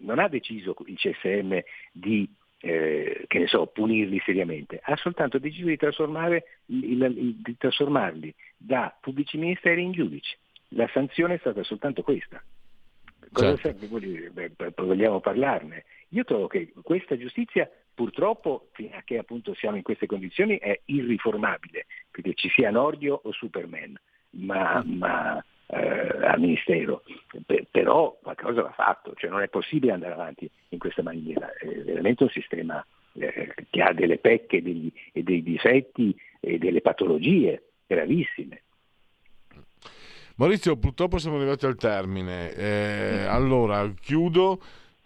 non 0.00 0.18
ha 0.18 0.26
deciso 0.26 0.74
il 0.84 0.96
CSM 0.96 1.60
di 1.92 2.28
eh, 2.60 3.24
che 3.28 3.38
ne 3.38 3.46
so, 3.46 3.66
punirli 3.66 4.20
seriamente, 4.24 4.80
ha 4.82 4.96
soltanto 4.96 5.38
deciso 5.38 5.66
di, 5.66 5.78
di 6.66 7.56
trasformarli 7.56 8.34
da 8.56 8.92
pubblici 9.00 9.38
ministeri 9.38 9.84
in 9.84 9.92
giudici. 9.92 10.36
La 10.70 10.90
sanzione 10.92 11.34
è 11.34 11.38
stata 11.38 11.62
soltanto 11.62 12.02
questa. 12.02 12.42
Cosa 13.30 13.56
certo. 13.56 13.86
serve? 13.86 14.50
Vogliamo 14.74 15.20
parlarne. 15.20 15.84
Io 16.08 16.24
trovo 16.24 16.48
che 16.48 16.72
questa 16.82 17.16
giustizia 17.16 17.70
purtroppo, 17.98 18.68
fino 18.74 18.94
a 18.94 19.02
che 19.04 19.18
appunto 19.18 19.54
siamo 19.54 19.76
in 19.76 19.82
queste 19.82 20.06
condizioni, 20.06 20.56
è 20.58 20.82
irriformabile, 20.84 21.86
perché 22.08 22.32
ci 22.34 22.48
sia 22.48 22.70
Nordio 22.70 23.20
o 23.24 23.32
Superman, 23.32 23.98
ma, 24.30 24.80
ma 24.86 25.44
eh, 25.66 26.24
al 26.24 26.38
Ministero. 26.38 27.02
Per, 27.44 27.66
però 27.68 28.16
qualcosa 28.22 28.62
va 28.62 28.70
fatto, 28.70 29.14
cioè 29.16 29.30
non 29.30 29.42
è 29.42 29.48
possibile 29.48 29.90
andare 29.90 30.12
avanti 30.12 30.48
in 30.68 30.78
questa 30.78 31.02
maniera, 31.02 31.52
è 31.54 31.66
veramente 31.66 32.22
un 32.22 32.28
sistema 32.28 32.86
eh, 33.14 33.52
che 33.68 33.82
ha 33.82 33.92
delle 33.92 34.18
pecche 34.18 34.62
degli, 34.62 34.92
e 35.12 35.24
dei 35.24 35.42
difetti 35.42 36.16
e 36.38 36.56
delle 36.58 36.80
patologie 36.80 37.64
gravissime. 37.84 38.62
Maurizio, 40.36 40.76
purtroppo 40.76 41.18
siamo 41.18 41.36
arrivati 41.36 41.66
al 41.66 41.74
termine. 41.74 42.54
Eh, 42.54 43.24
allora, 43.24 43.92
chiudo. 44.00 44.60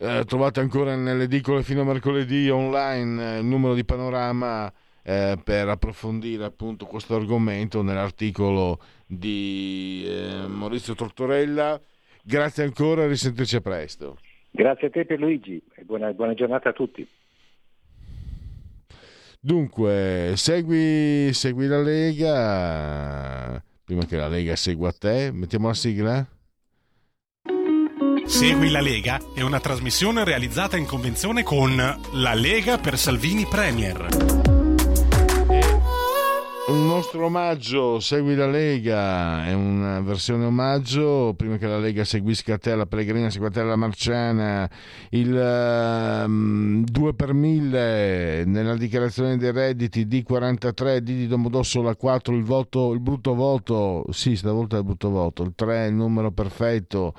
Eh, 0.05 0.25
trovate 0.25 0.59
ancora 0.59 0.97
nelle 0.97 1.23
edicole 1.23 1.63
fino 1.63 1.83
a 1.83 1.85
mercoledì 1.85 2.51
online 2.51 3.39
il 3.39 3.45
numero 3.45 3.73
di 3.73 3.85
panorama 3.85 4.67
eh, 5.01 5.39
per 5.41 5.69
approfondire 5.69 6.43
appunto 6.43 6.87
questo 6.87 7.15
argomento 7.15 7.83
nell'articolo 7.83 8.81
di 9.07 10.05
eh, 10.05 10.49
Maurizio 10.49 10.97
Tortorella. 10.97 11.81
Grazie 12.21 12.65
ancora, 12.65 13.07
risentirci 13.07 13.55
a 13.55 13.61
presto. 13.61 14.19
Grazie 14.51 14.89
a 14.89 14.91
te 14.91 15.05
per 15.07 15.21
Luigi 15.21 15.63
e 15.73 15.85
buona, 15.85 16.13
buona 16.13 16.35
giornata 16.35 16.71
a 16.71 16.73
tutti. 16.73 17.07
Dunque, 19.39 20.33
segui, 20.35 21.33
segui 21.33 21.69
la 21.69 21.81
Lega, 21.81 23.63
prima 23.85 24.05
che 24.05 24.17
la 24.17 24.27
Lega 24.27 24.57
segua 24.57 24.91
te, 24.91 25.31
mettiamo 25.33 25.69
la 25.69 25.75
sigla? 25.75 26.27
Segui 28.33 28.71
la 28.71 28.81
Lega 28.81 29.21
è 29.35 29.43
una 29.43 29.61
trasmissione 29.61 30.25
realizzata 30.25 30.79
in 30.79 30.87
convenzione 30.87 31.43
con 31.43 31.77
La 31.77 32.33
Lega 32.33 32.79
per 32.79 32.97
Salvini 32.97 33.45
Premier. 33.45 34.07
Un 36.69 36.87
nostro 36.87 37.27
omaggio, 37.27 38.01
segui 38.01 38.35
la 38.35 38.47
Lega, 38.47 39.45
è 39.45 39.53
una 39.53 40.01
versione 40.01 40.47
omaggio, 40.47 41.35
prima 41.37 41.59
che 41.59 41.67
la 41.67 41.79
Lega 41.79 42.05
seguisca 42.05 42.57
te, 42.57 42.75
la 42.75 42.87
Pellegrina, 42.87 43.29
segua 43.29 43.51
te, 43.51 43.63
la 43.63 43.77
Marciana, 43.77 44.69
il 45.11 46.25
um, 46.25 46.85
2 46.85 47.15
per 47.15 47.35
1000 47.35 48.45
nella 48.47 48.77
dichiarazione 48.79 49.37
dei 49.37 49.53
redditi 49.53 50.07
D43, 50.07 50.97
D 50.97 51.03
di 51.03 51.27
Domodossola 51.27 51.95
4, 51.95 52.35
il, 52.35 52.45
voto, 52.45 52.93
il 52.93 53.01
brutto 53.01 53.35
voto, 53.35 54.07
sì 54.11 54.35
stavolta 54.37 54.77
è 54.77 54.79
il 54.79 54.87
brutto 54.87 55.11
voto, 55.11 55.43
il 55.43 55.53
3 55.55 55.89
il 55.89 55.95
numero 55.95 56.31
perfetto, 56.31 57.15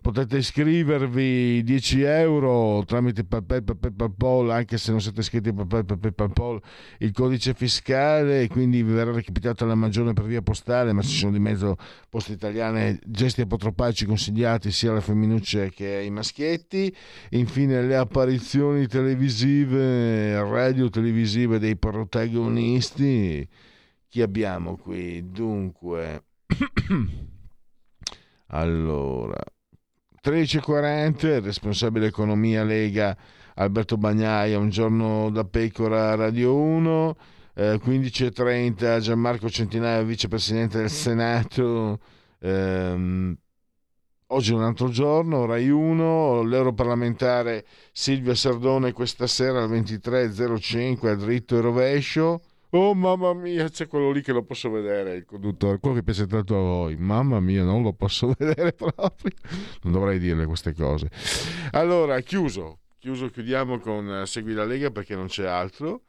potete 0.00 0.38
iscrivervi 0.38 1.62
10 1.62 2.02
euro 2.02 2.84
tramite 2.84 3.24
PayPal, 3.24 4.50
anche 4.50 4.78
se 4.78 4.90
non 4.90 5.00
siete 5.00 5.20
iscritti 5.20 5.48
a 5.48 5.54
PayPal, 5.64 6.60
il 6.98 7.12
codice 7.12 7.54
fiscale, 7.54 8.48
quindi 8.48 8.82
vi 8.82 8.92
verrà 8.92 9.12
recapitata 9.12 9.64
la 9.64 9.74
maggiore 9.74 10.12
per 10.12 10.24
via 10.24 10.42
postale, 10.42 10.92
ma 10.92 11.02
ci 11.02 11.16
sono 11.16 11.32
di 11.32 11.38
mezzo 11.38 11.76
poste 12.08 12.32
italiane, 12.32 12.98
gesti 13.04 13.42
apotropaici 13.42 14.06
consigliati 14.06 14.70
sia 14.70 14.90
alle 14.90 15.00
femminucce 15.00 15.70
che 15.70 15.96
ai 15.96 16.10
maschietti. 16.10 16.94
Infine 17.30 17.82
le 17.82 17.96
apparizioni 17.96 18.86
televisive, 18.86 20.40
radio 20.42 20.88
televisive 20.88 21.58
dei 21.58 21.76
protagonisti. 21.76 23.48
Chi 24.08 24.22
abbiamo 24.22 24.76
qui? 24.76 25.30
Dunque... 25.30 26.24
Allora, 28.54 29.42
13.40, 30.22 31.42
responsabile 31.42 32.06
economia 32.06 32.62
Lega 32.62 33.16
Alberto 33.54 33.96
Bagnaia, 33.96 34.56
un 34.56 34.68
giorno 34.68 35.30
da 35.30 35.42
pecora 35.42 36.14
Radio 36.14 36.54
1, 36.54 37.16
eh, 37.54 37.80
15.30 37.84 39.00
Gianmarco 39.00 39.50
Centinaio, 39.50 40.04
vicepresidente 40.04 40.78
del 40.78 40.90
Senato, 40.90 41.98
ehm, 42.38 43.36
oggi 44.28 44.52
è 44.52 44.54
un 44.54 44.62
altro 44.62 44.90
giorno, 44.90 45.44
Rai 45.44 45.68
1, 45.68 46.42
l'europarlamentare 46.44 47.66
Silvia 47.90 48.36
Sardone 48.36 48.92
questa 48.92 49.26
sera 49.26 49.64
alle 49.64 49.80
23.05 49.80 51.08
a 51.08 51.16
dritto 51.16 51.58
e 51.58 51.60
rovescio, 51.60 52.42
Oh 52.74 52.94
mamma 52.94 53.34
mia, 53.34 53.68
c'è 53.68 53.86
quello 53.86 54.10
lì 54.10 54.22
che 54.22 54.32
lo 54.32 54.44
posso 54.44 54.70
vedere, 54.70 55.16
il 55.16 55.24
conduttore, 55.26 55.78
quello 55.78 55.96
che 55.96 56.02
pensa 56.02 56.24
tanto 56.24 56.56
a 56.56 56.60
voi. 56.60 56.96
Mamma 56.96 57.38
mia, 57.38 57.64
non 57.64 57.82
lo 57.82 57.92
posso 57.92 58.32
vedere 58.38 58.72
proprio. 58.72 59.30
Non 59.82 59.92
dovrei 59.92 60.18
dirle 60.18 60.46
queste 60.46 60.72
cose. 60.72 61.10
Allora, 61.72 62.18
chiuso, 62.20 62.78
chiuso, 62.98 63.28
chiudiamo 63.28 63.78
con 63.78 64.06
uh, 64.06 64.24
Segui 64.24 64.54
la 64.54 64.64
Lega 64.64 64.90
perché 64.90 65.14
non 65.14 65.26
c'è 65.26 65.44
altro. 65.44 66.02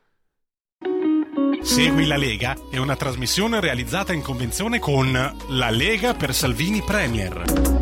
Segui 1.61 2.05
la 2.05 2.17
Lega 2.17 2.55
è 2.71 2.77
una 2.77 2.95
trasmissione 2.95 3.59
realizzata 3.59 4.13
in 4.13 4.21
convenzione 4.21 4.79
con 4.79 5.11
La 5.49 5.69
Lega 5.69 6.13
per 6.13 6.33
Salvini 6.33 6.81
Premier 6.81 7.72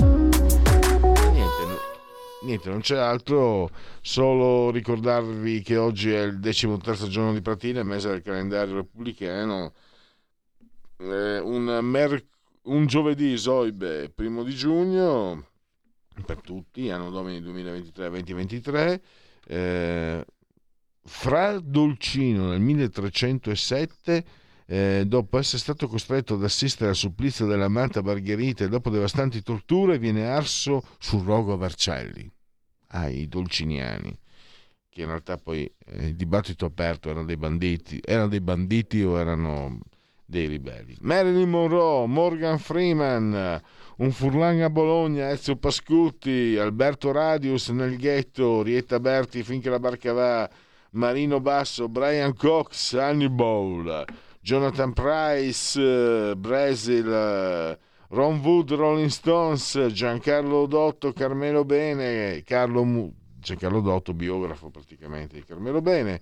niente, 2.41 2.69
non 2.69 2.81
c'è 2.81 2.97
altro, 2.97 3.69
solo 4.01 4.71
ricordarvi 4.71 5.61
che 5.61 5.77
oggi 5.77 6.11
è 6.11 6.21
il 6.21 6.39
decimo 6.39 6.77
terzo 6.77 7.07
giorno 7.07 7.33
di 7.33 7.41
Pratina, 7.41 7.83
mese 7.83 8.09
del 8.09 8.21
calendario 8.21 8.75
repubblicano, 8.75 9.73
eh, 10.97 11.39
un, 11.39 11.79
mer- 11.83 12.25
un, 12.63 12.85
giovedì 12.85 13.37
Soibe, 13.37 14.11
primo 14.13 14.43
di 14.43 14.53
giugno, 14.53 15.47
per 16.25 16.41
tutti, 16.41 16.89
anno 16.89 17.09
domini 17.09 17.41
2023-2023, 17.41 18.99
eh, 19.47 20.25
fra 21.03 21.59
Dolcino 21.59 22.49
nel 22.49 22.59
1307 22.59 24.25
eh, 24.71 25.03
dopo 25.05 25.37
essere 25.37 25.57
stato 25.57 25.85
costretto 25.89 26.35
ad 26.35 26.43
assistere 26.45 26.91
al 26.91 26.95
supplizio 26.95 27.45
dell'amata 27.45 28.01
Margherita 28.01 28.63
e 28.63 28.69
dopo 28.69 28.89
devastanti 28.89 29.43
torture, 29.43 29.99
viene 29.99 30.25
arso 30.29 30.81
sul 30.97 31.25
rogo 31.25 31.51
a 31.51 31.57
Vercelli, 31.57 32.31
ai 32.91 33.27
dolciniani, 33.27 34.17
che 34.87 35.01
in 35.01 35.07
realtà 35.07 35.35
poi 35.35 35.69
eh, 35.87 36.05
il 36.05 36.15
dibattito 36.15 36.63
aperto 36.63 37.09
erano 37.09 37.25
dei 37.25 37.35
banditi, 37.35 37.99
erano 38.01 38.29
dei 38.29 38.39
banditi 38.39 39.03
o 39.03 39.19
erano 39.19 39.77
dei 40.23 40.47
ribelli. 40.47 40.95
Marilyn 41.01 41.49
Monroe, 41.49 42.07
Morgan 42.07 42.57
Freeman, 42.57 43.61
un 43.97 44.11
Furlan 44.11 44.61
a 44.61 44.69
Bologna, 44.69 45.31
Ezio 45.31 45.57
Pascutti, 45.57 46.55
Alberto 46.57 47.11
Radius 47.11 47.67
nel 47.67 47.97
ghetto, 47.97 48.61
Rietta 48.61 49.01
Berti 49.01 49.43
finché 49.43 49.69
la 49.69 49.79
barca 49.79 50.13
va, 50.13 50.49
Marino 50.91 51.41
Basso, 51.41 51.89
Brian 51.89 52.33
Cox, 52.33 52.93
Hannibal, 52.93 54.05
Jonathan 54.43 54.91
Price, 54.91 55.79
uh, 55.79 56.35
Brazil, 56.35 57.07
uh, 57.07 57.77
Ron 58.09 58.39
Wood, 58.39 58.71
Rolling 58.71 59.09
Stones, 59.09 59.87
Giancarlo 59.91 60.65
Dotto, 60.65 61.13
Carmelo 61.13 61.63
Bene, 61.63 62.41
Carlo 62.43 62.83
Mu- 62.83 63.13
Giancarlo 63.39 63.81
Dotto, 63.81 64.13
biografo 64.13 64.71
praticamente 64.71 65.35
di 65.35 65.43
Carmelo 65.43 65.81
Bene, 65.81 66.19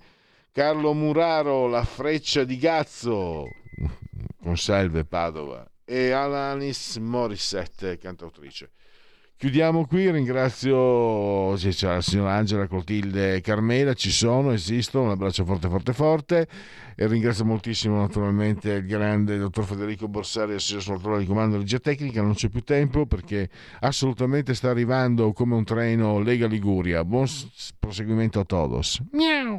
Carlo 0.52 0.92
Muraro, 0.92 1.66
La 1.66 1.84
Freccia 1.84 2.44
di 2.44 2.58
Gazzo, 2.58 3.46
con 4.42 4.56
Selve 4.58 5.04
Padova, 5.06 5.66
e 5.84 6.10
Alanis 6.10 6.96
Morissette, 6.98 7.96
cantautrice. 7.96 8.70
Chiudiamo 9.40 9.86
qui, 9.86 10.10
ringrazio 10.10 11.56
sì, 11.56 11.70
c'è 11.70 11.86
la 11.86 12.02
signora 12.02 12.34
Angela, 12.34 12.66
Clotilde 12.66 13.36
e 13.36 13.40
Carmela, 13.40 13.94
ci 13.94 14.10
sono, 14.10 14.52
esistono, 14.52 15.04
un 15.04 15.10
abbraccio 15.12 15.46
forte 15.46 15.70
forte 15.70 15.94
forte 15.94 16.48
e 16.94 17.06
ringrazio 17.06 17.46
moltissimo 17.46 17.96
naturalmente 17.96 18.70
il 18.70 18.86
grande 18.86 19.38
dottor 19.38 19.64
Federico 19.64 20.08
Borsari, 20.08 20.52
assessore 20.52 20.98
sul 21.00 21.18
di 21.20 21.24
comando 21.24 21.54
di 21.54 21.62
regia 21.62 21.78
tecnica, 21.78 22.20
non 22.20 22.34
c'è 22.34 22.50
più 22.50 22.60
tempo 22.60 23.06
perché 23.06 23.48
assolutamente 23.80 24.52
sta 24.52 24.68
arrivando 24.68 25.32
come 25.32 25.54
un 25.54 25.64
treno 25.64 26.18
Lega 26.18 26.46
Liguria. 26.46 27.02
Buon 27.02 27.24
proseguimento 27.78 28.40
a 28.40 28.44
todos. 28.44 29.00
Miau. 29.12 29.58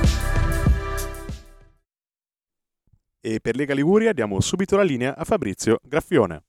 E 3.23 3.39
per 3.39 3.55
Lega 3.55 3.75
Liguria 3.75 4.13
diamo 4.13 4.41
subito 4.41 4.75
la 4.75 4.81
linea 4.81 5.15
a 5.15 5.23
Fabrizio 5.25 5.77
Graffione. 5.83 6.41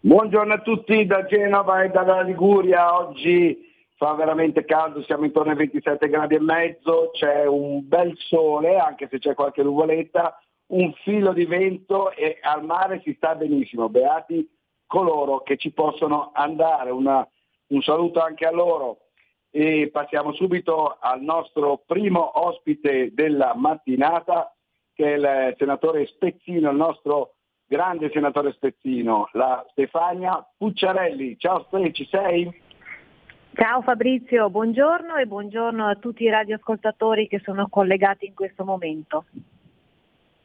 Buongiorno 0.00 0.52
a 0.52 0.60
tutti 0.60 1.06
da 1.06 1.24
Genova 1.24 1.82
e 1.82 1.88
dalla 1.88 2.20
Liguria. 2.20 2.94
Oggi 2.94 3.72
fa 3.96 4.12
veramente 4.12 4.66
caldo, 4.66 5.02
siamo 5.02 5.24
intorno 5.24 5.52
ai 5.52 5.56
27 5.56 6.10
gradi 6.10 6.34
e 6.34 6.40
mezzo, 6.40 7.08
c'è 7.14 7.46
un 7.46 7.88
bel 7.88 8.14
sole, 8.18 8.76
anche 8.76 9.08
se 9.10 9.18
c'è 9.18 9.32
qualche 9.32 9.62
nuvoletta, 9.62 10.38
un 10.66 10.92
filo 11.02 11.32
di 11.32 11.46
vento 11.46 12.10
e 12.10 12.38
al 12.42 12.62
mare 12.62 13.00
si 13.02 13.14
sta 13.16 13.34
benissimo. 13.34 13.88
Beati 13.88 14.46
coloro 14.86 15.40
che 15.40 15.56
ci 15.56 15.70
possono 15.70 16.32
andare. 16.34 16.90
Una, 16.90 17.26
un 17.68 17.80
saluto 17.80 18.20
anche 18.20 18.44
a 18.44 18.52
loro. 18.52 18.98
E 19.50 19.88
passiamo 19.90 20.34
subito 20.34 20.98
al 21.00 21.22
nostro 21.22 21.82
primo 21.86 22.46
ospite 22.46 23.14
della 23.14 23.54
mattinata, 23.56 24.53
che 24.94 25.04
il 25.04 25.54
senatore 25.58 26.06
Spezzino, 26.06 26.70
il 26.70 26.76
nostro 26.76 27.34
grande 27.66 28.10
senatore 28.12 28.52
Spezzino, 28.52 29.28
la 29.32 29.64
Stefania 29.70 30.46
Pucciarelli. 30.56 31.36
Ciao 31.38 31.64
Ste, 31.64 31.92
ci 31.92 32.06
sei? 32.06 32.62
Ciao 33.54 33.82
Fabrizio, 33.82 34.50
buongiorno 34.50 35.16
e 35.16 35.26
buongiorno 35.26 35.86
a 35.86 35.94
tutti 35.96 36.24
i 36.24 36.30
radioascoltatori 36.30 37.28
che 37.28 37.40
sono 37.44 37.68
collegati 37.68 38.26
in 38.26 38.34
questo 38.34 38.64
momento. 38.64 39.24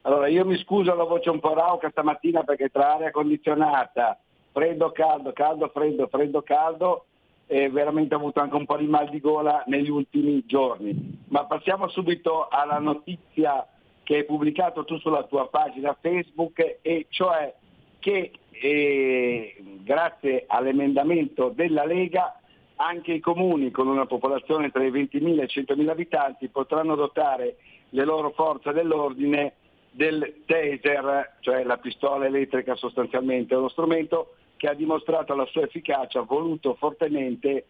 Allora 0.02 0.28
io 0.28 0.46
mi 0.46 0.58
scuso 0.58 0.94
la 0.96 1.04
voce 1.04 1.30
un 1.30 1.40
po' 1.40 1.54
rauca 1.54 1.90
stamattina 1.90 2.44
perché 2.44 2.70
tra 2.70 2.96
aria 2.96 3.12
condizionata, 3.12 4.18
freddo, 4.52 4.92
caldo, 4.92 5.34
caldo, 5.34 5.70
freddo, 5.70 6.08
freddo, 6.08 6.42
caldo, 6.42 7.06
e 7.46 7.70
veramente 7.70 8.14
ho 8.14 8.20
avuto 8.20 8.40
anche 8.40 8.56
un 8.56 8.66
po' 8.66 8.78
di 8.78 8.86
mal 8.86 9.10
di 9.10 9.20
gola 9.20 9.64
negli 9.66 9.90
ultimi 9.90 10.46
giorni. 10.46 11.20
Ma 11.30 11.46
passiamo 11.46 11.88
subito 11.88 12.48
alla 12.48 12.78
notizia 12.78 13.68
che 14.10 14.16
hai 14.16 14.26
pubblicato 14.26 14.86
tu 14.86 14.98
sulla 14.98 15.22
tua 15.26 15.50
pagina 15.50 15.96
Facebook 16.02 16.80
e 16.82 17.06
cioè 17.10 17.54
che 18.00 18.32
eh, 18.50 19.56
grazie 19.84 20.46
all'emendamento 20.48 21.50
della 21.50 21.86
Lega 21.86 22.40
anche 22.78 23.14
i 23.14 23.20
comuni 23.20 23.70
con 23.70 23.86
una 23.88 24.08
popolazione 24.08 24.72
tra 24.72 24.84
i 24.84 24.90
20.000 24.90 25.42
e 25.42 25.44
i 25.44 25.64
100.000 25.64 25.90
abitanti 25.90 26.48
potranno 26.48 26.96
dotare 26.96 27.58
le 27.90 28.04
loro 28.04 28.32
forze 28.32 28.72
dell'ordine 28.72 29.54
del 29.92 30.42
taser, 30.48 31.36
cioè 31.42 31.64
la 31.64 31.78
pistola 31.78 32.26
elettrica 32.26 32.76
sostanzialmente, 32.76 33.54
uno 33.54 33.70
strumento 33.70 34.38
che 34.58 34.70
ha 34.70 34.74
dimostrato 34.74 35.36
la 35.36 35.46
sua 35.46 35.66
efficacia 35.66 36.22
voluto 36.22 36.74
fortemente 36.74 37.68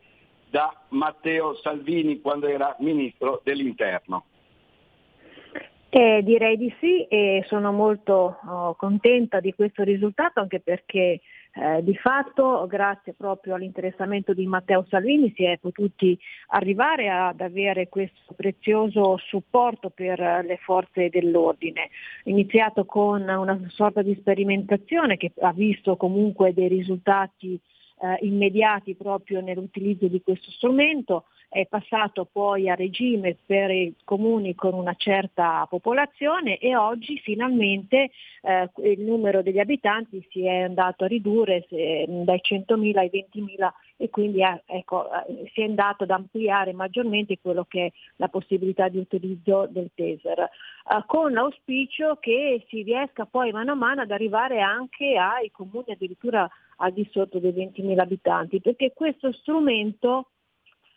da 0.49 0.73
Matteo 0.89 1.57
Salvini 1.57 2.21
quando 2.21 2.47
era 2.47 2.77
ministro 2.79 3.41
dell'interno. 3.43 4.23
Eh, 5.91 6.21
direi 6.23 6.55
di 6.55 6.71
sì 6.79 7.05
e 7.05 7.43
sono 7.47 7.71
molto 7.71 8.37
oh, 8.45 8.75
contenta 8.75 9.39
di 9.39 9.55
questo 9.55 9.81
risultato 9.81 10.39
anche 10.39 10.59
perché 10.59 11.19
eh, 11.51 11.83
di 11.83 11.95
fatto 11.95 12.67
grazie 12.67 13.15
proprio 13.17 13.55
all'interessamento 13.55 14.35
di 14.35 14.45
Matteo 14.45 14.85
Salvini 14.87 15.33
si 15.35 15.45
è 15.45 15.57
potuti 15.57 16.15
arrivare 16.49 17.09
ad 17.09 17.41
avere 17.41 17.89
questo 17.89 18.35
prezioso 18.35 19.17
supporto 19.17 19.89
per 19.89 20.19
le 20.19 20.59
forze 20.61 21.09
dell'ordine, 21.09 21.89
iniziato 22.25 22.85
con 22.85 23.27
una 23.27 23.59
sorta 23.69 24.03
di 24.03 24.15
sperimentazione 24.19 25.17
che 25.17 25.31
ha 25.41 25.53
visto 25.53 25.97
comunque 25.97 26.53
dei 26.53 26.67
risultati 26.67 27.59
eh, 28.01 28.17
immediati 28.21 28.95
proprio 28.95 29.41
nell'utilizzo 29.41 30.07
di 30.07 30.21
questo 30.21 30.51
strumento, 30.51 31.25
è 31.50 31.66
passato 31.66 32.28
poi 32.32 32.70
a 32.70 32.76
regime 32.76 33.36
per 33.43 33.72
i 33.72 33.95
comuni 34.04 34.54
con 34.54 34.76
una 34.76 34.93
certa 34.95 35.66
popolazione 35.68 36.60
e 36.60 36.76
oggi 36.76 37.18
finalmente 37.18 38.12
eh, 38.43 38.70
il 38.84 39.02
numero 39.02 39.41
degli 39.41 39.58
abitanti 39.58 40.26
si 40.30 40.45
è 40.45 40.62
andato 40.62 41.06
a 41.06 41.08
ridurre 41.08 41.66
se, 41.68 42.06
dai 42.08 42.39
100.000 42.41 42.97
ai 42.97 43.10
20.000 43.12 43.70
e 43.97 44.10
quindi 44.12 44.43
eh, 44.43 44.62
ecco, 44.68 45.10
eh, 45.12 45.50
si 45.54 45.62
è 45.62 45.66
andato 45.66 46.04
ad 46.04 46.12
ampliare 46.12 46.72
maggiormente 46.72 47.39
quello 47.41 47.66
che 47.68 47.88
è 47.88 47.91
la 48.18 48.30
possibilità 48.30 48.88
di 48.88 49.00
utilizzo 49.00 49.68
del 49.70 49.89
taser, 49.95 50.39
eh, 50.39 50.50
con 51.08 51.34
l'auspicio 51.34 52.18
che 52.20 52.64
si 52.70 52.84
riesca 52.84 53.26
poi 53.26 53.52
mano 53.52 53.72
a 53.72 53.76
mano 53.76 54.02
ad 54.02 54.12
arrivare 54.12 54.62
anche 54.62 55.18
ai 55.18 55.50
comuni 55.52 55.91
addirittura 55.91 56.47
al 56.78 56.93
di 56.93 57.08
sotto 57.12 57.39
dei 57.39 57.52
20.000 57.52 58.00
abitanti, 58.00 58.62
perché 58.62 58.93
questo 58.93 59.34
strumento 59.34 60.28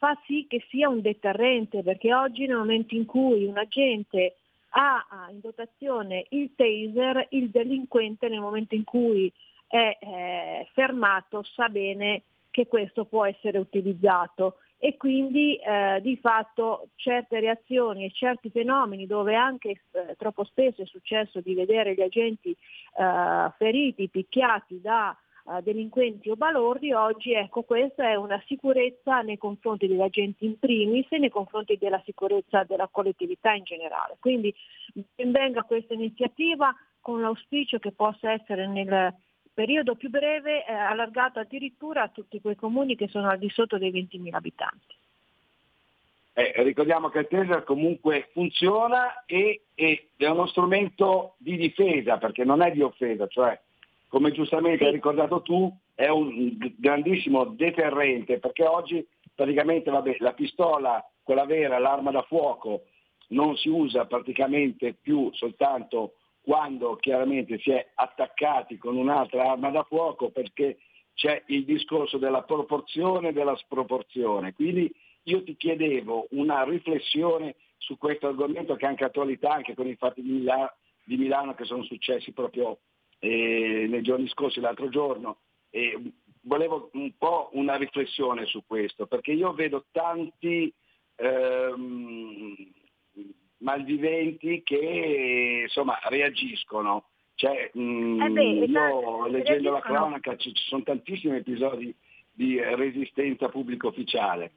fa 0.02 0.18
sì 0.26 0.46
che 0.48 0.64
sia 0.68 0.88
un 0.88 1.00
deterrente, 1.00 1.84
perché 1.84 2.12
oggi 2.12 2.44
nel 2.46 2.56
momento 2.56 2.96
in 2.96 3.06
cui 3.06 3.44
un 3.44 3.56
agente 3.56 4.34
ha 4.70 5.28
in 5.30 5.38
dotazione 5.38 6.26
il 6.30 6.50
taser, 6.56 7.28
il 7.30 7.50
delinquente 7.50 8.28
nel 8.28 8.40
momento 8.40 8.74
in 8.74 8.82
cui 8.82 9.32
è 9.68 9.96
eh, 10.00 10.68
fermato 10.72 11.44
sa 11.44 11.68
bene 11.68 12.22
che 12.50 12.66
questo 12.66 13.04
può 13.04 13.24
essere 13.24 13.58
utilizzato. 13.58 14.56
E 14.76 14.96
quindi 14.96 15.54
eh, 15.54 16.00
di 16.02 16.16
fatto 16.16 16.88
certe 16.96 17.38
reazioni 17.38 18.04
e 18.04 18.10
certi 18.10 18.50
fenomeni 18.50 19.06
dove 19.06 19.36
anche 19.36 19.82
eh, 19.92 20.16
troppo 20.18 20.42
spesso 20.42 20.82
è 20.82 20.86
successo 20.86 21.40
di 21.40 21.54
vedere 21.54 21.94
gli 21.94 22.02
agenti 22.02 22.50
eh, 22.50 23.52
feriti, 23.56 24.08
picchiati 24.08 24.80
da 24.80 25.16
delinquenti 25.62 26.30
o 26.30 26.36
balordi, 26.36 26.92
oggi 26.92 27.32
ecco 27.32 27.62
questa 27.62 28.08
è 28.08 28.14
una 28.14 28.40
sicurezza 28.46 29.20
nei 29.22 29.38
confronti 29.38 29.86
degli 29.86 30.00
agenti 30.00 30.44
in 30.44 30.58
primis 30.58 31.06
e 31.10 31.18
nei 31.18 31.30
confronti 31.30 31.76
della 31.78 32.00
sicurezza 32.04 32.64
della 32.64 32.88
collettività 32.90 33.52
in 33.52 33.64
generale. 33.64 34.16
Quindi 34.20 34.54
ben 34.92 35.32
venga 35.32 35.62
questa 35.62 35.94
iniziativa 35.94 36.74
con 37.00 37.20
l'auspicio 37.20 37.78
che 37.78 37.92
possa 37.92 38.32
essere 38.32 38.66
nel 38.68 39.14
periodo 39.52 39.96
più 39.96 40.08
breve 40.08 40.64
eh, 40.64 40.72
allargato 40.72 41.38
addirittura 41.38 42.02
a 42.02 42.08
tutti 42.08 42.40
quei 42.40 42.56
comuni 42.56 42.96
che 42.96 43.08
sono 43.08 43.28
al 43.28 43.38
di 43.38 43.50
sotto 43.50 43.78
dei 43.78 43.90
20.000 43.90 44.34
abitanti. 44.34 44.94
Eh, 46.34 46.62
ricordiamo 46.62 47.10
che 47.10 47.18
il 47.18 47.28
taser 47.28 47.62
comunque 47.62 48.30
funziona 48.32 49.24
e, 49.26 49.64
e, 49.74 50.08
è 50.16 50.26
uno 50.26 50.46
strumento 50.46 51.34
di 51.36 51.56
difesa 51.56 52.16
perché 52.16 52.44
non 52.44 52.62
è 52.62 52.70
di 52.70 52.80
offesa, 52.80 53.26
cioè 53.26 53.58
come 54.12 54.30
giustamente 54.30 54.84
hai 54.84 54.92
ricordato 54.92 55.40
tu, 55.40 55.74
è 55.94 56.08
un 56.08 56.54
grandissimo 56.76 57.46
deterrente 57.46 58.38
perché 58.40 58.62
oggi 58.62 59.02
praticamente 59.34 59.90
vabbè, 59.90 60.16
la 60.18 60.34
pistola, 60.34 61.02
quella 61.22 61.46
vera, 61.46 61.78
l'arma 61.78 62.10
da 62.10 62.20
fuoco, 62.20 62.82
non 63.28 63.56
si 63.56 63.70
usa 63.70 64.04
praticamente 64.04 64.92
più 64.92 65.30
soltanto 65.32 66.16
quando 66.42 66.96
chiaramente 66.96 67.58
si 67.60 67.70
è 67.70 67.88
attaccati 67.94 68.76
con 68.76 68.98
un'altra 68.98 69.52
arma 69.52 69.70
da 69.70 69.82
fuoco 69.84 70.28
perché 70.28 70.76
c'è 71.14 71.42
il 71.46 71.64
discorso 71.64 72.18
della 72.18 72.42
proporzione 72.42 73.28
e 73.28 73.32
della 73.32 73.56
sproporzione. 73.56 74.52
Quindi 74.52 74.92
io 75.22 75.42
ti 75.42 75.56
chiedevo 75.56 76.26
una 76.32 76.64
riflessione 76.64 77.56
su 77.78 77.96
questo 77.96 78.26
argomento 78.26 78.74
che 78.74 78.84
è 78.84 78.88
anche 78.88 79.04
attualità, 79.04 79.52
anche 79.52 79.74
con 79.74 79.86
i 79.86 79.96
fatti 79.96 80.20
di 80.20 80.32
Milano, 80.32 80.74
di 81.02 81.16
Milano 81.16 81.54
che 81.54 81.64
sono 81.64 81.82
successi 81.82 82.32
proprio 82.32 82.78
eh, 83.24 83.86
nei 83.88 84.02
giorni 84.02 84.26
scorsi, 84.26 84.58
l'altro 84.58 84.88
giorno, 84.88 85.36
eh, 85.70 85.96
volevo 86.40 86.90
un 86.94 87.12
po' 87.16 87.50
una 87.52 87.76
riflessione 87.76 88.46
su 88.46 88.64
questo, 88.66 89.06
perché 89.06 89.30
io 89.30 89.52
vedo 89.52 89.84
tanti 89.92 90.72
ehm, 91.14 92.54
malviventi 93.58 94.62
che 94.64 95.62
insomma 95.62 96.00
reagiscono. 96.08 97.04
Cioè, 97.36 97.70
mh, 97.72 98.22
Eh 98.22 98.30
beh, 98.30 98.42
io 98.42 98.64
esatto, 98.64 99.26
leggendo 99.28 99.70
la 99.70 99.80
cronaca 99.80 100.36
ci, 100.36 100.52
ci 100.52 100.64
sono 100.64 100.82
tantissimi 100.82 101.36
episodi 101.36 101.94
di 102.32 102.60
resistenza 102.60 103.48
pubblico 103.48 103.88
ufficiale. 103.88 104.50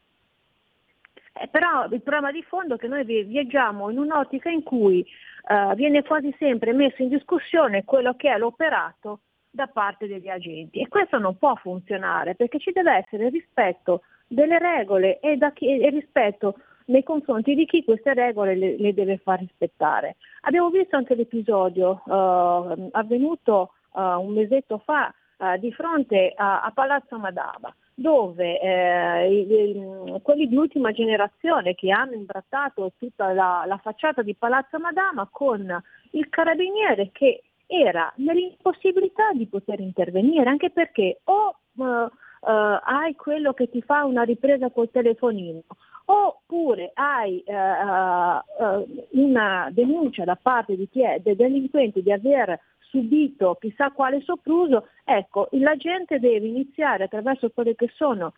Eh, 1.34 1.47
però 1.49 1.86
il 1.86 2.01
problema 2.01 2.32
di 2.32 2.41
fondo 2.43 2.76
è 2.76 2.78
che 2.78 2.88
noi 2.88 3.03
vi- 3.03 3.24
viaggiamo 3.24 3.91
in 3.91 3.99
un'ottica 3.99 4.49
in 4.49 4.63
cui 4.63 5.05
eh, 5.48 5.76
viene 5.76 6.04
quasi 6.04 6.34
sempre 6.38 6.74
messo 6.74 7.02
in 7.02 7.10
discussione 7.10 7.84
quello 7.84 8.16
che 8.16 8.32
è 8.32 8.38
l'operato 8.38 9.20
da 9.50 9.68
parte 9.68 10.08
degli 10.08 10.28
agenti 10.28 10.82
e 10.82 10.88
questo 10.88 11.18
non 11.18 11.38
può 11.38 11.56
funzionare 11.56 12.36
perché 12.36 12.60
ci 12.60 12.72
deve 12.72 12.98
essere 12.98 13.30
rispetto 13.30 14.02
delle 14.28 14.60
regole 14.60 15.20
e, 15.20 15.38
chi- 15.54 15.80
e 15.80 15.89
rispetto 15.89 16.56
nei 16.88 17.04
confronti 17.04 17.56
di 17.56 17.66
chi 17.66 17.84
queste 17.84 18.14
regole 18.14 18.56
le, 18.56 18.76
le 18.78 18.93
deve 18.93 19.18
far 19.18 19.39
rispettare. 19.39 20.18
Abbiamo 20.41 20.70
visto 20.70 20.96
anche 20.96 21.16
l'episodio 21.16 22.04
eh, 22.06 22.89
avvenuto 22.91 23.74
eh, 23.96 24.02
un 24.02 24.34
mesetto 24.34 24.80
fa 24.80 25.14
eh, 25.38 25.58
di 25.60 25.72
fronte 25.72 26.34
a, 26.36 26.62
a 26.62 26.72
Palazzo 26.72 27.18
Madama 27.18 27.74
dove 27.96 28.60
eh, 28.60 29.32
i- 29.32 29.54
i- 29.54 30.22
quelli 30.22 30.48
di 30.48 30.56
ultima 30.56 30.91
generazione 30.91 31.74
che 31.76 31.91
hanno 31.91 32.14
imbrattato 32.14 32.91
tutta 32.98 33.32
la, 33.32 33.64
la 33.66 33.78
facciata 33.78 34.22
di 34.22 34.36
Palazzo 34.36 34.78
Madama 34.80 35.28
con 35.32 35.82
il 36.12 36.30
carabiniere 36.30 37.10
che 37.14 37.43
era 37.68 38.12
nell'impossibilità 38.18 39.32
di 39.32 39.48
poter 39.48 39.80
intervenire, 39.80 40.50
anche 40.50 40.70
perché 40.70 41.22
o 41.24 41.56
eh, 41.80 41.84
eh, 41.84 42.80
hai 42.84 43.16
quello 43.16 43.54
che 43.54 43.70
ti 43.70 43.82
fa 43.82 44.04
una 44.04 44.24
ripresa 44.24 44.70
col 44.70 44.91
telefonino, 44.91 45.62
oppure 46.06 46.91
hai 46.93 47.39
eh, 47.39 47.54
eh, 47.54 49.08
una 49.12 49.70
denuncia 49.72 50.26
da 50.26 50.38
parte 50.39 50.76
di 50.76 50.88
chi 50.89 51.02
è 51.02 51.20
del 51.20 51.36
delinquente 51.38 52.04
di 52.04 52.12
aver 52.12 52.60
subito 52.89 53.57
chissà 53.59 53.91
quale 53.91 54.21
sopruso, 54.21 54.88
ecco, 55.03 55.47
la 55.51 55.75
gente 55.75 56.19
deve 56.19 56.47
iniziare 56.47 57.05
attraverso 57.05 57.49
quelle 57.49 57.75
che 57.75 57.91
sono 57.95 58.33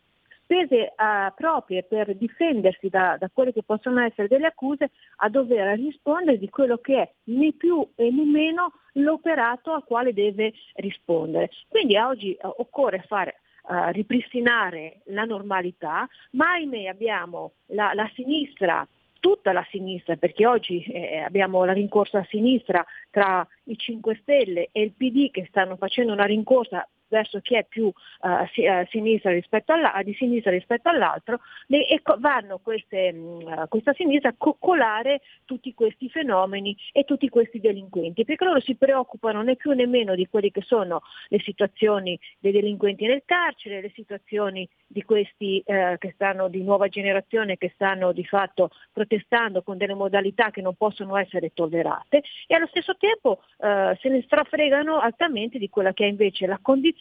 spese 0.47 0.75
eh, 0.75 0.93
proprie 1.35 1.83
per 1.83 2.15
difendersi 2.15 2.87
da, 2.87 3.17
da 3.19 3.29
quelle 3.31 3.51
che 3.51 3.63
possono 3.63 3.99
essere 3.99 4.29
delle 4.29 4.47
accuse 4.47 4.91
a 5.17 5.29
dover 5.29 5.77
rispondere 5.77 6.37
di 6.37 6.47
quello 6.49 6.77
che 6.77 7.01
è 7.01 7.11
né 7.25 7.51
più 7.51 7.85
e 7.95 8.09
né 8.09 8.23
meno 8.23 8.71
l'operato 8.93 9.73
al 9.73 9.83
quale 9.83 10.13
deve 10.13 10.53
rispondere. 10.75 11.49
Quindi 11.67 11.97
oggi 11.97 12.33
eh, 12.33 12.39
occorre 12.43 13.03
fare 13.07 13.41
eh, 13.69 13.91
ripristinare 13.91 15.01
la 15.07 15.25
normalità, 15.25 16.07
ma 16.31 16.53
ahimè 16.53 16.85
abbiamo 16.85 17.51
la, 17.67 17.91
la 17.93 18.09
sinistra 18.15 18.87
tutta 19.27 19.51
la 19.51 19.65
sinistra, 19.69 20.15
perché 20.15 20.47
oggi 20.47 20.81
eh, 20.83 21.17
abbiamo 21.17 21.65
la 21.65 21.73
rincorsa 21.73 22.19
a 22.19 22.27
sinistra 22.29 22.85
tra 23.09 23.45
i 23.65 23.77
5 23.77 24.19
Stelle 24.21 24.69
e 24.71 24.83
il 24.83 24.93
PD 24.93 25.31
che 25.31 25.45
stanno 25.49 25.75
facendo 25.75 26.13
una 26.13 26.23
rincorsa 26.23 26.87
verso 27.07 27.39
chi 27.39 27.55
è 27.55 27.65
più 27.65 27.91
eh, 28.21 28.63
eh, 28.63 28.87
sinistra 28.89 29.31
rispetto 29.31 29.73
alla- 29.73 30.01
di 30.03 30.13
sinistra 30.13 30.51
rispetto 30.51 30.89
all'altro 30.89 31.39
e 31.67 32.01
vanno 32.19 32.59
queste, 32.59 33.11
mh, 33.11 33.67
questa 33.67 33.93
sinistra 33.93 34.29
a 34.29 34.35
coccolare 34.37 35.21
tutti 35.45 35.73
questi 35.73 36.09
fenomeni 36.09 36.75
e 36.91 37.03
tutti 37.03 37.29
questi 37.29 37.59
delinquenti, 37.59 38.25
perché 38.25 38.45
loro 38.45 38.59
si 38.59 38.75
preoccupano 38.75 39.41
né 39.41 39.55
più 39.55 39.71
né 39.71 39.85
meno 39.85 40.15
di 40.15 40.27
quelle 40.27 40.51
che 40.51 40.61
sono 40.61 41.01
le 41.29 41.39
situazioni 41.39 42.19
dei 42.39 42.51
delinquenti 42.51 43.05
nel 43.05 43.23
carcere, 43.25 43.81
le 43.81 43.91
situazioni 43.93 44.67
di 44.85 45.03
questi 45.03 45.61
eh, 45.65 45.95
che 45.99 46.11
stanno 46.13 46.47
di 46.47 46.63
nuova 46.63 46.87
generazione 46.87 47.57
che 47.57 47.71
stanno 47.73 48.11
di 48.11 48.25
fatto 48.25 48.69
protestando 48.91 49.61
con 49.61 49.77
delle 49.77 49.93
modalità 49.93 50.49
che 50.49 50.61
non 50.61 50.75
possono 50.75 51.17
essere 51.17 51.51
tollerate 51.53 52.23
e 52.47 52.55
allo 52.55 52.67
stesso 52.67 52.95
tempo 52.97 53.41
eh, 53.59 53.97
se 54.01 54.09
ne 54.09 54.21
strafregano 54.23 54.99
altamente 54.99 55.57
di 55.57 55.69
quella 55.69 55.93
che 55.93 56.05
è 56.05 56.07
invece 56.07 56.45
la 56.47 56.59
condizione 56.61 56.96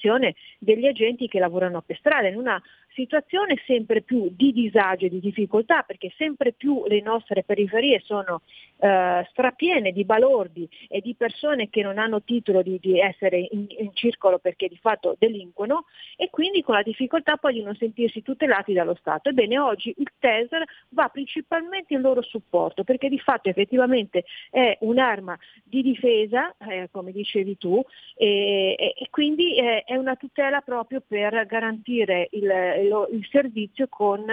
degli 0.58 0.86
agenti 0.86 1.28
che 1.28 1.38
lavorano 1.38 1.82
per 1.82 1.96
strada. 1.98 2.28
In 2.28 2.36
una 2.36 2.62
situazione 2.96 3.62
sempre 3.66 4.00
più 4.00 4.28
di 4.34 4.52
disagio 4.52 5.04
e 5.04 5.10
di 5.10 5.20
difficoltà 5.20 5.82
perché 5.82 6.12
sempre 6.16 6.52
più 6.52 6.84
le 6.86 7.02
nostre 7.02 7.44
periferie 7.44 8.00
sono 8.02 8.40
eh, 8.78 9.26
strapiene 9.30 9.92
di 9.92 10.04
balordi 10.04 10.68
e 10.88 11.00
di 11.00 11.14
persone 11.14 11.68
che 11.68 11.82
non 11.82 11.98
hanno 11.98 12.22
titolo 12.22 12.62
di, 12.62 12.78
di 12.80 12.98
essere 12.98 13.46
in, 13.50 13.66
in 13.68 13.90
circolo 13.92 14.38
perché 14.38 14.68
di 14.68 14.78
fatto 14.80 15.14
delinquono 15.18 15.84
e 16.16 16.30
quindi 16.30 16.62
con 16.62 16.74
la 16.74 16.82
difficoltà 16.82 17.36
poi 17.36 17.52
di 17.52 17.62
non 17.62 17.76
sentirsi 17.76 18.22
tutelati 18.22 18.72
dallo 18.72 18.94
Stato. 18.94 19.28
Ebbene 19.28 19.58
oggi 19.58 19.94
il 19.96 20.10
TESR 20.18 20.64
va 20.90 21.08
principalmente 21.08 21.94
in 21.94 22.00
loro 22.00 22.22
supporto 22.22 22.82
perché 22.82 23.08
di 23.08 23.18
fatto 23.18 23.50
effettivamente 23.50 24.24
è 24.50 24.76
un'arma 24.80 25.38
di 25.62 25.82
difesa, 25.82 26.54
eh, 26.66 26.88
come 26.90 27.12
dicevi 27.12 27.58
tu, 27.58 27.82
e, 28.16 28.74
e- 28.78 28.94
e 28.96 29.08
quindi 29.10 29.56
eh, 29.58 29.82
è 29.84 29.96
una 29.96 30.16
tutela 30.16 30.60
proprio 30.62 31.02
per 31.06 31.44
garantire 31.46 32.28
il, 32.32 32.85
lo- 32.88 33.08
il 33.10 33.26
servizio 33.30 33.86
con 33.88 34.24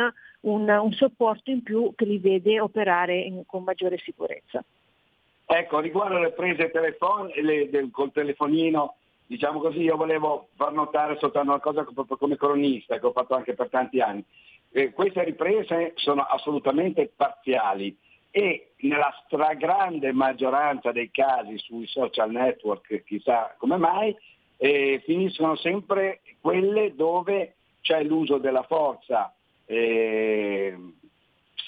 un, 0.41 0.70
un 0.70 0.91
supporto 0.91 1.51
in 1.51 1.64
più 1.64 1.93
che 1.95 2.06
li 2.06 2.18
vede 2.18 2.60
operare 2.60 3.20
in- 3.20 3.43
con 3.45 3.64
maggiore 3.64 3.97
sicurezza. 3.97 4.64
Ecco, 5.45 5.80
riguardo 5.80 6.18
alle 6.18 6.32
prese 6.32 6.72
telefon- 6.72 7.32
le- 7.36 7.70
del- 7.70 7.91
col 7.91 8.12
telefonino, 8.12 8.95
diciamo 9.26 9.60
così, 9.60 9.82
io 9.82 9.95
volevo 9.95 10.49
far 10.56 10.72
notare 10.74 11.18
soltanto 11.20 11.49
una 11.51 11.60
cosa 11.60 11.86
proprio 11.93 12.18
come 12.18 12.38
cronista, 12.38 12.99
che 12.99 13.06
ho 13.06 13.12
fatto 13.12 13.36
anche 13.36 13.54
per 13.54 13.70
tanti 13.70 13.99
anni. 13.99 14.24
Eh, 14.72 14.91
queste 14.91 15.24
riprese 15.24 15.91
sono 15.95 16.22
assolutamente 16.24 17.12
parziali 17.16 17.95
e 18.32 18.72
nella 18.78 19.14
stragrande 19.26 20.12
maggioranza 20.12 20.91
dei 20.91 21.12
casi 21.12 21.58
sui 21.60 21.86
social 21.86 22.32
network, 22.32 23.04
chissà 23.04 23.54
come 23.60 23.78
mai, 23.78 24.16
eh, 24.58 25.01
finiscono 25.06 25.56
sempre 25.56 26.22
quelle 26.41 26.95
dove 26.95 27.56
c'è 27.84 28.02
l'uso 28.04 28.38
della 28.38 28.64
forza 28.64 29.36
eh, 29.66 30.76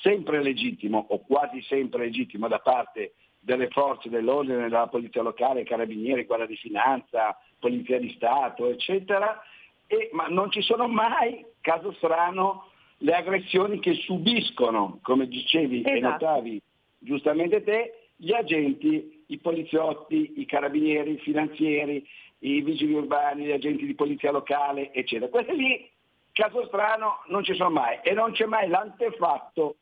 sempre 0.01 0.41
legittimo 0.41 1.05
o 1.09 1.19
quasi 1.19 1.61
sempre 1.63 2.05
legittimo 2.05 2.47
da 2.47 2.59
parte 2.59 3.13
delle 3.39 3.67
forze 3.67 4.09
dell'ordine, 4.09 4.63
della 4.63 4.87
polizia 4.87 5.21
locale, 5.21 5.63
carabinieri, 5.63 6.23
guardia 6.23 6.47
di 6.47 6.55
finanza, 6.55 7.37
polizia 7.59 7.99
di 7.99 8.11
Stato, 8.15 8.69
eccetera, 8.69 9.39
e- 9.87 10.09
ma 10.13 10.27
non 10.27 10.49
ci 10.49 10.61
sono 10.61 10.87
mai, 10.87 11.45
caso 11.61 11.91
strano, 11.93 12.69
le 12.99 13.13
aggressioni 13.13 13.79
che 13.79 13.93
subiscono, 13.93 14.99
come 15.03 15.27
dicevi 15.27 15.81
e 15.81 15.97
Esatto. 15.97 16.11
notavi 16.11 16.61
giustamente 16.97 17.61
te, 17.61 18.09
gli 18.15 18.31
agenti, 18.31 19.25
i 19.27 19.37
poliziotti, 19.37 20.33
i 20.37 20.45
carabinieri, 20.45 21.11
i 21.11 21.19
finanzieri, 21.19 22.07
i 22.39 22.61
vigili 22.61 22.93
urbani, 22.93 23.45
gli 23.45 23.51
agenti 23.51 23.85
di 23.85 23.93
polizia 23.93 24.31
locale, 24.31 24.93
eccetera. 24.93 25.29
Questi 25.29 25.55
lì, 25.55 25.89
caso 26.35 26.65
strano, 26.65 27.21
non 27.27 27.45
ci 27.45 27.55
sono 27.55 27.69
mai 27.69 27.99
e 28.03 28.11
non 28.11 28.33
c'è 28.33 28.45
mai 28.45 28.67
l'antefatto 28.67 29.77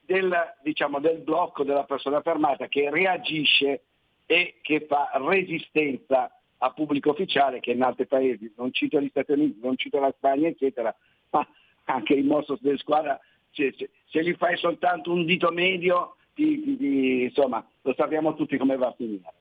del, 0.00 0.34
diciamo, 0.62 0.98
del 0.98 1.18
blocco 1.18 1.62
della 1.62 1.84
persona 1.84 2.22
fermata 2.22 2.68
che 2.68 2.88
reagisce 2.90 3.82
e 4.24 4.58
che 4.62 4.86
fa 4.88 5.10
resistenza 5.14 6.30
a 6.58 6.70
pubblico 6.70 7.10
ufficiale 7.10 7.60
che 7.60 7.72
in 7.72 7.82
altri 7.82 8.06
paesi, 8.06 8.50
non 8.56 8.72
cito 8.72 8.98
gli 8.98 9.08
Stati 9.10 9.32
Uniti, 9.32 9.60
non 9.62 9.76
cito 9.76 10.00
la 10.00 10.12
Spagna, 10.16 10.48
eccetera, 10.48 10.94
ma 11.30 11.46
anche 11.84 12.14
il 12.14 12.24
nostro 12.24 12.56
di 12.58 12.76
squadra, 12.78 13.20
se, 13.50 13.74
se- 13.76 13.90
se 14.06 14.24
gli 14.24 14.32
fai 14.34 14.56
soltanto 14.56 15.12
un 15.12 15.26
dito 15.26 15.50
medio, 15.50 16.16
ti- 16.32 16.62
ti- 16.62 16.76
ti- 16.78 17.22
insomma, 17.24 17.64
lo 17.82 17.94
sappiamo 17.94 18.34
tutti 18.34 18.56
come 18.56 18.76
va 18.76 18.86
a 18.86 18.94
finire. 18.96 19.32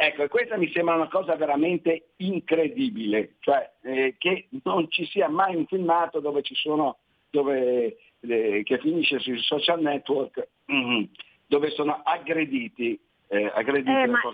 Ecco, 0.00 0.22
e 0.22 0.28
questa 0.28 0.56
mi 0.56 0.70
sembra 0.70 0.94
una 0.94 1.08
cosa 1.08 1.34
veramente 1.34 2.10
incredibile, 2.18 3.34
cioè 3.40 3.68
eh, 3.82 4.14
che 4.16 4.46
non 4.62 4.88
ci 4.90 5.04
sia 5.06 5.28
mai 5.28 5.56
un 5.56 5.66
filmato 5.66 6.20
dove 6.20 6.42
ci 6.42 6.54
sono, 6.54 6.98
dove, 7.28 7.96
eh, 8.20 8.62
che 8.64 8.78
finisce 8.78 9.18
sui 9.18 9.38
social 9.40 9.80
network, 9.80 10.50
mhm, 10.66 11.08
dove 11.48 11.70
sono 11.70 12.00
aggrediti, 12.04 12.96
eh, 13.26 13.50
aggrediti 13.52 13.90
Eh, 13.90 14.06
ma 14.06 14.20
o 14.22 14.32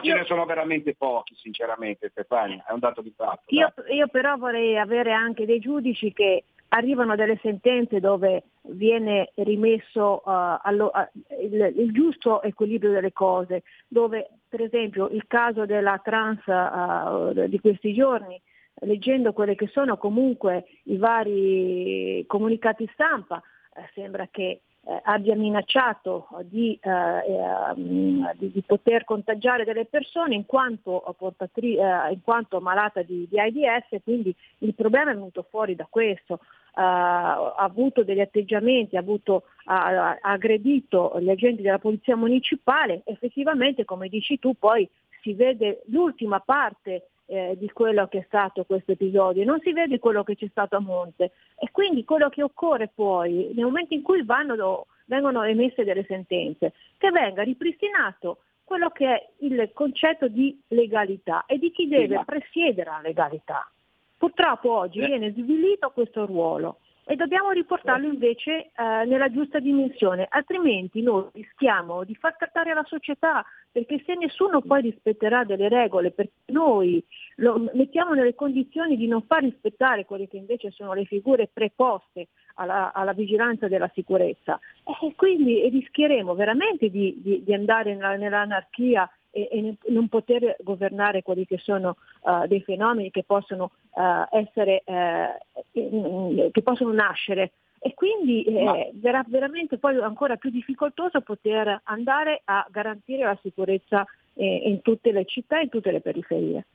ce 0.00 0.08
io- 0.08 0.16
ne 0.16 0.24
sono 0.24 0.46
veramente 0.46 0.94
pochi, 0.94 1.34
sinceramente, 1.34 2.08
Stefania, 2.08 2.64
è 2.66 2.72
un 2.72 2.78
dato 2.78 3.02
di 3.02 3.12
fatto. 3.14 3.42
Io, 3.48 3.70
io 3.90 4.08
però 4.08 4.38
vorrei 4.38 4.78
avere 4.78 5.12
anche 5.12 5.44
dei 5.44 5.58
giudici 5.58 6.14
che 6.14 6.44
arrivano 6.68 7.16
delle 7.16 7.38
sentenze 7.42 8.00
dove 8.00 8.44
viene 8.62 9.32
rimesso 9.36 10.18
eh, 10.18 10.58
allo- 10.62 10.90
a- 10.90 11.08
il, 11.40 11.72
il 11.76 11.92
giusto 11.92 12.42
equilibrio 12.42 12.92
delle 12.92 13.12
cose, 13.12 13.62
dove 13.86 14.28
per 14.48 14.62
esempio 14.62 15.08
il 15.08 15.26
caso 15.26 15.66
della 15.66 16.00
trans 16.02 16.40
eh, 16.46 17.48
di 17.48 17.60
questi 17.60 17.94
giorni, 17.94 18.40
leggendo 18.80 19.32
quelli 19.32 19.54
che 19.54 19.68
sono 19.68 19.96
comunque 19.96 20.64
i 20.84 20.96
vari 20.96 22.24
comunicati 22.26 22.88
stampa, 22.92 23.42
eh, 23.74 23.88
sembra 23.94 24.28
che 24.30 24.60
abbia 25.02 25.34
minacciato 25.34 26.28
di, 26.44 26.78
eh, 26.80 26.90
ehm, 26.90 28.32
di, 28.36 28.50
di, 28.52 28.62
poter 28.62 29.04
contagiare 29.04 29.64
delle 29.64 29.84
persone 29.84 30.34
in 30.34 30.46
quanto, 30.46 31.14
portatri- 31.18 31.74
in 31.76 32.20
quanto 32.22 32.60
malata 32.60 33.02
di, 33.02 33.26
di, 33.28 33.38
AIDS, 33.38 34.02
quindi 34.02 34.34
il 34.58 34.74
problema 34.74 35.10
è 35.10 35.14
venuto 35.14 35.46
fuori 35.50 35.74
da 35.74 35.86
questo. 35.90 36.40
Ha 36.74 37.54
avuto 37.54 38.04
degli 38.04 38.20
atteggiamenti, 38.20 38.96
ha, 38.96 39.00
avuto, 39.00 39.44
ha, 39.64 40.10
ha 40.10 40.18
aggredito 40.20 41.16
gli 41.20 41.30
agenti 41.30 41.62
della 41.62 41.78
polizia 41.78 42.16
municipale, 42.16 43.02
effettivamente 43.04 43.84
come 43.84 44.08
dici 44.08 44.38
tu 44.38 44.54
poi 44.58 44.88
si 45.22 45.34
vede 45.34 45.82
l'ultima 45.86 46.40
parte 46.40 47.08
eh, 47.26 47.56
di 47.58 47.70
quello 47.70 48.06
che 48.06 48.18
è 48.18 48.24
stato 48.26 48.64
questo 48.64 48.92
episodio, 48.92 49.44
non 49.44 49.60
si 49.60 49.72
vede 49.72 49.98
quello 49.98 50.22
che 50.22 50.36
c'è 50.36 50.48
stato 50.48 50.76
a 50.76 50.80
monte 50.80 51.32
e 51.58 51.68
quindi 51.70 52.04
quello 52.04 52.28
che 52.28 52.42
occorre 52.42 52.90
poi 52.94 53.50
nel 53.54 53.64
momento 53.64 53.94
in 53.94 54.02
cui 54.02 54.24
vanno, 54.24 54.86
vengono 55.06 55.42
emesse 55.42 55.84
delle 55.84 56.04
sentenze, 56.04 56.72
che 56.96 57.10
venga 57.10 57.42
ripristinato 57.42 58.38
quello 58.64 58.90
che 58.90 59.06
è 59.06 59.28
il 59.40 59.70
concetto 59.72 60.28
di 60.28 60.58
legalità 60.68 61.44
e 61.46 61.58
di 61.58 61.70
chi 61.70 61.88
deve 61.88 62.22
presiedere 62.24 62.90
la 62.90 63.00
legalità. 63.00 63.70
Purtroppo 64.18 64.72
oggi 64.72 64.98
viene 64.98 65.32
svilito 65.32 65.90
questo 65.90 66.26
ruolo 66.26 66.80
e 67.10 67.16
dobbiamo 67.16 67.52
riportarlo 67.52 68.06
invece 68.06 68.70
eh, 68.76 69.04
nella 69.06 69.30
giusta 69.30 69.60
dimensione, 69.60 70.26
altrimenti 70.28 71.00
noi 71.00 71.24
rischiamo 71.32 72.04
di 72.04 72.14
far 72.14 72.36
trattare 72.36 72.74
la 72.74 72.84
società, 72.84 73.42
perché 73.72 74.02
se 74.04 74.14
nessuno 74.14 74.60
poi 74.60 74.82
rispetterà 74.82 75.44
delle 75.44 75.70
regole, 75.70 76.10
perché 76.10 76.32
noi 76.52 77.02
lo 77.36 77.70
mettiamo 77.72 78.12
nelle 78.12 78.34
condizioni 78.34 78.96
di 78.96 79.06
non 79.06 79.22
far 79.22 79.42
rispettare 79.42 80.04
quelle 80.04 80.28
che 80.28 80.36
invece 80.36 80.70
sono 80.70 80.92
le 80.92 81.06
figure 81.06 81.48
preposte 81.50 82.26
alla, 82.56 82.92
alla 82.92 83.14
vigilanza 83.14 83.68
della 83.68 83.90
sicurezza, 83.94 84.60
e 84.84 85.14
quindi 85.14 85.66
rischieremo 85.70 86.34
veramente 86.34 86.90
di, 86.90 87.14
di, 87.22 87.42
di 87.42 87.54
andare 87.54 87.94
nella, 87.94 88.16
nell'anarchia 88.16 89.08
e, 89.46 89.48
e, 89.50 89.76
non 89.90 90.08
poter 90.08 90.56
governare 90.60 91.22
quelli 91.22 91.46
che 91.46 91.58
sono 91.58 91.96
uh, 92.22 92.46
dei 92.46 92.62
fenomeni 92.62 93.10
che 93.10 93.24
possono, 93.24 93.70
uh, 93.92 94.36
essere, 94.36 94.82
uh, 94.84 96.50
che 96.50 96.62
possono 96.62 96.92
nascere 96.92 97.52
e 97.80 97.94
quindi 97.94 98.42
eh, 98.42 98.90
verrà 98.94 99.24
veramente 99.28 99.78
poi 99.78 99.96
ancora 99.98 100.36
più 100.36 100.50
difficoltoso 100.50 101.20
poter 101.20 101.80
andare 101.84 102.42
a 102.44 102.66
garantire 102.70 103.24
la 103.24 103.38
sicurezza 103.40 104.04
eh, 104.34 104.62
in 104.64 104.82
tutte 104.82 105.12
le 105.12 105.24
città 105.26 105.60
e 105.60 105.64
in 105.64 105.68
tutte 105.68 105.92
le 105.92 106.00
periferie. 106.00 106.66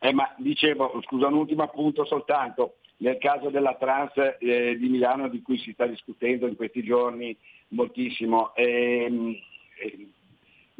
Eh, 0.00 0.12
ma 0.12 0.32
dicevo, 0.38 1.00
scusa 1.04 1.28
un 1.28 1.34
ultimo 1.34 1.62
appunto 1.62 2.04
soltanto, 2.04 2.78
nel 2.98 3.18
caso 3.18 3.50
della 3.50 3.76
trans 3.76 4.38
di 4.38 4.88
Milano 4.88 5.28
di 5.28 5.42
cui 5.42 5.58
si 5.58 5.72
sta 5.72 5.86
discutendo 5.86 6.46
in 6.46 6.56
questi 6.56 6.82
giorni 6.82 7.36
moltissimo, 7.68 8.54
ehm, 8.54 9.34
eh, 9.80 10.08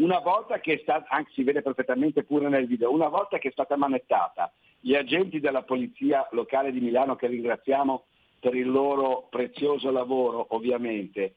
una 0.03 0.19
volta 0.19 0.61
che 0.61 0.75
è 0.75 0.79
stata, 0.83 1.07
anche 1.09 1.31
si 1.33 1.43
vede 1.43 1.63
perfettamente 1.63 2.25
pure 2.25 2.49
nel 2.49 2.67
video, 2.67 2.93
una 2.93 3.09
volta 3.09 3.39
che 3.39 3.49
è 3.49 3.53
stata 3.53 3.77
manettata, 3.77 4.53
gli 4.81 4.95
agenti 4.95 5.41
della 5.41 5.63
polizia 5.63 6.27
locale 6.33 6.73
di 6.73 6.81
Milano, 6.81 7.17
che 7.17 7.27
ringraziamo 7.27 8.05
per 8.41 8.55
il 8.55 8.71
loro 8.71 9.29
prezioso 9.31 9.91
lavoro 9.91 10.47
ovviamente, 10.51 11.35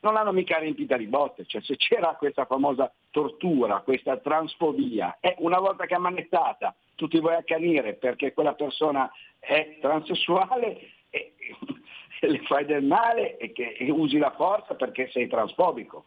non 0.00 0.14
l'hanno 0.14 0.32
mica 0.32 0.58
riempita 0.58 0.96
di 0.96 1.06
botte, 1.06 1.44
cioè 1.44 1.60
se 1.60 1.76
c'era 1.76 2.16
questa 2.18 2.46
famosa 2.46 2.90
tortura, 3.10 3.80
questa 3.80 4.16
transfobia, 4.16 5.18
eh, 5.20 5.34
una 5.38 5.58
volta 5.58 5.84
che 5.84 5.94
è 5.94 5.98
manettata 5.98 6.74
tu 7.00 7.08
ti 7.08 7.18
vuoi 7.18 7.34
accanire 7.34 7.94
perché 7.94 8.34
quella 8.34 8.52
persona 8.52 9.10
è 9.38 9.78
transessuale 9.80 10.80
e, 11.08 11.32
e 12.20 12.28
le 12.28 12.40
fai 12.42 12.66
del 12.66 12.84
male 12.84 13.38
e, 13.38 13.52
che, 13.52 13.72
e 13.78 13.90
usi 13.90 14.18
la 14.18 14.32
forza 14.32 14.74
perché 14.74 15.08
sei 15.10 15.26
transfobico. 15.26 16.04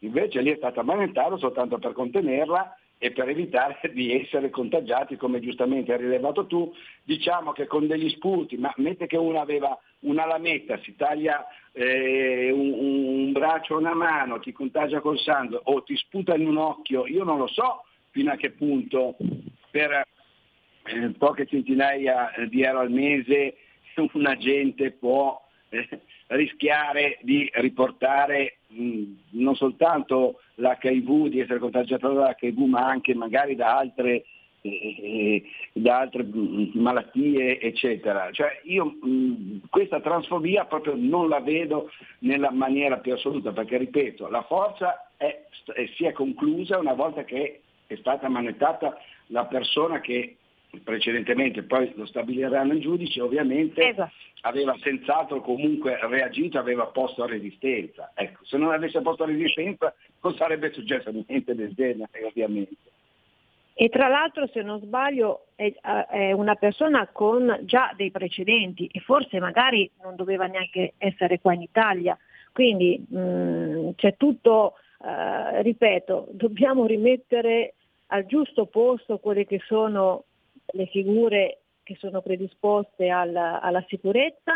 Invece 0.00 0.40
lì 0.40 0.50
è 0.50 0.56
stata 0.56 0.82
manettata 0.82 1.36
soltanto 1.36 1.78
per 1.78 1.92
contenerla 1.92 2.76
e 2.98 3.12
per 3.12 3.28
evitare 3.28 3.78
di 3.92 4.14
essere 4.14 4.50
contagiati, 4.50 5.16
come 5.16 5.40
giustamente 5.40 5.92
hai 5.92 5.98
rilevato 5.98 6.46
tu, 6.46 6.72
diciamo 7.02 7.52
che 7.52 7.66
con 7.66 7.86
degli 7.86 8.10
sputi, 8.10 8.56
ma 8.58 8.72
mette 8.76 9.06
che 9.06 9.16
uno 9.16 9.40
aveva 9.40 9.76
una 10.00 10.26
lametta, 10.26 10.78
si 10.82 10.94
taglia 10.96 11.46
eh, 11.72 12.50
un, 12.52 12.72
un, 12.72 13.32
braccio 13.32 13.74
o 13.74 13.78
una 13.78 13.94
mano, 13.94 14.38
ti 14.38 14.52
contagia 14.52 15.00
col 15.00 15.18
sangue 15.18 15.60
o 15.64 15.82
ti 15.82 15.96
sputa 15.96 16.34
in 16.34 16.46
un 16.46 16.58
occhio, 16.58 17.06
io 17.06 17.24
non 17.24 17.38
lo 17.38 17.46
so 17.46 17.84
fino 18.10 18.32
a 18.32 18.36
che 18.36 18.50
punto 18.50 19.16
per 19.70 20.06
eh, 20.84 21.10
poche 21.16 21.46
centinaia 21.46 22.32
di 22.48 22.62
euro 22.62 22.80
al 22.80 22.90
mese 22.90 23.56
un 24.12 24.26
agente 24.26 24.92
può 24.92 25.40
eh, 25.70 25.88
rischiare 26.30 27.18
di 27.22 27.48
riportare 27.54 28.58
mh, 28.68 29.02
non 29.30 29.54
soltanto 29.54 30.40
l'HIV, 30.56 31.28
di 31.28 31.40
essere 31.40 31.58
contagiato 31.58 32.12
dall'HIV, 32.12 32.58
ma 32.66 32.86
anche 32.86 33.14
magari 33.14 33.56
da 33.56 33.76
altre, 33.78 34.24
eh, 34.60 35.42
da 35.72 36.00
altre 36.00 36.22
mh, 36.22 36.70
malattie, 36.74 37.60
eccetera. 37.60 38.30
Cioè 38.30 38.60
io 38.64 38.84
mh, 38.84 39.68
questa 39.70 40.00
transfobia 40.00 40.66
proprio 40.66 40.94
non 40.96 41.28
la 41.28 41.40
vedo 41.40 41.90
nella 42.20 42.50
maniera 42.50 42.98
più 42.98 43.12
assoluta, 43.12 43.52
perché 43.52 43.78
ripeto, 43.78 44.28
la 44.28 44.42
forza 44.42 45.10
è, 45.16 45.42
è, 45.74 45.86
si 45.96 46.04
è 46.04 46.12
conclusa 46.12 46.78
una 46.78 46.94
volta 46.94 47.24
che 47.24 47.60
è 47.86 47.96
stata 47.96 48.28
manettata 48.28 48.96
la 49.28 49.46
persona 49.46 50.00
che 50.00 50.36
precedentemente, 50.84 51.64
poi 51.64 51.92
lo 51.96 52.06
stabiliranno 52.06 52.74
i 52.74 52.80
giudici, 52.80 53.18
ovviamente 53.18 53.88
esatto. 53.88 54.12
Aveva 54.42 54.76
senz'altro 54.80 55.40
comunque 55.40 55.98
reagito, 56.06 56.58
aveva 56.58 56.86
posto 56.86 57.22
a 57.22 57.26
resistenza. 57.26 58.12
Ecco, 58.14 58.44
se 58.44 58.56
non 58.56 58.72
avesse 58.72 59.00
posto 59.00 59.24
a 59.24 59.26
resistenza 59.26 59.94
non 60.22 60.34
sarebbe 60.34 60.72
successo 60.72 61.10
niente 61.10 61.54
del 61.54 61.72
genere, 61.74 62.24
ovviamente. 62.24 62.76
E 63.74 63.88
tra 63.88 64.08
l'altro, 64.08 64.46
se 64.48 64.62
non 64.62 64.80
sbaglio, 64.80 65.46
è, 65.54 65.72
è, 66.10 66.32
una 66.32 66.54
persona 66.54 67.08
con 67.10 67.60
già 67.62 67.94
dei 67.96 68.10
precedenti 68.10 68.86
e 68.92 69.00
forse 69.00 69.40
magari 69.40 69.90
non 70.02 70.16
doveva 70.16 70.46
neanche 70.46 70.94
essere 70.98 71.40
qua 71.40 71.54
in 71.54 71.62
Italia. 71.62 72.16
Quindi 72.52 73.02
mh, 73.08 73.18
mm, 73.18 73.88
c'è 73.96 74.16
tutto, 74.16 74.74
eh, 75.02 75.62
ripeto, 75.62 76.28
dobbiamo 76.32 76.84
rimettere 76.84 77.74
al 78.08 78.26
giusto 78.26 78.66
posto 78.66 79.18
quelle 79.18 79.46
che 79.46 79.60
sono 79.64 80.24
le 80.72 80.86
figure 80.86 81.59
che 81.90 81.96
sono 81.98 82.22
predisposte 82.22 83.08
alla, 83.08 83.60
alla 83.60 83.84
sicurezza, 83.88 84.52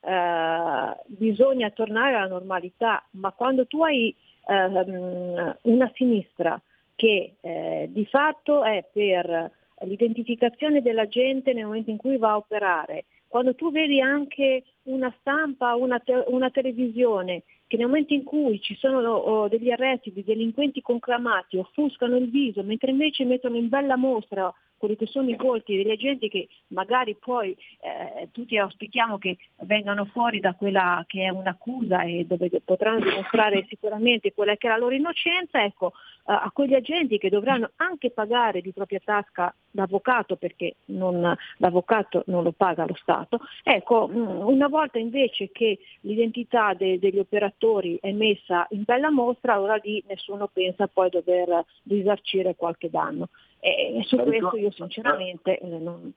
eh, 0.00 0.96
bisogna 1.06 1.70
tornare 1.70 2.14
alla 2.14 2.28
normalità, 2.28 3.02
ma 3.12 3.32
quando 3.32 3.66
tu 3.66 3.82
hai 3.82 4.14
eh, 4.46 5.56
una 5.62 5.90
sinistra 5.94 6.60
che 6.94 7.36
eh, 7.40 7.88
di 7.90 8.04
fatto 8.04 8.64
è 8.64 8.86
per 8.92 9.50
l'identificazione 9.80 10.82
della 10.82 11.08
gente 11.08 11.54
nel 11.54 11.64
momento 11.64 11.90
in 11.90 11.96
cui 11.96 12.18
va 12.18 12.32
a 12.32 12.36
operare, 12.36 13.06
quando 13.28 13.54
tu 13.54 13.72
vedi 13.72 14.00
anche 14.00 14.62
una 14.84 15.12
stampa, 15.20 15.74
una, 15.74 15.98
te- 16.00 16.24
una 16.26 16.50
televisione 16.50 17.44
che 17.66 17.78
nel 17.78 17.86
momento 17.86 18.12
in 18.12 18.24
cui 18.24 18.60
ci 18.60 18.76
sono 18.76 19.14
oh, 19.14 19.48
degli 19.48 19.70
arresti 19.70 20.12
di 20.12 20.22
delinquenti 20.22 20.82
conclamati 20.82 21.56
offuscano 21.56 22.16
il 22.16 22.28
viso, 22.28 22.62
mentre 22.62 22.90
invece 22.90 23.24
mettono 23.24 23.56
in 23.56 23.68
bella 23.68 23.96
mostra 23.96 24.52
quelli 24.76 24.96
che 24.96 25.06
sono 25.06 25.30
i 25.30 25.36
volti 25.36 25.76
degli 25.76 25.90
agenti 25.90 26.28
che 26.28 26.48
magari 26.68 27.16
poi 27.16 27.56
eh, 27.80 28.28
tutti 28.32 28.56
auspichiamo 28.56 29.18
che 29.18 29.38
vengano 29.60 30.04
fuori 30.06 30.40
da 30.40 30.54
quella 30.54 31.02
che 31.06 31.24
è 31.24 31.28
un'accusa 31.28 32.02
e 32.02 32.24
dove 32.26 32.50
potranno 32.64 33.00
dimostrare 33.00 33.64
sicuramente 33.68 34.32
quella 34.32 34.56
che 34.56 34.66
è 34.66 34.70
la 34.70 34.76
loro 34.76 34.94
innocenza, 34.94 35.62
ecco, 35.62 35.92
eh, 36.26 36.32
a 36.32 36.50
quegli 36.52 36.74
agenti 36.74 37.18
che 37.18 37.28
dovranno 37.28 37.70
anche 37.76 38.10
pagare 38.10 38.60
di 38.60 38.72
propria 38.72 39.00
tasca 39.02 39.54
l'avvocato 39.72 40.36
perché 40.36 40.76
non, 40.86 41.36
l'avvocato 41.58 42.22
non 42.26 42.42
lo 42.42 42.52
paga 42.52 42.86
lo 42.86 42.94
Stato, 42.94 43.40
ecco, 43.62 44.08
mm, 44.08 44.46
una 44.46 44.68
volta 44.68 44.98
invece 44.98 45.50
che 45.50 45.78
l'identità 46.00 46.74
de, 46.74 46.98
degli 46.98 47.18
operatori 47.18 47.98
è 48.00 48.12
messa 48.12 48.66
in 48.70 48.82
bella 48.84 49.10
mostra, 49.10 49.54
allora 49.54 49.76
lì 49.82 50.02
nessuno 50.06 50.48
pensa 50.52 50.86
poi 50.86 51.10
dover 51.10 51.64
risarcire 51.84 52.54
qualche 52.54 52.90
danno. 52.90 53.28
E 53.66 54.02
su 54.04 54.18
questo 54.18 54.58
io 54.58 54.70
sinceramente 54.72 55.58
eh, 55.58 55.66
non, 55.66 56.12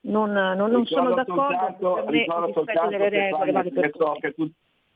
non, 0.00 0.30
non, 0.30 0.70
non 0.70 0.86
sono 0.86 1.12
d'accordo, 1.12 2.06
me 2.08 2.22
il 2.22 2.32
rispetto 2.46 2.88
delle 2.88 3.08
regole 3.10 3.52
vale 3.52 3.70
per 3.70 3.90
so 3.94 4.16
che, 4.18 4.32
tu, 4.32 4.50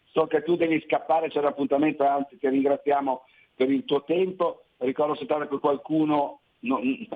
so 0.06 0.26
che 0.26 0.42
tu 0.42 0.56
devi 0.56 0.80
scappare, 0.86 1.28
c'è 1.28 1.42
l'appuntamento, 1.42 2.02
anzi 2.06 2.38
ti 2.38 2.48
ringraziamo 2.48 3.24
per 3.54 3.70
il 3.70 3.84
tuo 3.84 4.02
tempo, 4.04 4.64
ricordo 4.78 5.14
soltanto 5.14 5.48
che 5.48 5.58
qualcuno 5.58 6.40
non, 6.60 6.80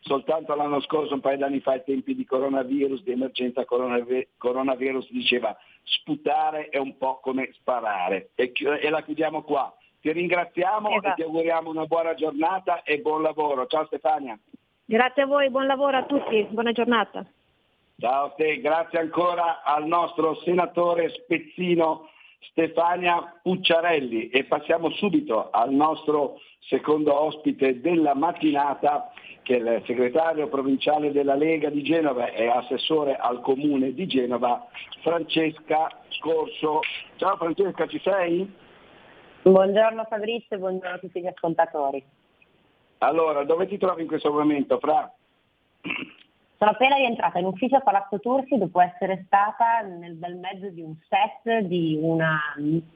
soltanto 0.00 0.54
l'anno 0.54 0.82
scorso, 0.82 1.14
un 1.14 1.20
paio 1.20 1.38
d'anni 1.38 1.60
fa, 1.60 1.72
ai 1.72 1.82
tempi 1.82 2.14
di 2.14 2.26
coronavirus, 2.26 3.02
di 3.02 3.12
emergenza 3.12 3.64
coronavirus, 3.64 5.10
diceva 5.10 5.56
sputare 5.84 6.68
è 6.68 6.76
un 6.76 6.98
po' 6.98 7.18
come 7.22 7.48
sparare 7.54 8.32
e, 8.34 8.52
e 8.52 8.90
la 8.90 9.02
chiudiamo 9.02 9.42
qua. 9.42 9.74
Ti 10.04 10.12
ringraziamo 10.12 10.90
esatto. 10.90 11.08
e 11.08 11.14
ti 11.14 11.22
auguriamo 11.22 11.70
una 11.70 11.86
buona 11.86 12.12
giornata 12.12 12.82
e 12.82 12.98
buon 12.98 13.22
lavoro. 13.22 13.66
Ciao 13.66 13.86
Stefania. 13.86 14.38
Grazie 14.84 15.22
a 15.22 15.26
voi, 15.26 15.48
buon 15.48 15.66
lavoro 15.66 15.96
a 15.96 16.04
tutti, 16.04 16.46
buona 16.50 16.72
giornata. 16.72 17.24
Ciao 17.98 18.26
a 18.26 18.30
te, 18.36 18.60
grazie 18.60 18.98
ancora 18.98 19.62
al 19.62 19.86
nostro 19.86 20.34
senatore 20.42 21.08
Spezzino 21.08 22.10
Stefania 22.50 23.40
Pucciarelli 23.42 24.28
e 24.28 24.44
passiamo 24.44 24.90
subito 24.90 25.48
al 25.50 25.72
nostro 25.72 26.38
secondo 26.68 27.18
ospite 27.18 27.80
della 27.80 28.14
mattinata 28.14 29.10
che 29.40 29.56
è 29.56 29.58
il 29.58 29.82
segretario 29.86 30.48
provinciale 30.48 31.12
della 31.12 31.34
Lega 31.34 31.70
di 31.70 31.82
Genova 31.82 32.30
e 32.30 32.46
assessore 32.46 33.16
al 33.16 33.40
comune 33.40 33.94
di 33.94 34.06
Genova, 34.06 34.66
Francesca 35.00 35.88
Scorso. 36.10 36.80
Ciao 37.16 37.36
Francesca, 37.38 37.86
ci 37.86 38.00
sei? 38.00 38.62
Buongiorno 39.44 40.04
Fabrizio 40.04 40.56
e 40.56 40.58
buongiorno 40.58 40.94
a 40.94 40.98
tutti 40.98 41.20
gli 41.20 41.26
ascoltatori. 41.26 42.02
Allora, 42.98 43.44
dove 43.44 43.66
ti 43.66 43.76
trovi 43.76 44.00
in 44.00 44.08
questo 44.08 44.32
momento, 44.32 44.78
Fra? 44.78 45.12
Sono 46.56 46.70
appena 46.70 46.96
rientrata 46.96 47.38
in 47.40 47.44
ufficio 47.44 47.76
a 47.76 47.80
Palazzo 47.80 48.18
Tursi 48.20 48.56
dopo 48.56 48.80
essere 48.80 49.24
stata 49.26 49.82
nel 49.82 50.14
bel 50.14 50.36
mezzo 50.36 50.70
di 50.70 50.80
un 50.80 50.94
set 51.06 51.66
di 51.66 51.98
una 52.00 52.40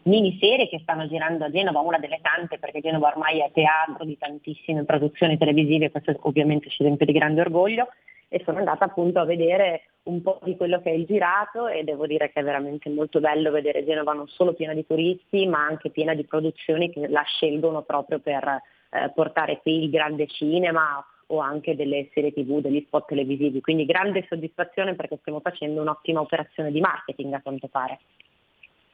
miniserie 0.05 0.71
che 0.71 0.79
stanno 0.79 1.07
girando 1.07 1.45
a 1.45 1.51
Genova, 1.51 1.81
una 1.81 1.99
delle 1.99 2.21
tante 2.23 2.59
perché 2.59 2.81
Genova 2.81 3.09
ormai 3.09 3.41
è 3.41 3.51
teatro 3.53 4.07
di 4.07 4.17
tantissime 4.17 4.85
produzioni 4.85 5.37
televisive, 5.37 5.91
questo 5.91 6.17
ovviamente 6.21 6.71
ci 6.71 6.83
riempie 6.83 7.05
di 7.05 7.13
grande 7.13 7.43
orgoglio 7.43 7.89
e 8.29 8.43
sono 8.45 8.59
andata 8.59 8.85
appunto 8.85 9.19
a 9.19 9.25
vedere 9.25 9.83
un 10.05 10.23
po' 10.23 10.39
di 10.43 10.57
quello 10.57 10.81
che 10.81 10.91
è 10.91 10.95
il 10.95 11.07
girato 11.07 11.69
e 11.69 11.85
devo 11.85 12.07
dire 12.07 12.31
che 12.31 12.41
è 12.41 12.45
veramente 12.45 12.89
molto 12.91 13.21
bello 13.21 13.51
vedere 13.51 13.85
Genova 13.85 14.13
non 14.13 14.29
solo 14.29 14.53
piena 14.55 14.75
di 14.75 14.87
turisti 14.87 15.47
ma 15.47 15.65
anche 15.65 15.91
piena 15.91 16.15
di 16.15 16.25
produzioni 16.25 16.91
che 16.91 17.09
la 17.09 17.23
scelgono 17.23 17.83
proprio 17.83 18.19
per 18.19 18.45
eh, 18.91 19.11
portare 19.15 19.61
qui 19.61 19.85
il 19.85 19.91
grande 19.91 20.27
cinema 20.27 21.05
o 21.31 21.41
anche 21.41 21.77
delle 21.77 22.09
serie 22.13 22.33
tv, 22.33 22.61
degli 22.61 22.83
spot 22.87 23.09
televisivi. 23.09 23.61
Quindi 23.61 23.85
grande 23.85 24.25
soddisfazione 24.29 24.95
perché 24.95 25.19
stiamo 25.21 25.41
facendo 25.41 25.81
un'ottima 25.81 26.21
operazione 26.21 26.71
di 26.71 26.81
marketing 26.81 27.35
a 27.35 27.43
quanto 27.43 27.69
pare. 27.69 27.99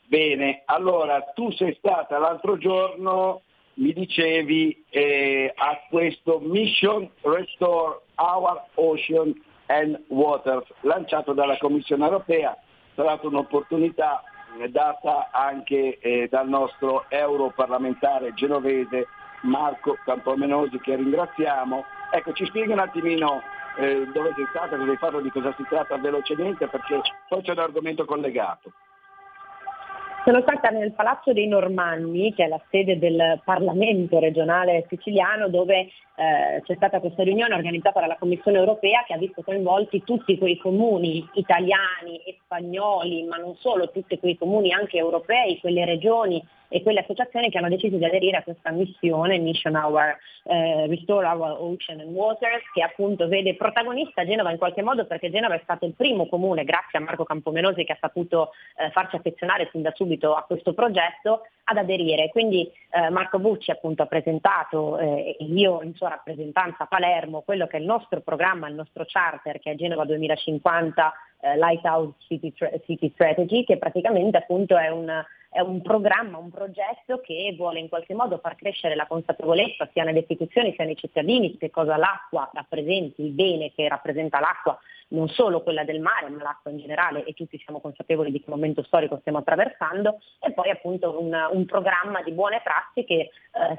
Bene, 0.06 0.62
allora 0.66 1.20
tu 1.34 1.50
sei 1.52 1.74
stata 1.78 2.18
l'altro 2.18 2.58
giorno, 2.58 3.42
mi 3.74 3.92
dicevi, 3.92 4.84
eh, 4.90 5.52
a 5.54 5.80
questo 5.88 6.40
Mission 6.40 7.10
Restore 7.22 8.00
Our 8.16 8.62
Ocean 8.74 9.34
and 9.66 10.00
Waters, 10.08 10.66
lanciato 10.80 11.32
dalla 11.32 11.56
Commissione 11.58 12.04
europea, 12.04 12.52
è 12.52 12.92
stata 12.92 13.26
un'opportunità 13.26 14.22
eh, 14.60 14.68
data 14.68 15.30
anche 15.32 15.98
eh, 15.98 16.28
dal 16.30 16.48
nostro 16.48 17.06
europarlamentare 17.08 18.34
genovese 18.34 19.08
Marco 19.42 19.98
Campomenosi 20.04 20.78
che 20.78 20.96
ringraziamo. 20.96 21.84
Ecco, 22.12 22.32
ci 22.32 22.46
spieghi 22.46 22.72
un 22.72 22.78
attimino 22.78 23.42
eh, 23.76 24.06
dove 24.12 24.32
sei 24.36 24.46
stata, 24.50 24.76
cosa 24.76 24.90
hai 24.90 24.96
fatto, 24.96 25.20
di 25.20 25.30
cosa 25.30 25.52
si 25.56 25.64
tratta 25.68 25.96
velocemente, 25.96 26.68
perché 26.68 27.00
poi 27.28 27.42
c'è 27.42 27.52
un 27.52 27.58
argomento 27.58 28.04
collegato. 28.04 28.72
Sono 30.24 30.40
stata 30.40 30.70
nel 30.70 30.92
Palazzo 30.92 31.34
dei 31.34 31.46
Normanni, 31.46 32.32
che 32.32 32.44
è 32.44 32.48
la 32.48 32.60
sede 32.70 32.98
del 32.98 33.42
Parlamento 33.44 34.18
regionale 34.18 34.86
siciliano, 34.88 35.48
dove 35.48 35.80
eh, 36.16 36.62
c'è 36.64 36.74
stata 36.76 36.98
questa 36.98 37.22
riunione 37.22 37.54
organizzata 37.54 38.00
dalla 38.00 38.16
Commissione 38.16 38.56
europea 38.56 39.04
che 39.06 39.12
ha 39.12 39.18
visto 39.18 39.42
coinvolti 39.42 40.02
tutti 40.02 40.38
quei 40.38 40.56
comuni 40.56 41.28
italiani 41.34 42.22
e 42.24 42.38
spagnoli, 42.42 43.24
ma 43.24 43.36
non 43.36 43.54
solo, 43.56 43.90
tutti 43.90 44.18
quei 44.18 44.38
comuni 44.38 44.72
anche 44.72 44.96
europei, 44.96 45.60
quelle 45.60 45.84
regioni 45.84 46.42
e 46.74 46.82
quelle 46.82 46.98
associazioni 46.98 47.50
che 47.50 47.58
hanno 47.58 47.68
deciso 47.68 47.96
di 47.98 48.04
aderire 48.04 48.38
a 48.38 48.42
questa 48.42 48.72
missione, 48.72 49.38
Mission 49.38 49.76
Our 49.76 50.18
eh, 50.42 50.88
Restore 50.88 51.24
Our 51.24 51.56
Ocean 51.60 52.00
and 52.00 52.12
Waters, 52.12 52.64
che 52.72 52.82
appunto 52.82 53.28
vede 53.28 53.54
protagonista 53.54 54.26
Genova 54.26 54.50
in 54.50 54.58
qualche 54.58 54.82
modo 54.82 55.06
perché 55.06 55.30
Genova 55.30 55.54
è 55.54 55.60
stato 55.62 55.84
il 55.86 55.94
primo 55.94 56.26
comune, 56.26 56.64
grazie 56.64 56.98
a 56.98 57.02
Marco 57.02 57.22
Campomenosi 57.22 57.84
che 57.84 57.92
ha 57.92 57.98
saputo 58.00 58.50
eh, 58.76 58.90
farci 58.90 59.14
affezionare 59.14 59.66
fin 59.66 59.82
da 59.82 59.92
subito 59.94 60.34
a 60.34 60.42
questo 60.42 60.74
progetto, 60.74 61.42
ad 61.62 61.76
aderire. 61.76 62.28
Quindi 62.30 62.68
eh, 62.90 63.08
Marco 63.08 63.38
Bucci 63.38 63.70
appunto 63.70 64.02
ha 64.02 64.06
presentato 64.06 64.98
eh, 64.98 65.36
io 65.38 65.80
in 65.80 65.94
sua 65.94 66.08
rappresentanza 66.08 66.82
a 66.82 66.86
Palermo 66.86 67.42
quello 67.42 67.68
che 67.68 67.76
è 67.76 67.80
il 67.80 67.86
nostro 67.86 68.20
programma, 68.20 68.66
il 68.66 68.74
nostro 68.74 69.04
charter 69.06 69.60
che 69.60 69.70
è 69.70 69.74
Genova 69.76 70.04
2050 70.04 71.12
eh, 71.40 71.56
Lighthouse 71.56 72.14
City, 72.26 72.52
City 72.84 73.10
Strategy, 73.14 73.62
che 73.62 73.78
praticamente 73.78 74.38
appunto 74.38 74.76
è 74.76 74.88
un 74.88 75.24
è 75.54 75.60
un 75.60 75.82
programma, 75.82 76.36
un 76.36 76.50
progetto 76.50 77.20
che 77.20 77.54
vuole 77.56 77.78
in 77.78 77.88
qualche 77.88 78.12
modo 78.12 78.38
far 78.38 78.56
crescere 78.56 78.96
la 78.96 79.06
consapevolezza 79.06 79.88
sia 79.92 80.02
nelle 80.02 80.18
istituzioni 80.18 80.74
sia 80.74 80.84
nei 80.84 80.96
cittadini 80.96 81.52
di 81.52 81.58
che 81.58 81.70
cosa 81.70 81.96
l'acqua 81.96 82.50
rappresenti, 82.52 83.22
il 83.22 83.30
bene 83.30 83.72
che 83.72 83.86
rappresenta 83.86 84.40
l'acqua, 84.40 84.76
non 85.10 85.28
solo 85.28 85.62
quella 85.62 85.84
del 85.84 86.00
mare, 86.00 86.28
ma 86.28 86.42
l'acqua 86.42 86.72
in 86.72 86.78
generale 86.78 87.22
e 87.22 87.34
tutti 87.34 87.56
siamo 87.62 87.80
consapevoli 87.80 88.32
di 88.32 88.42
che 88.42 88.50
momento 88.50 88.82
storico 88.82 89.18
stiamo 89.20 89.38
attraversando 89.38 90.18
e 90.40 90.50
poi 90.50 90.70
appunto 90.70 91.20
un, 91.20 91.32
un 91.52 91.64
programma 91.66 92.20
di 92.22 92.32
buone 92.32 92.60
prassi 92.60 93.04
che 93.04 93.14
eh, 93.14 93.30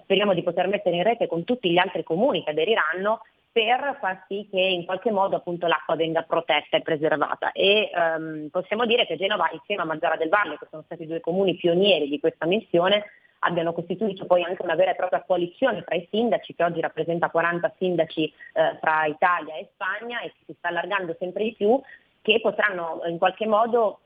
speriamo 0.03 0.33
di 0.33 0.43
poter 0.43 0.69
mettere 0.69 0.95
in 0.95 1.03
rete 1.03 1.27
con 1.27 1.43
tutti 1.43 1.69
gli 1.69 1.77
altri 1.77 2.03
comuni 2.03 2.41
che 2.41 2.51
aderiranno 2.51 3.19
per 3.55 3.97
far 4.01 4.25
sì 4.27 4.45
che 4.51 4.59
in 4.59 4.83
qualche 4.83 5.11
modo 5.11 5.37
appunto, 5.37 5.65
l'acqua 5.65 5.95
venga 5.95 6.23
protetta 6.23 6.75
e 6.75 6.81
preservata. 6.81 7.53
E 7.53 7.89
um, 7.95 8.49
possiamo 8.49 8.85
dire 8.85 9.05
che 9.05 9.15
Genova 9.15 9.49
insieme 9.53 9.83
a 9.83 9.85
Mazzara 9.85 10.17
del 10.17 10.27
Valle, 10.27 10.57
che 10.57 10.67
sono 10.69 10.81
stati 10.83 11.07
due 11.07 11.21
comuni 11.21 11.55
pionieri 11.55 12.09
di 12.09 12.19
questa 12.19 12.45
missione, 12.45 13.05
abbiano 13.39 13.71
costituito 13.71 14.25
poi 14.25 14.43
anche 14.43 14.61
una 14.61 14.75
vera 14.75 14.91
e 14.91 14.95
propria 14.95 15.23
coalizione 15.25 15.85
tra 15.85 15.95
i 15.95 16.05
sindaci, 16.11 16.53
che 16.53 16.65
oggi 16.65 16.81
rappresenta 16.81 17.29
40 17.29 17.73
sindaci 17.77 18.25
eh, 18.25 18.77
tra 18.81 19.05
Italia 19.05 19.55
e 19.55 19.69
Spagna 19.71 20.19
e 20.19 20.33
che 20.33 20.43
si 20.47 20.55
sta 20.57 20.67
allargando 20.67 21.15
sempre 21.17 21.45
di 21.45 21.53
più, 21.53 21.79
che 22.21 22.41
potranno 22.41 23.03
in 23.05 23.17
qualche 23.17 23.47
modo 23.47 23.99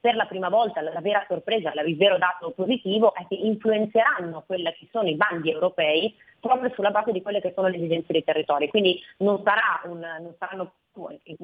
per 0.00 0.14
la 0.14 0.24
prima 0.24 0.48
volta 0.48 0.80
la, 0.80 1.00
vera 1.00 1.24
sorpresa, 1.28 1.72
il 1.72 1.96
vero 1.96 2.16
dato 2.16 2.50
positivo 2.52 3.14
è 3.14 3.26
che 3.28 3.34
influenzeranno 3.34 4.44
quelli 4.46 4.72
che 4.72 4.88
sono 4.90 5.08
i 5.08 5.14
bandi 5.14 5.50
europei 5.50 6.14
proprio 6.40 6.72
sulla 6.72 6.90
base 6.90 7.12
di 7.12 7.20
quelle 7.20 7.40
che 7.40 7.52
sono 7.54 7.68
le 7.68 7.76
esigenze 7.76 8.12
dei 8.12 8.24
territori. 8.24 8.68
Quindi 8.68 8.98
non, 9.18 9.42
sarà 9.44 9.82
un, 9.84 9.98
non 9.98 10.34
saranno 10.38 10.72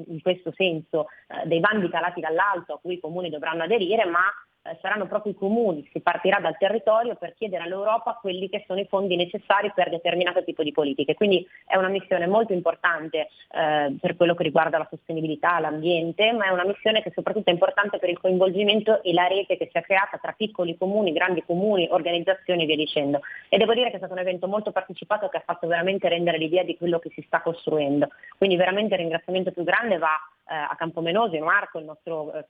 in 0.08 0.20
questo 0.22 0.52
senso 0.56 1.08
eh, 1.28 1.46
dei 1.46 1.60
bandi 1.60 1.88
calati 1.90 2.20
dall'alto 2.20 2.74
a 2.74 2.78
cui 2.80 2.94
i 2.94 3.00
comuni 3.00 3.28
dovranno 3.28 3.64
aderire, 3.64 4.06
ma 4.06 4.24
eh, 4.70 4.78
saranno 4.80 5.06
proprio 5.06 5.32
i 5.32 5.36
comuni, 5.36 5.88
si 5.92 6.00
partirà 6.00 6.38
dal 6.40 6.56
territorio 6.56 7.14
per 7.14 7.34
chiedere 7.34 7.64
all'Europa 7.64 8.18
quelli 8.20 8.48
che 8.48 8.64
sono 8.66 8.80
i 8.80 8.86
fondi 8.86 9.16
necessari 9.16 9.72
per 9.74 9.90
determinato 9.90 10.42
tipo 10.44 10.62
di 10.62 10.72
politiche. 10.72 11.14
Quindi 11.14 11.46
è 11.66 11.76
una 11.76 11.88
missione 11.88 12.26
molto 12.26 12.52
importante 12.52 13.28
eh, 13.50 13.94
per 14.00 14.16
quello 14.16 14.34
che 14.34 14.42
riguarda 14.42 14.78
la 14.78 14.86
sostenibilità, 14.88 15.58
l'ambiente, 15.60 16.32
ma 16.32 16.46
è 16.46 16.50
una 16.50 16.64
missione 16.64 17.02
che 17.02 17.12
soprattutto 17.14 17.50
è 17.50 17.52
importante 17.52 17.98
per 17.98 18.08
il 18.08 18.18
coinvolgimento 18.18 19.02
e 19.02 19.12
la 19.12 19.26
rete 19.26 19.56
che 19.56 19.68
si 19.70 19.78
è 19.78 19.82
creata 19.82 20.18
tra 20.18 20.32
piccoli 20.32 20.76
comuni, 20.76 21.12
grandi 21.12 21.42
comuni, 21.44 21.88
organizzazioni 21.90 22.64
e 22.64 22.66
via 22.66 22.76
dicendo. 22.76 23.20
E 23.48 23.58
devo 23.58 23.74
dire 23.74 23.88
che 23.88 23.94
è 23.94 23.98
stato 23.98 24.14
un 24.14 24.20
evento 24.20 24.48
molto 24.48 24.72
partecipato 24.72 25.28
che 25.28 25.38
ha 25.38 25.42
fatto 25.44 25.66
veramente 25.66 26.08
rendere 26.08 26.38
l'idea 26.38 26.62
di 26.62 26.76
quello 26.76 26.98
che 26.98 27.10
si 27.14 27.22
sta 27.26 27.40
costruendo. 27.40 28.08
Quindi 28.36 28.56
veramente 28.56 28.94
il 28.94 29.00
ringraziamento 29.00 29.52
più 29.52 29.64
grande 29.64 29.98
va 29.98 30.14
eh, 30.48 30.54
a 30.54 30.74
Campomenosi, 30.76 31.38
Marco, 31.38 31.78
il 31.78 31.84
nostro 31.84 32.32
eh, 32.32 32.44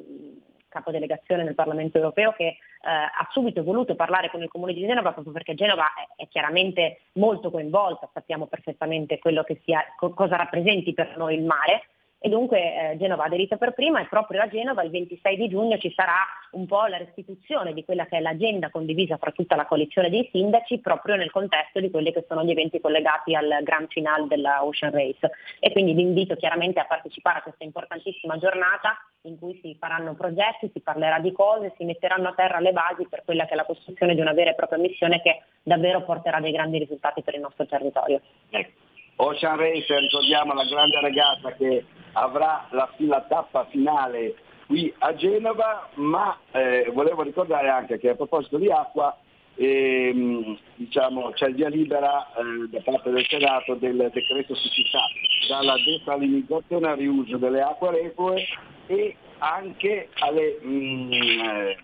capodelegazione 0.76 1.42
nel 1.42 1.54
Parlamento 1.54 1.96
europeo 1.96 2.32
che 2.32 2.44
eh, 2.44 2.58
ha 2.82 3.28
subito 3.30 3.62
voluto 3.62 3.94
parlare 3.94 4.30
con 4.30 4.42
il 4.42 4.48
Comune 4.48 4.74
di 4.74 4.86
Genova 4.86 5.12
proprio 5.12 5.32
perché 5.32 5.54
Genova 5.54 5.86
è, 5.94 6.22
è 6.22 6.28
chiaramente 6.28 7.00
molto 7.12 7.50
coinvolta, 7.50 8.08
sappiamo 8.12 8.46
perfettamente 8.46 9.18
sia, 9.64 9.84
co- 9.96 10.10
cosa 10.10 10.36
rappresenti 10.36 10.92
per 10.92 11.16
noi 11.16 11.36
il 11.36 11.44
mare 11.44 11.88
e 12.18 12.28
dunque 12.28 12.58
eh, 12.92 12.96
Genova 12.96 13.24
ha 13.24 13.26
aderito 13.26 13.56
per 13.56 13.72
prima 13.72 14.00
e 14.00 14.06
proprio 14.06 14.40
a 14.42 14.48
Genova 14.48 14.82
il 14.82 14.90
26 14.90 15.36
di 15.36 15.48
giugno 15.48 15.78
ci 15.78 15.92
sarà 15.94 16.24
un 16.52 16.66
po' 16.66 16.86
la 16.86 16.96
restituzione 16.96 17.74
di 17.74 17.84
quella 17.84 18.06
che 18.06 18.16
è 18.16 18.20
l'agenda 18.20 18.70
condivisa 18.70 19.18
fra 19.18 19.30
tutta 19.30 19.54
la 19.54 19.66
coalizione 19.66 20.08
dei 20.08 20.28
sindaci 20.32 20.78
proprio 20.78 21.16
nel 21.16 21.30
contesto 21.30 21.78
di 21.78 21.90
quelli 21.90 22.12
che 22.12 22.24
sono 22.26 22.42
gli 22.42 22.50
eventi 22.50 22.80
collegati 22.80 23.34
al 23.34 23.60
Grand 23.62 23.88
Final 23.88 24.26
della 24.28 24.64
Ocean 24.64 24.92
Race 24.92 25.30
e 25.60 25.72
quindi 25.72 25.92
vi 25.92 26.02
invito 26.02 26.36
chiaramente 26.36 26.80
a 26.80 26.86
partecipare 26.86 27.38
a 27.38 27.42
questa 27.42 27.64
importantissima 27.64 28.38
giornata 28.38 28.96
in 29.22 29.38
cui 29.38 29.58
si 29.60 29.76
faranno 29.78 30.14
progetti, 30.14 30.70
si 30.72 30.80
parlerà 30.80 31.18
di 31.18 31.32
cose, 31.32 31.74
si 31.76 31.84
metteranno 31.84 32.28
a 32.28 32.34
terra 32.34 32.60
le 32.60 32.72
basi 32.72 33.06
per 33.08 33.22
quella 33.24 33.44
che 33.44 33.52
è 33.52 33.56
la 33.56 33.64
costruzione 33.64 34.14
di 34.14 34.20
una 34.20 34.32
vera 34.32 34.50
e 34.50 34.54
propria 34.54 34.78
missione 34.78 35.20
che 35.20 35.42
davvero 35.62 36.02
porterà 36.02 36.40
dei 36.40 36.52
grandi 36.52 36.78
risultati 36.78 37.22
per 37.22 37.34
il 37.34 37.40
nostro 37.40 37.66
territorio. 37.66 38.20
Ecco. 38.50 38.85
Ocean 39.16 39.56
Race, 39.56 39.98
ricordiamo 39.98 40.52
la 40.52 40.64
grande 40.64 41.00
regata 41.00 41.52
che 41.52 41.84
avrà 42.12 42.66
la, 42.70 42.90
la 42.98 43.20
tappa 43.22 43.66
finale 43.70 44.34
qui 44.66 44.92
a 44.98 45.14
Genova, 45.14 45.88
ma 45.94 46.36
eh, 46.50 46.90
volevo 46.92 47.22
ricordare 47.22 47.68
anche 47.68 47.98
che 47.98 48.10
a 48.10 48.14
proposito 48.14 48.58
di 48.58 48.70
acqua 48.70 49.16
ehm, 49.54 50.58
diciamo, 50.74 51.30
c'è 51.30 51.48
il 51.48 51.54
via 51.54 51.68
libera 51.68 52.26
eh, 52.34 52.68
da 52.68 52.80
parte 52.84 53.10
del 53.10 53.24
Senato 53.26 53.74
del 53.74 54.10
decreto 54.12 54.54
siccità, 54.54 55.00
dalla 55.48 55.76
desalinizzazione 55.82 56.88
al 56.88 56.96
riuso 56.96 57.36
delle 57.38 57.62
acque 57.62 57.90
reflue 57.92 58.44
e 58.86 59.16
anche 59.38 60.08
alle, 60.18 60.58
mh, 60.60 60.68
mm, 60.68 61.12
eh, 61.12 61.78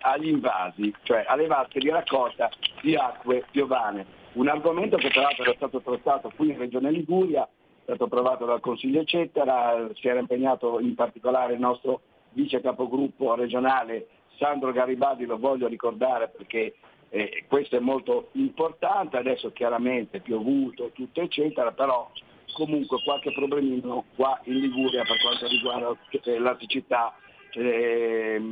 agli 0.00 0.28
invasi, 0.28 0.94
cioè 1.02 1.24
alle 1.26 1.46
vasche 1.46 1.80
di 1.80 1.88
raccolta 1.88 2.50
di 2.82 2.94
acque 2.94 3.44
piovane 3.50 4.22
un 4.34 4.48
argomento 4.48 4.96
che 4.96 5.10
tra 5.10 5.22
l'altro 5.22 5.44
era 5.44 5.54
stato 5.54 5.80
trattato 5.80 6.32
qui 6.36 6.50
in 6.50 6.58
Regione 6.58 6.90
Liguria, 6.90 7.42
è 7.44 7.82
stato 7.82 8.04
approvato 8.04 8.44
dal 8.44 8.60
Consiglio 8.60 9.00
eccetera, 9.00 9.88
si 9.94 10.08
era 10.08 10.20
impegnato 10.20 10.80
in 10.80 10.94
particolare 10.94 11.54
il 11.54 11.60
nostro 11.60 12.00
vice 12.32 12.60
capogruppo 12.60 13.34
regionale 13.34 14.08
Sandro 14.38 14.72
Garibaldi 14.72 15.24
lo 15.26 15.38
voglio 15.38 15.68
ricordare 15.68 16.28
perché 16.28 16.74
eh, 17.10 17.44
questo 17.48 17.76
è 17.76 17.80
molto 17.80 18.30
importante, 18.32 19.16
adesso 19.16 19.52
chiaramente 19.52 20.18
è 20.18 20.20
piovuto, 20.20 20.90
tutto 20.92 21.20
eccetera, 21.20 21.72
però 21.72 22.10
comunque 22.54 23.02
qualche 23.04 23.32
problemino 23.32 24.04
qua 24.16 24.40
in 24.44 24.58
Liguria 24.58 25.04
per 25.04 25.20
quanto 25.20 25.46
riguarda 25.46 25.96
eh, 26.10 26.38
la 26.38 26.56
siccità 26.58 27.16
eh, 27.52 28.42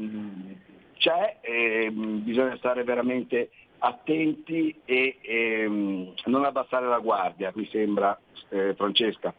c'è, 0.96 1.38
eh, 1.40 1.90
bisogna 1.90 2.56
stare 2.56 2.84
veramente 2.84 3.50
attenti 3.84 4.80
e 4.84 5.18
ehm, 5.22 6.14
non 6.26 6.44
abbassare 6.44 6.86
la 6.86 6.98
guardia, 6.98 7.52
mi 7.54 7.68
sembra 7.70 8.18
eh, 8.48 8.74
Francesca. 8.74 9.34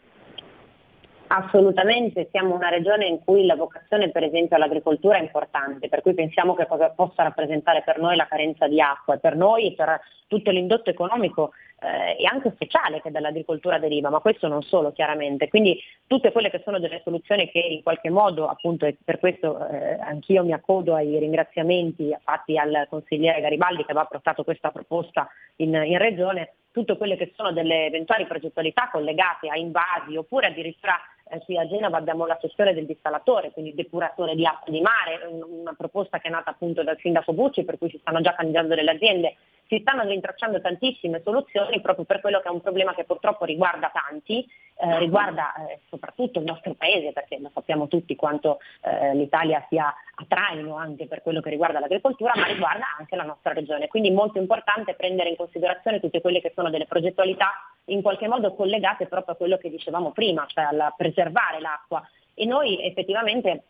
Assolutamente, 1.28 2.28
siamo 2.30 2.54
una 2.54 2.70
regione 2.70 3.08
in 3.08 3.24
cui 3.24 3.46
la 3.46 3.56
vocazione 3.56 4.12
per 4.12 4.24
esempio 4.24 4.56
all'agricoltura 4.56 5.18
è 5.18 5.22
importante, 5.22 5.90
per 5.90 6.02
cui 6.02 6.14
pensiamo 6.14 6.54
che 6.54 6.68
cosa 6.68 6.90
possa 6.90 7.24
rappresentare 7.24 7.82
per 7.84 8.00
noi 8.00 8.16
la 8.16 8.28
carenza 8.28 8.68
di 8.68 8.80
acqua 8.80 9.18
per 9.18 9.36
noi 9.36 9.68
e 9.68 9.74
per 9.74 10.00
tutto 10.28 10.52
l'indotto 10.52 10.92
economico 10.92 11.54
eh, 11.84 12.16
e 12.22 12.26
anche 12.26 12.56
sociale 12.58 13.02
che 13.02 13.12
dall'agricoltura 13.12 13.78
deriva, 13.78 14.10
ma 14.10 14.20
questo 14.20 14.48
non 14.48 14.62
solo 14.62 14.92
chiaramente. 14.92 15.50
Quindi 15.50 15.78
tutte 16.08 16.32
quelle 16.32 16.50
che 16.50 16.62
sono 16.64 16.80
delle 16.80 17.02
soluzioni 17.04 17.50
che 17.50 17.60
in 17.60 17.84
qualche 17.84 18.10
modo, 18.10 18.48
appunto, 18.48 18.86
e 18.86 18.96
per 19.04 19.20
questo 19.20 19.68
eh, 19.68 19.98
anch'io 20.00 20.44
mi 20.44 20.54
accodo 20.54 20.96
ai 20.96 21.18
ringraziamenti 21.20 22.16
fatti 22.24 22.58
al 22.58 22.88
consigliere 22.90 23.42
Garibaldi 23.42 23.84
che 23.84 23.92
aveva 23.92 24.06
portato 24.06 24.44
questa 24.44 24.72
proposta 24.72 25.28
in, 25.58 25.74
in 25.74 25.98
regione, 25.98 26.54
tutte 26.72 26.98
quelle 26.98 27.18
che 27.18 27.34
sono 27.36 27.52
delle 27.52 27.86
eventuali 27.86 28.26
progettualità 28.26 28.90
collegate 28.92 29.48
a 29.50 29.58
invasi 29.58 30.16
oppure 30.16 30.48
addirittura 30.48 31.00
eh, 31.30 31.40
qui 31.46 31.58
a 31.58 31.68
Genova 31.68 31.98
abbiamo 31.98 32.26
la 32.26 32.36
questione 32.38 32.74
del 32.74 32.86
dissalatore, 32.86 33.52
quindi 33.52 33.74
depuratore 33.74 34.36
di 34.36 34.46
acqua 34.46 34.72
di 34.72 34.82
mare, 34.82 35.26
una 35.26 35.74
proposta 35.78 36.20
che 36.20 36.28
è 36.28 36.32
nata 36.32 36.52
appunto 36.52 36.84
dal 36.84 36.98
sindaco 37.00 37.34
Bucci 37.34 37.64
per 37.64 37.78
cui 37.78 37.90
si 37.90 37.98
stanno 38.00 38.22
già 38.22 38.34
candidando 38.34 38.76
delle 38.76 38.92
aziende. 38.92 39.36
Si 39.74 39.80
stanno 39.80 40.04
rintracciando 40.04 40.62
tantissime 40.62 41.24
soluzioni 41.24 41.82
proprio 41.82 42.06
per 42.06 42.22
quello 42.22 42.40
che 42.42 42.48
è 42.48 42.52
un 42.52 42.62
problema 42.62 42.94
che 42.94 43.06
purtroppo 43.06 43.44
riguarda 43.44 43.90
tanti, 43.92 44.48
eh, 44.78 45.00
riguarda 45.00 45.52
eh, 45.56 45.80
soprattutto 45.90 46.38
il 46.38 46.46
nostro 46.46 46.76
paese, 46.76 47.12
perché 47.12 47.40
lo 47.40 47.50
sappiamo 47.52 47.88
tutti 47.88 48.16
quanto 48.16 48.60
eh, 48.82 49.16
l'Italia 49.16 49.66
sia 49.70 49.88
a 49.88 50.26
traino 50.28 50.76
anche 50.76 51.08
per 51.08 51.24
quello 51.24 51.42
che 51.42 51.50
riguarda 51.50 51.80
l'agricoltura, 51.80 52.34
ma 52.36 52.46
riguarda 52.46 52.86
anche 53.00 53.16
la 53.16 53.24
nostra 53.24 53.54
regione. 53.54 53.88
Quindi 53.88 54.10
è 54.10 54.14
molto 54.14 54.38
importante 54.38 54.94
prendere 54.94 55.30
in 55.30 55.38
considerazione 55.38 56.00
tutte 56.00 56.22
quelle 56.22 56.40
che 56.40 56.52
sono 56.54 56.70
delle 56.70 56.86
progettualità 56.86 57.50
in 57.86 58.04
qualche 58.04 58.28
modo 58.28 58.54
collegate 58.54 59.08
proprio 59.08 59.34
a 59.34 59.38
quello 59.38 59.58
che 59.58 59.72
dicevamo 59.72 60.12
prima, 60.12 60.46
cioè 60.46 60.66
a 60.66 60.94
preservare 60.96 61.60
l'acqua. 61.60 62.08
E 62.36 62.46
noi 62.46 62.80
effettivamente 62.86 63.64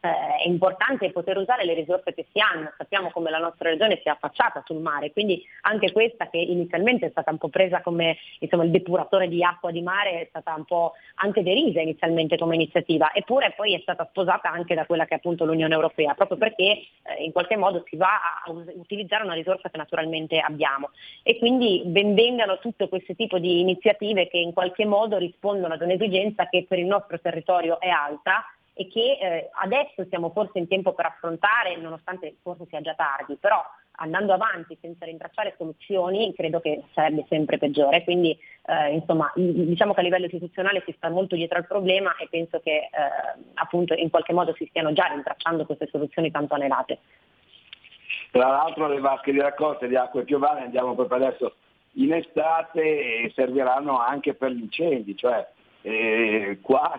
eh, 0.00 0.44
è 0.44 0.46
importante 0.46 1.10
poter 1.10 1.36
usare 1.38 1.64
le 1.64 1.74
risorse 1.74 2.14
che 2.14 2.26
si 2.32 2.40
hanno, 2.40 2.72
sappiamo 2.76 3.10
come 3.10 3.30
la 3.30 3.38
nostra 3.38 3.70
regione 3.70 4.00
sia 4.02 4.12
affacciata 4.12 4.62
sul 4.64 4.80
mare, 4.80 5.12
quindi 5.12 5.42
anche 5.62 5.92
questa 5.92 6.28
che 6.28 6.38
inizialmente 6.38 7.06
è 7.06 7.10
stata 7.10 7.30
un 7.30 7.38
po' 7.38 7.48
presa 7.48 7.80
come 7.82 8.16
insomma, 8.38 8.64
il 8.64 8.70
depuratore 8.70 9.28
di 9.28 9.42
acqua 9.42 9.70
di 9.70 9.82
mare 9.82 10.20
è 10.20 10.26
stata 10.28 10.54
un 10.54 10.64
po' 10.64 10.92
anche 11.16 11.42
derisa 11.42 11.80
inizialmente 11.80 12.38
come 12.38 12.54
iniziativa, 12.54 13.12
eppure 13.12 13.54
poi 13.56 13.74
è 13.74 13.80
stata 13.80 14.06
sposata 14.08 14.50
anche 14.50 14.74
da 14.74 14.86
quella 14.86 15.04
che 15.04 15.14
è 15.14 15.16
appunto 15.16 15.44
l'Unione 15.44 15.74
Europea, 15.74 16.14
proprio 16.14 16.38
perché 16.38 16.62
eh, 16.62 17.24
in 17.24 17.32
qualche 17.32 17.56
modo 17.56 17.84
si 17.88 17.96
va 17.96 18.42
a 18.44 18.50
utilizzare 18.50 19.24
una 19.24 19.34
risorsa 19.34 19.68
che 19.68 19.76
naturalmente 19.76 20.38
abbiamo. 20.38 20.90
E 21.22 21.38
quindi 21.38 21.82
benvengano 21.84 22.58
tutto 22.58 22.88
questo 22.88 23.14
tipo 23.14 23.38
di 23.38 23.60
iniziative 23.60 24.28
che 24.28 24.38
in 24.38 24.52
qualche 24.52 24.84
modo 24.84 25.16
rispondono 25.16 25.74
ad 25.74 25.82
un'esigenza 25.82 26.48
che 26.48 26.66
per 26.68 26.78
il 26.78 26.86
nostro 26.86 27.18
territorio 27.20 27.80
è 27.80 27.88
alta 27.88 28.44
e 28.78 28.86
che 28.86 29.18
eh, 29.20 29.50
adesso 29.60 30.06
siamo 30.08 30.30
forse 30.30 30.60
in 30.60 30.68
tempo 30.68 30.92
per 30.92 31.06
affrontare, 31.06 31.76
nonostante 31.76 32.36
forse 32.42 32.64
sia 32.68 32.80
già 32.80 32.94
tardi, 32.94 33.34
però 33.34 33.60
andando 33.96 34.32
avanti 34.32 34.78
senza 34.80 35.04
rintracciare 35.04 35.56
soluzioni 35.58 36.32
credo 36.32 36.60
che 36.60 36.84
sarebbe 36.94 37.26
sempre 37.28 37.58
peggiore. 37.58 38.04
Quindi 38.04 38.38
eh, 38.66 38.92
insomma 38.92 39.32
diciamo 39.34 39.94
che 39.94 40.00
a 40.00 40.04
livello 40.04 40.26
istituzionale 40.26 40.84
si 40.86 40.94
sta 40.96 41.10
molto 41.10 41.34
dietro 41.34 41.58
al 41.58 41.66
problema 41.66 42.14
e 42.18 42.28
penso 42.30 42.60
che 42.60 42.76
eh, 42.76 42.88
appunto 43.54 43.94
in 43.94 44.10
qualche 44.10 44.32
modo 44.32 44.54
si 44.54 44.64
stiano 44.66 44.92
già 44.92 45.06
rintracciando 45.06 45.66
queste 45.66 45.88
soluzioni 45.90 46.30
tanto 46.30 46.54
anelate. 46.54 46.98
Tra 48.30 48.46
l'altro 48.46 48.86
le 48.86 49.00
vasche 49.00 49.32
di 49.32 49.40
raccolta 49.40 49.86
di 49.86 49.96
acque 49.96 50.22
piovane 50.22 50.60
andiamo 50.60 50.94
proprio 50.94 51.16
adesso 51.16 51.54
in 51.94 52.12
estate 52.12 52.80
e 53.24 53.32
serviranno 53.34 53.98
anche 53.98 54.34
per 54.34 54.52
gli 54.52 54.60
incendi, 54.60 55.16
cioè 55.16 55.44
e 55.82 56.58
qua 56.60 56.98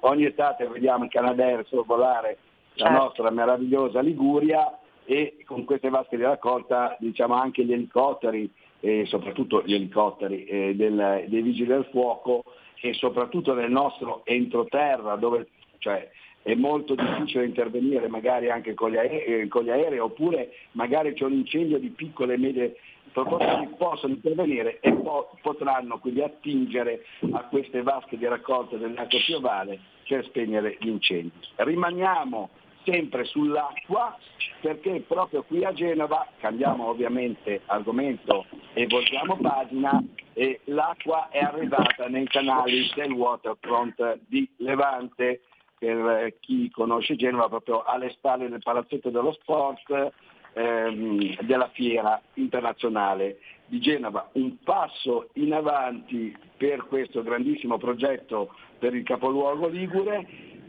ogni 0.00 0.26
estate 0.26 0.66
vediamo 0.66 1.04
il 1.04 1.10
Canadair 1.10 1.66
sorvolare 1.66 2.38
la 2.74 2.86
certo. 2.86 3.02
nostra 3.02 3.30
meravigliosa 3.30 4.00
Liguria 4.00 4.78
e 5.04 5.38
con 5.44 5.64
queste 5.64 5.88
vasche 5.88 6.16
di 6.16 6.22
raccolta 6.22 6.96
diciamo 6.98 7.34
anche 7.34 7.64
gli 7.64 7.72
elicotteri, 7.72 8.50
e 8.80 9.04
soprattutto 9.06 9.62
gli 9.64 9.74
elicotteri 9.74 10.44
eh, 10.44 10.74
del, 10.76 11.24
dei 11.28 11.42
vigili 11.42 11.68
del 11.68 11.86
fuoco 11.90 12.44
e 12.80 12.92
soprattutto 12.94 13.54
nel 13.54 13.70
nostro 13.70 14.22
entroterra 14.24 15.16
dove 15.16 15.48
cioè, 15.78 16.08
è 16.42 16.54
molto 16.54 16.94
difficile 16.94 17.44
intervenire 17.44 18.08
magari 18.08 18.50
anche 18.50 18.74
con 18.74 18.90
gli, 18.90 18.96
aerei, 18.96 19.48
con 19.48 19.64
gli 19.64 19.70
aerei 19.70 19.98
oppure 19.98 20.52
magari 20.72 21.14
c'è 21.14 21.24
un 21.24 21.32
incendio 21.32 21.78
di 21.78 21.88
piccole 21.90 22.34
e 22.34 22.38
medie 22.38 22.76
possono 23.12 24.14
intervenire 24.14 24.80
e 24.80 24.92
po- 24.94 25.36
potranno 25.42 25.98
quindi 25.98 26.22
attingere 26.22 27.04
a 27.32 27.44
queste 27.44 27.82
vasche 27.82 28.16
di 28.16 28.26
raccolta 28.26 28.76
dell'acqua 28.76 29.18
piovale 29.24 29.80
per 30.06 30.24
spegnere 30.24 30.76
gli 30.80 30.88
incendi. 30.88 31.32
Rimaniamo 31.56 32.50
sempre 32.84 33.24
sull'acqua 33.24 34.16
perché 34.60 35.04
proprio 35.06 35.42
qui 35.42 35.64
a 35.64 35.72
Genova, 35.72 36.26
cambiamo 36.38 36.88
ovviamente 36.88 37.62
argomento 37.66 38.46
e 38.74 38.86
volgiamo 38.86 39.36
pagina, 39.40 40.02
e 40.34 40.60
l'acqua 40.64 41.28
è 41.30 41.40
arrivata 41.40 42.08
nei 42.08 42.26
canali 42.26 42.90
del 42.94 43.12
waterfront 43.12 44.20
di 44.26 44.48
Levante, 44.58 45.42
per 45.78 46.36
chi 46.38 46.70
conosce 46.70 47.16
Genova 47.16 47.48
proprio 47.48 47.82
alle 47.82 48.10
spalle 48.10 48.48
del 48.48 48.62
palazzetto 48.62 49.10
dello 49.10 49.32
sport, 49.32 50.12
ehm, 50.52 51.40
della 51.40 51.68
fiera 51.72 52.20
internazionale 52.34 53.38
di 53.66 53.80
Genova, 53.80 54.28
un 54.32 54.56
passo 54.62 55.30
in 55.34 55.52
avanti 55.54 56.36
per 56.56 56.86
questo 56.88 57.22
grandissimo 57.22 57.78
progetto 57.78 58.54
per 58.78 58.94
il 58.94 59.02
capoluogo 59.02 59.68
Ligure, 59.68 60.26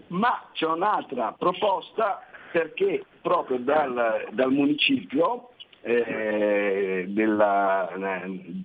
ma 0.07 0.49
c'è 0.53 0.65
un'altra 0.65 1.33
proposta 1.37 2.21
perché 2.51 3.03
proprio 3.21 3.57
dal, 3.57 4.27
dal 4.31 4.51
municipio 4.51 5.49
eh, 5.81 7.05
della, 7.07 7.89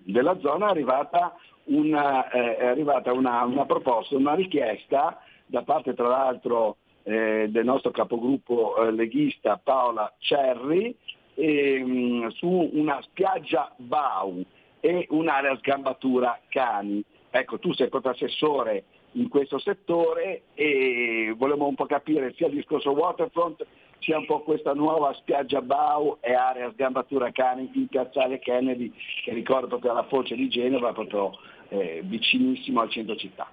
della, 0.04 0.38
zona 0.38 0.66
è 0.66 0.70
arrivata, 0.70 1.34
una, 1.64 2.30
eh, 2.30 2.56
è 2.58 2.66
arrivata 2.66 3.12
una, 3.12 3.42
una 3.44 3.64
proposta, 3.64 4.14
una 4.14 4.34
richiesta 4.34 5.20
da 5.46 5.62
parte 5.62 5.94
tra 5.94 6.06
l'altro 6.06 6.76
eh, 7.08 7.46
del 7.48 7.64
nostro 7.64 7.90
capogruppo 7.90 8.76
eh, 8.76 8.92
leghista 8.92 9.56
Paola 9.56 10.12
Cerri 10.18 10.94
ehm, 11.34 12.28
su 12.32 12.70
una 12.74 13.00
spiaggia 13.00 13.72
Bau 13.76 14.44
e 14.80 15.06
un'area 15.08 15.56
sgambatura 15.56 16.38
cani. 16.50 17.02
Ecco, 17.30 17.58
tu 17.58 17.72
sei 17.72 17.88
proprio 17.88 18.12
assessore 18.12 18.84
in 19.12 19.28
questo 19.28 19.58
settore 19.58 20.42
e 20.52 21.34
volevo 21.34 21.66
un 21.66 21.74
po' 21.74 21.86
capire 21.86 22.34
sia 22.34 22.48
il 22.48 22.56
discorso 22.56 22.90
waterfront 22.90 23.64
sia 24.00 24.18
un 24.18 24.26
po' 24.26 24.42
questa 24.42 24.74
nuova 24.74 25.14
spiaggia 25.14 25.62
Bau 25.62 26.18
e 26.20 26.34
area 26.34 26.70
sgambatura 26.72 27.32
cani 27.32 27.70
in 27.72 27.88
piazzale 27.88 28.38
Kennedy 28.38 28.92
che 29.24 29.32
ricordo 29.32 29.66
proprio 29.66 29.92
alla 29.92 30.04
foce 30.04 30.34
di 30.34 30.48
Genova, 30.48 30.92
proprio 30.92 31.38
eh, 31.70 32.02
vicinissimo 32.04 32.82
al 32.82 32.90
centro 32.90 33.16
città. 33.16 33.50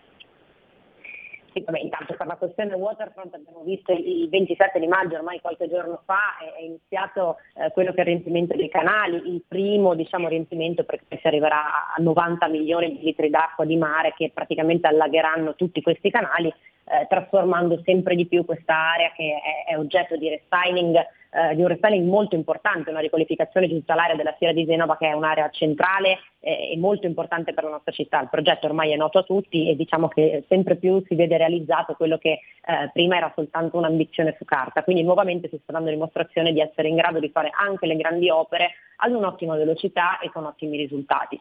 Sì, 1.55 1.63
vabbè, 1.63 1.79
intanto 1.79 2.15
per 2.17 2.27
la 2.27 2.35
questione 2.35 2.73
waterfront 2.73 3.33
abbiamo 3.33 3.61
visto 3.63 3.93
il 3.93 4.27
27 4.27 4.77
di 4.77 4.87
maggio, 4.87 5.15
ormai 5.15 5.39
qualche 5.39 5.69
giorno 5.69 6.01
fa, 6.03 6.35
è, 6.37 6.61
iniziato 6.61 7.37
eh, 7.53 7.71
quello 7.71 7.93
che 7.93 7.99
è 7.99 8.01
il 8.01 8.07
riempimento 8.07 8.57
dei 8.57 8.67
canali, 8.67 9.33
il 9.33 9.41
primo 9.47 9.95
diciamo, 9.95 10.27
riempimento 10.27 10.83
perché 10.83 11.17
si 11.17 11.27
arriverà 11.27 11.95
a 11.95 12.01
90 12.01 12.49
milioni 12.49 12.97
di 12.97 13.05
litri 13.05 13.29
d'acqua 13.29 13.63
di 13.63 13.77
mare 13.77 14.13
che 14.17 14.31
praticamente 14.33 14.87
allagheranno 14.87 15.55
tutti 15.55 15.81
questi 15.81 16.11
canali 16.11 16.53
eh, 16.85 17.07
trasformando 17.07 17.81
sempre 17.83 18.15
di 18.15 18.25
più 18.27 18.45
questa 18.45 18.75
area 18.93 19.11
che 19.15 19.41
è, 19.65 19.71
è 19.71 19.77
oggetto 19.77 20.15
di 20.17 20.29
restyling, 20.29 20.95
eh, 20.95 21.55
di 21.55 21.61
un 21.61 21.67
restyling 21.67 22.07
molto 22.07 22.35
importante, 22.35 22.91
una 22.91 22.99
riqualificazione 22.99 23.67
di 23.67 23.73
tutta 23.73 23.95
l'area 23.95 24.15
della 24.15 24.35
Sierra 24.37 24.53
di 24.53 24.65
Genova 24.65 24.95
che 24.97 25.07
è 25.07 25.13
un'area 25.13 25.49
centrale 25.49 26.19
eh, 26.39 26.71
e 26.73 26.77
molto 26.77 27.07
importante 27.07 27.53
per 27.53 27.63
la 27.63 27.71
nostra 27.71 27.91
città. 27.91 28.21
Il 28.21 28.29
progetto 28.29 28.67
ormai 28.67 28.91
è 28.91 28.95
noto 28.95 29.17
a 29.17 29.23
tutti 29.23 29.69
e 29.69 29.75
diciamo 29.75 30.07
che 30.07 30.45
sempre 30.47 30.75
più 30.75 31.03
si 31.07 31.15
vede 31.15 31.37
realizzato 31.37 31.93
quello 31.93 32.17
che 32.17 32.29
eh, 32.31 32.89
prima 32.93 33.17
era 33.17 33.31
soltanto 33.35 33.77
un'ambizione 33.77 34.35
su 34.37 34.45
carta. 34.45 34.83
Quindi 34.83 35.03
nuovamente 35.03 35.49
si 35.49 35.59
sta 35.63 35.73
dando 35.73 35.89
dimostrazione 35.89 36.53
di 36.53 36.61
essere 36.61 36.87
in 36.87 36.95
grado 36.95 37.19
di 37.19 37.29
fare 37.29 37.49
anche 37.51 37.87
le 37.87 37.95
grandi 37.95 38.29
opere 38.29 38.73
ad 38.97 39.11
un'ottima 39.11 39.55
velocità 39.55 40.19
e 40.19 40.29
con 40.29 40.45
ottimi 40.45 40.77
risultati. 40.77 41.39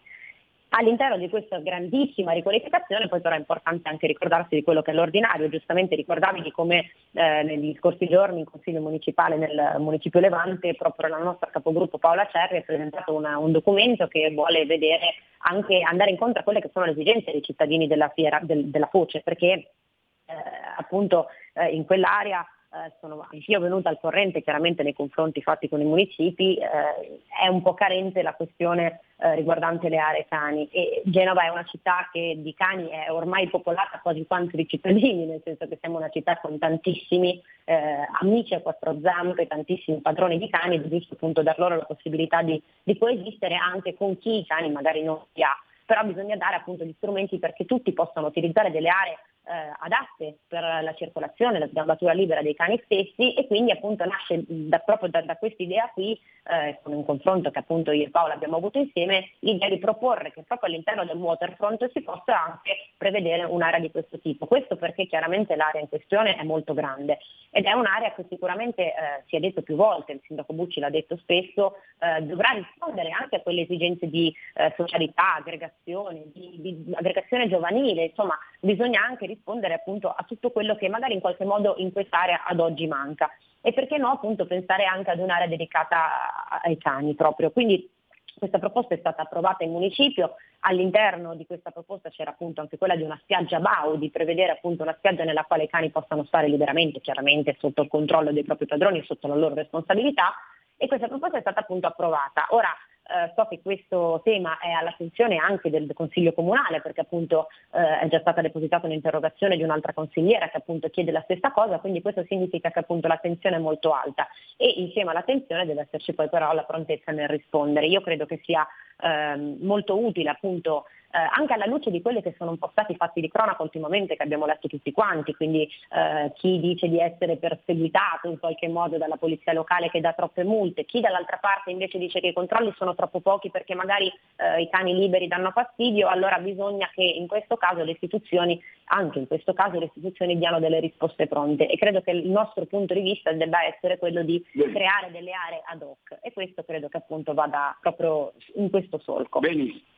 All'interno 0.77 1.17
di 1.17 1.29
questa 1.29 1.61
grandissima 1.61 2.33
riqualificazione 2.33 3.07
poi 3.07 3.21
però 3.21 3.37
è 3.37 3.39
importante 3.39 3.89
anche 3.89 4.09
ricordarsi 4.09 4.57
di 4.57 4.65
quello 4.65 4.83
che 4.83 4.91
è 4.91 4.95
l'ordinario, 4.95 5.49
giustamente 5.49 5.95
ricordavi 5.95 6.43
di 6.43 6.51
come 6.51 6.91
eh, 7.13 7.45
negli 7.45 7.77
scorsi 7.79 8.09
giorni 8.09 8.41
in 8.41 8.45
Consiglio 8.45 8.81
Municipale 8.81 9.37
nel 9.37 9.77
Municipio 9.79 10.19
Levante 10.19 10.75
proprio 10.75 11.09
la 11.11 11.19
nostra 11.19 11.49
capogruppo 11.51 11.99
Paola 11.99 12.29
Cerri 12.29 12.57
ha 12.57 12.63
presentato 12.63 13.15
una, 13.15 13.39
un 13.39 13.53
documento 13.53 14.09
che 14.09 14.33
vuole 14.35 14.67
vedere 14.67 15.15
anche 15.47 15.81
andare 15.81 16.11
incontro 16.11 16.41
a 16.41 16.43
quelle 16.43 16.61
che 16.61 16.71
sono 16.73 16.87
le 16.87 16.93
esigenze 16.93 17.31
dei 17.31 17.43
cittadini 17.43 17.87
della, 17.87 18.09
fiera, 18.09 18.41
del, 18.43 18.65
della 18.65 18.89
Foce, 18.89 19.21
perché 19.21 19.47
eh, 19.47 20.35
appunto 20.77 21.29
eh, 21.53 21.69
in 21.69 21.85
quell'area 21.85 22.45
eh, 22.75 22.93
sono 23.01 23.27
anch'io 23.31 23.61
venuta 23.61 23.89
al 23.89 24.01
corrente 24.01 24.43
chiaramente 24.43 24.83
nei 24.83 24.95
confronti 24.95 25.41
fatti 25.43 25.69
con 25.69 25.81
i 25.81 25.85
municipi, 25.85 26.57
eh, 26.57 27.21
è 27.43 27.47
un 27.47 27.63
po' 27.63 27.75
carente 27.75 28.23
la 28.23 28.35
questione 28.35 29.01
eh, 29.19 29.37
riguardante 29.37 29.89
le 29.89 29.99
aree 29.99 30.27
cani. 30.29 30.69
E 30.71 31.03
Genova 31.05 31.45
è 31.45 31.51
una 31.51 31.65
città 31.65 32.09
che 32.11 32.35
di 32.39 32.53
cani 32.55 32.89
è 32.89 33.11
ormai 33.11 33.49
popolata 33.49 34.01
quasi 34.03 34.27
quanto 34.27 34.57
di 34.57 34.67
cittadini, 34.67 35.25
nel 35.25 35.41
senso 35.45 35.69
che 35.69 35.79
siamo 35.81 35.99
una 35.99 36.11
città 36.11 36.39
con 36.39 36.59
tantissimi 36.59 37.41
eh, 37.65 38.09
amici 38.21 38.55
a 38.55 38.61
quattro 38.61 38.99
zampe, 39.01 39.47
tantissimi 39.47 40.01
padroni 40.01 40.39
di 40.39 40.51
cani 40.51 40.79
è 40.79 40.89
giusto 40.89 41.15
appunto 41.15 41.43
dar 41.43 41.59
loro 41.59 41.77
la 41.77 41.85
possibilità 41.85 42.43
di, 42.43 42.61
di 42.83 42.99
coesistere 42.99 43.55
anche 43.55 43.95
con 43.95 44.19
chi 44.19 44.39
i 44.39 44.47
cani 44.47 44.71
magari 44.71 45.03
non 45.03 45.21
li 45.33 45.43
ha 45.43 45.57
però 45.85 46.05
bisogna 46.05 46.37
dare 46.37 46.57
appunto 46.57 46.85
gli 46.85 46.95
strumenti 46.97 47.39
perché 47.39 47.65
tutti 47.65 47.93
possano 47.93 48.27
utilizzare 48.27 48.71
delle 48.71 48.89
aree 48.89 49.19
eh, 49.47 49.73
adatte 49.81 50.39
per 50.49 50.63
la 50.63 50.95
circolazione, 50.95 51.59
la 51.59 51.69
gambatura 51.71 52.13
libera 52.13 52.43
dei 52.43 52.55
cani 52.55 52.81
stessi 52.85 53.35
e 53.35 53.47
quindi 53.47 53.73
appunto 53.73 54.05
nasce 54.05 54.43
da, 54.47 54.79
proprio 54.79 55.11
da, 55.11 55.23
da 55.23 55.37
questa 55.37 55.63
idea 55.63 55.91
qui, 55.93 56.19
eh, 56.45 56.79
con 56.83 56.93
un 56.93 57.05
confronto 57.05 57.51
che 57.51 57.59
appunto 57.59 57.91
io 57.91 58.07
e 58.07 58.11
Paola 58.11 58.35
abbiamo 58.35 58.57
avuto 58.57 58.79
insieme, 58.79 59.31
l'idea 59.41 59.69
di 59.69 59.79
proporre 59.79 60.33
che 60.33 60.43
proprio 60.43 60.71
all'interno 60.71 61.05
del 61.05 61.17
waterfront 61.17 61.91
si 61.93 62.01
possa 62.01 62.43
anche 62.43 62.93
prevedere 62.97 63.45
un'area 63.45 63.81
di 63.81 63.91
questo 63.91 64.19
tipo. 64.19 64.47
Questo 64.47 64.77
perché 64.77 65.07
chiaramente 65.07 65.57
l'area 65.57 65.81
in 65.81 65.89
questione 65.89 66.37
è 66.37 66.43
molto 66.43 66.73
grande 66.73 67.19
ed 67.51 67.67
è 67.67 67.73
un'area 67.73 68.13
che 68.15 68.25
sicuramente 68.29 68.83
eh, 68.83 69.23
si 69.27 69.37
è 69.37 69.41
detto 69.41 69.63
più 69.63 69.77
volte, 69.77 70.13
il 70.13 70.21
sindaco 70.27 70.55
Bucci 70.55 70.81
l'ha 70.81 70.91
detto 70.91 71.17
spesso, 71.19 71.77
eh, 71.99 72.23
dovrà 72.23 72.51
rispondere 72.51 73.11
anche 73.11 73.37
a 73.37 73.41
quelle 73.41 73.63
esigenze 73.63 74.09
di 74.09 74.35
eh, 74.55 74.73
socialità, 74.77 75.37
aggregazione, 75.37 75.74
di, 75.83 76.61
di 76.61 76.95
aggregazione 76.95 77.49
giovanile, 77.49 78.05
insomma 78.05 78.39
bisogna 78.61 79.05
anche 79.05 79.27
rispondere 79.27 79.75
appunto 79.75 80.09
a 80.09 80.25
tutto 80.27 80.51
quello 80.51 80.77
che 80.77 80.89
magari 80.89 81.15
in 81.15 81.21
qualche 81.21 81.45
modo 81.45 81.75
in 81.79 81.93
quest'area 81.93 82.45
ad 82.45 82.61
oggi 82.61 82.87
manca. 82.87 83.31
E 83.61 83.73
perché 83.73 83.97
no 83.97 84.11
appunto 84.11 84.47
pensare 84.47 84.85
anche 84.85 85.11
ad 85.11 85.19
un'area 85.19 85.47
dedicata 85.47 86.61
ai 86.63 86.77
cani 86.77 87.15
proprio. 87.15 87.51
Quindi 87.51 87.91
questa 88.37 88.59
proposta 88.59 88.95
è 88.95 88.99
stata 88.99 89.23
approvata 89.23 89.65
in 89.65 89.71
municipio, 89.71 90.37
all'interno 90.61 91.35
di 91.35 91.47
questa 91.47 91.71
proposta 91.71 92.11
c'era 92.11 92.31
appunto 92.31 92.61
anche 92.61 92.79
quella 92.79 92.97
di 92.97 93.03
una 93.03 93.19
spiaggia 93.23 93.61
BAU, 93.61 93.97
di 93.97 94.11
prevedere 94.11 94.53
appunto 94.53 94.83
una 94.83 94.95
spiaggia 94.97 95.25
nella 95.25 95.45
quale 95.45 95.65
i 95.65 95.69
cani 95.69 95.91
possano 95.91 96.25
stare 96.25 96.49
liberamente, 96.49 97.01
chiaramente 97.01 97.57
sotto 97.59 97.83
il 97.83 97.89
controllo 97.89 98.33
dei 98.33 98.45
propri 98.45 98.67
padroni 98.67 98.99
e 98.99 99.05
sotto 99.05 99.29
la 99.29 99.35
loro 99.35 99.55
responsabilità 99.55 100.35
e 100.77 100.87
questa 100.87 101.09
proposta 101.09 101.39
è 101.39 101.41
stata 101.41 101.61
appunto 101.61 101.87
approvata. 101.87 102.47
Ora 102.51 102.75
eh, 103.07 103.33
so 103.37 103.47
che 103.47 103.61
questo 103.63 104.23
tema 104.25 104.59
è 104.59 104.71
all'attenzione 104.71 105.37
anche 105.37 105.69
del 105.69 105.91
Consiglio 105.93 106.33
Comunale 106.33 106.81
perché 106.81 107.03
appunto 107.03 107.49
eh, 107.73 108.01
è 108.01 108.09
già 108.09 108.21
stata 108.21 108.41
depositata 108.41 108.87
un'interrogazione 108.87 109.57
di 109.57 109.63
un'altra 109.63 109.93
consigliera 109.93 110.49
che 110.49 110.57
appunto 110.57 110.89
chiede 110.89 111.13
la 111.13 111.23
stessa 111.23 111.53
cosa, 111.53 111.79
quindi 111.79 112.01
questo 112.01 112.25
significa 112.27 112.71
che 112.71 112.79
appunto 112.79 113.07
l'attenzione 113.07 113.57
è 113.57 113.61
molto 113.61 113.93
alta 113.93 114.27
e 114.57 114.69
insieme 114.79 115.11
all'attenzione 115.11 115.67
deve 115.67 115.83
esserci 115.83 116.15
poi 116.15 116.29
però 116.29 116.53
la 116.55 116.65
prontezza 116.65 117.13
nel 117.13 117.29
rispondere. 117.29 117.87
Io 117.87 118.01
credo 118.01 118.25
che 118.25 118.41
sia 118.43 118.67
eh, 119.01 119.57
molto 119.61 119.99
utile 119.99 120.31
appunto 120.31 120.85
eh, 121.15 121.29
anche 121.33 121.53
alla 121.53 121.67
luce 121.67 121.93
di 121.93 122.03
quelli 122.03 122.21
che 122.21 122.35
sono 122.37 122.51
un 122.51 122.59
po' 122.59 122.71
stati 122.73 122.97
fatti 122.97 123.21
di 123.21 123.29
cronaca 123.29 123.63
ultimamente 123.63 124.17
che 124.17 124.23
abbiamo 124.25 124.47
letto 124.47 124.67
tutti 124.67 124.91
quanti, 124.91 125.33
quindi 125.35 125.63
eh, 125.91 126.33
chi 126.35 126.59
dice 126.59 126.89
di 126.89 126.99
essere 126.99 127.37
perseguitato 127.37 128.29
in 128.29 128.41
qualche 128.41 128.69
modo 128.69 128.99
dalla 128.99 129.17
polizia 129.17 129.53
locale 129.53 129.91
che 129.91 130.01
dà 130.01 130.13
troppe 130.13 130.43
multe, 130.43 130.85
chi 130.85 131.01
dall'altra 131.01 131.39
parte 131.41 131.71
invece 131.71 131.99
dice 131.99 132.19
che 132.19 132.29
i 132.29 132.33
controlli 132.33 132.73
sono 132.77 132.97
troppo 132.97 133.21
pochi 133.21 133.51
perché 133.51 133.77
magari 133.77 134.13
eh, 134.37 134.63
i 134.63 134.69
cani 134.69 134.93
liberi 134.95 135.29
danno 135.29 135.53
fastidio, 135.53 136.09
allora 136.09 136.39
bisogna 136.39 136.91
che 136.93 137.05
in 137.05 137.29
questo 137.29 137.57
caso 137.57 137.85
le 137.85 137.93
istituzioni, 137.93 138.61
anche 138.87 139.21
in 139.21 139.29
questo 139.29 139.53
caso 139.53 139.79
le 139.79 139.87
istituzioni 139.87 140.37
diano 140.37 140.59
delle 140.59 140.81
risposte 140.81 141.29
pronte 141.29 141.69
e 141.69 141.77
credo 141.77 142.01
che 142.01 142.11
il 142.11 142.29
nostro 142.29 142.65
punto 142.65 142.93
di 142.93 143.03
vista 143.03 143.31
debba 143.33 143.65
essere 143.65 143.99
quello 143.99 144.25
di 144.25 144.45
creare 144.51 145.13
delle 145.13 145.31
aree 145.31 145.63
ad 145.65 145.83
hoc 145.83 146.19
e 146.21 146.33
questo 146.33 146.65
credo 146.65 146.89
che 146.89 146.97
appunto 146.97 147.35
vada 147.35 147.77
proprio 147.81 148.33
in 148.57 148.69
questo 148.69 148.99
solco. 148.99 149.39
Benissimo. 149.39 149.94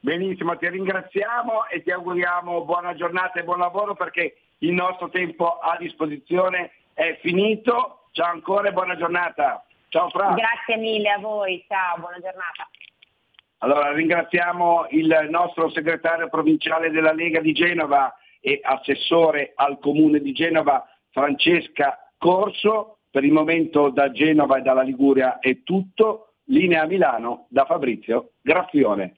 Benissimo, 0.00 0.56
ti 0.56 0.68
ringraziamo 0.68 1.66
e 1.66 1.82
ti 1.82 1.90
auguriamo 1.90 2.64
buona 2.64 2.94
giornata 2.94 3.40
e 3.40 3.44
buon 3.44 3.58
lavoro 3.58 3.94
perché 3.94 4.36
il 4.58 4.72
nostro 4.72 5.08
tempo 5.08 5.58
a 5.58 5.76
disposizione 5.76 6.70
è 6.94 7.18
finito. 7.20 8.08
Ciao 8.12 8.30
ancora 8.30 8.68
e 8.68 8.72
buona 8.72 8.96
giornata. 8.96 9.64
Ciao 9.88 10.08
Fra. 10.10 10.34
Grazie 10.34 10.76
mille 10.76 11.10
a 11.10 11.18
voi, 11.18 11.64
ciao, 11.66 11.98
buona 11.98 12.18
giornata. 12.20 12.68
Allora 13.58 13.92
ringraziamo 13.92 14.86
il 14.90 15.26
nostro 15.30 15.68
segretario 15.70 16.28
provinciale 16.28 16.90
della 16.90 17.12
Lega 17.12 17.40
di 17.40 17.52
Genova 17.52 18.16
e 18.40 18.60
assessore 18.62 19.52
al 19.56 19.80
comune 19.80 20.20
di 20.20 20.32
Genova 20.32 20.86
Francesca 21.10 22.12
Corso. 22.16 22.98
Per 23.10 23.24
il 23.24 23.32
momento 23.32 23.88
da 23.88 24.12
Genova 24.12 24.58
e 24.58 24.62
dalla 24.62 24.82
Liguria 24.82 25.40
è 25.40 25.62
tutto. 25.64 26.34
Linea 26.50 26.86
Milano 26.86 27.46
da 27.50 27.64
Fabrizio 27.64 28.30
Graffione. 28.40 29.17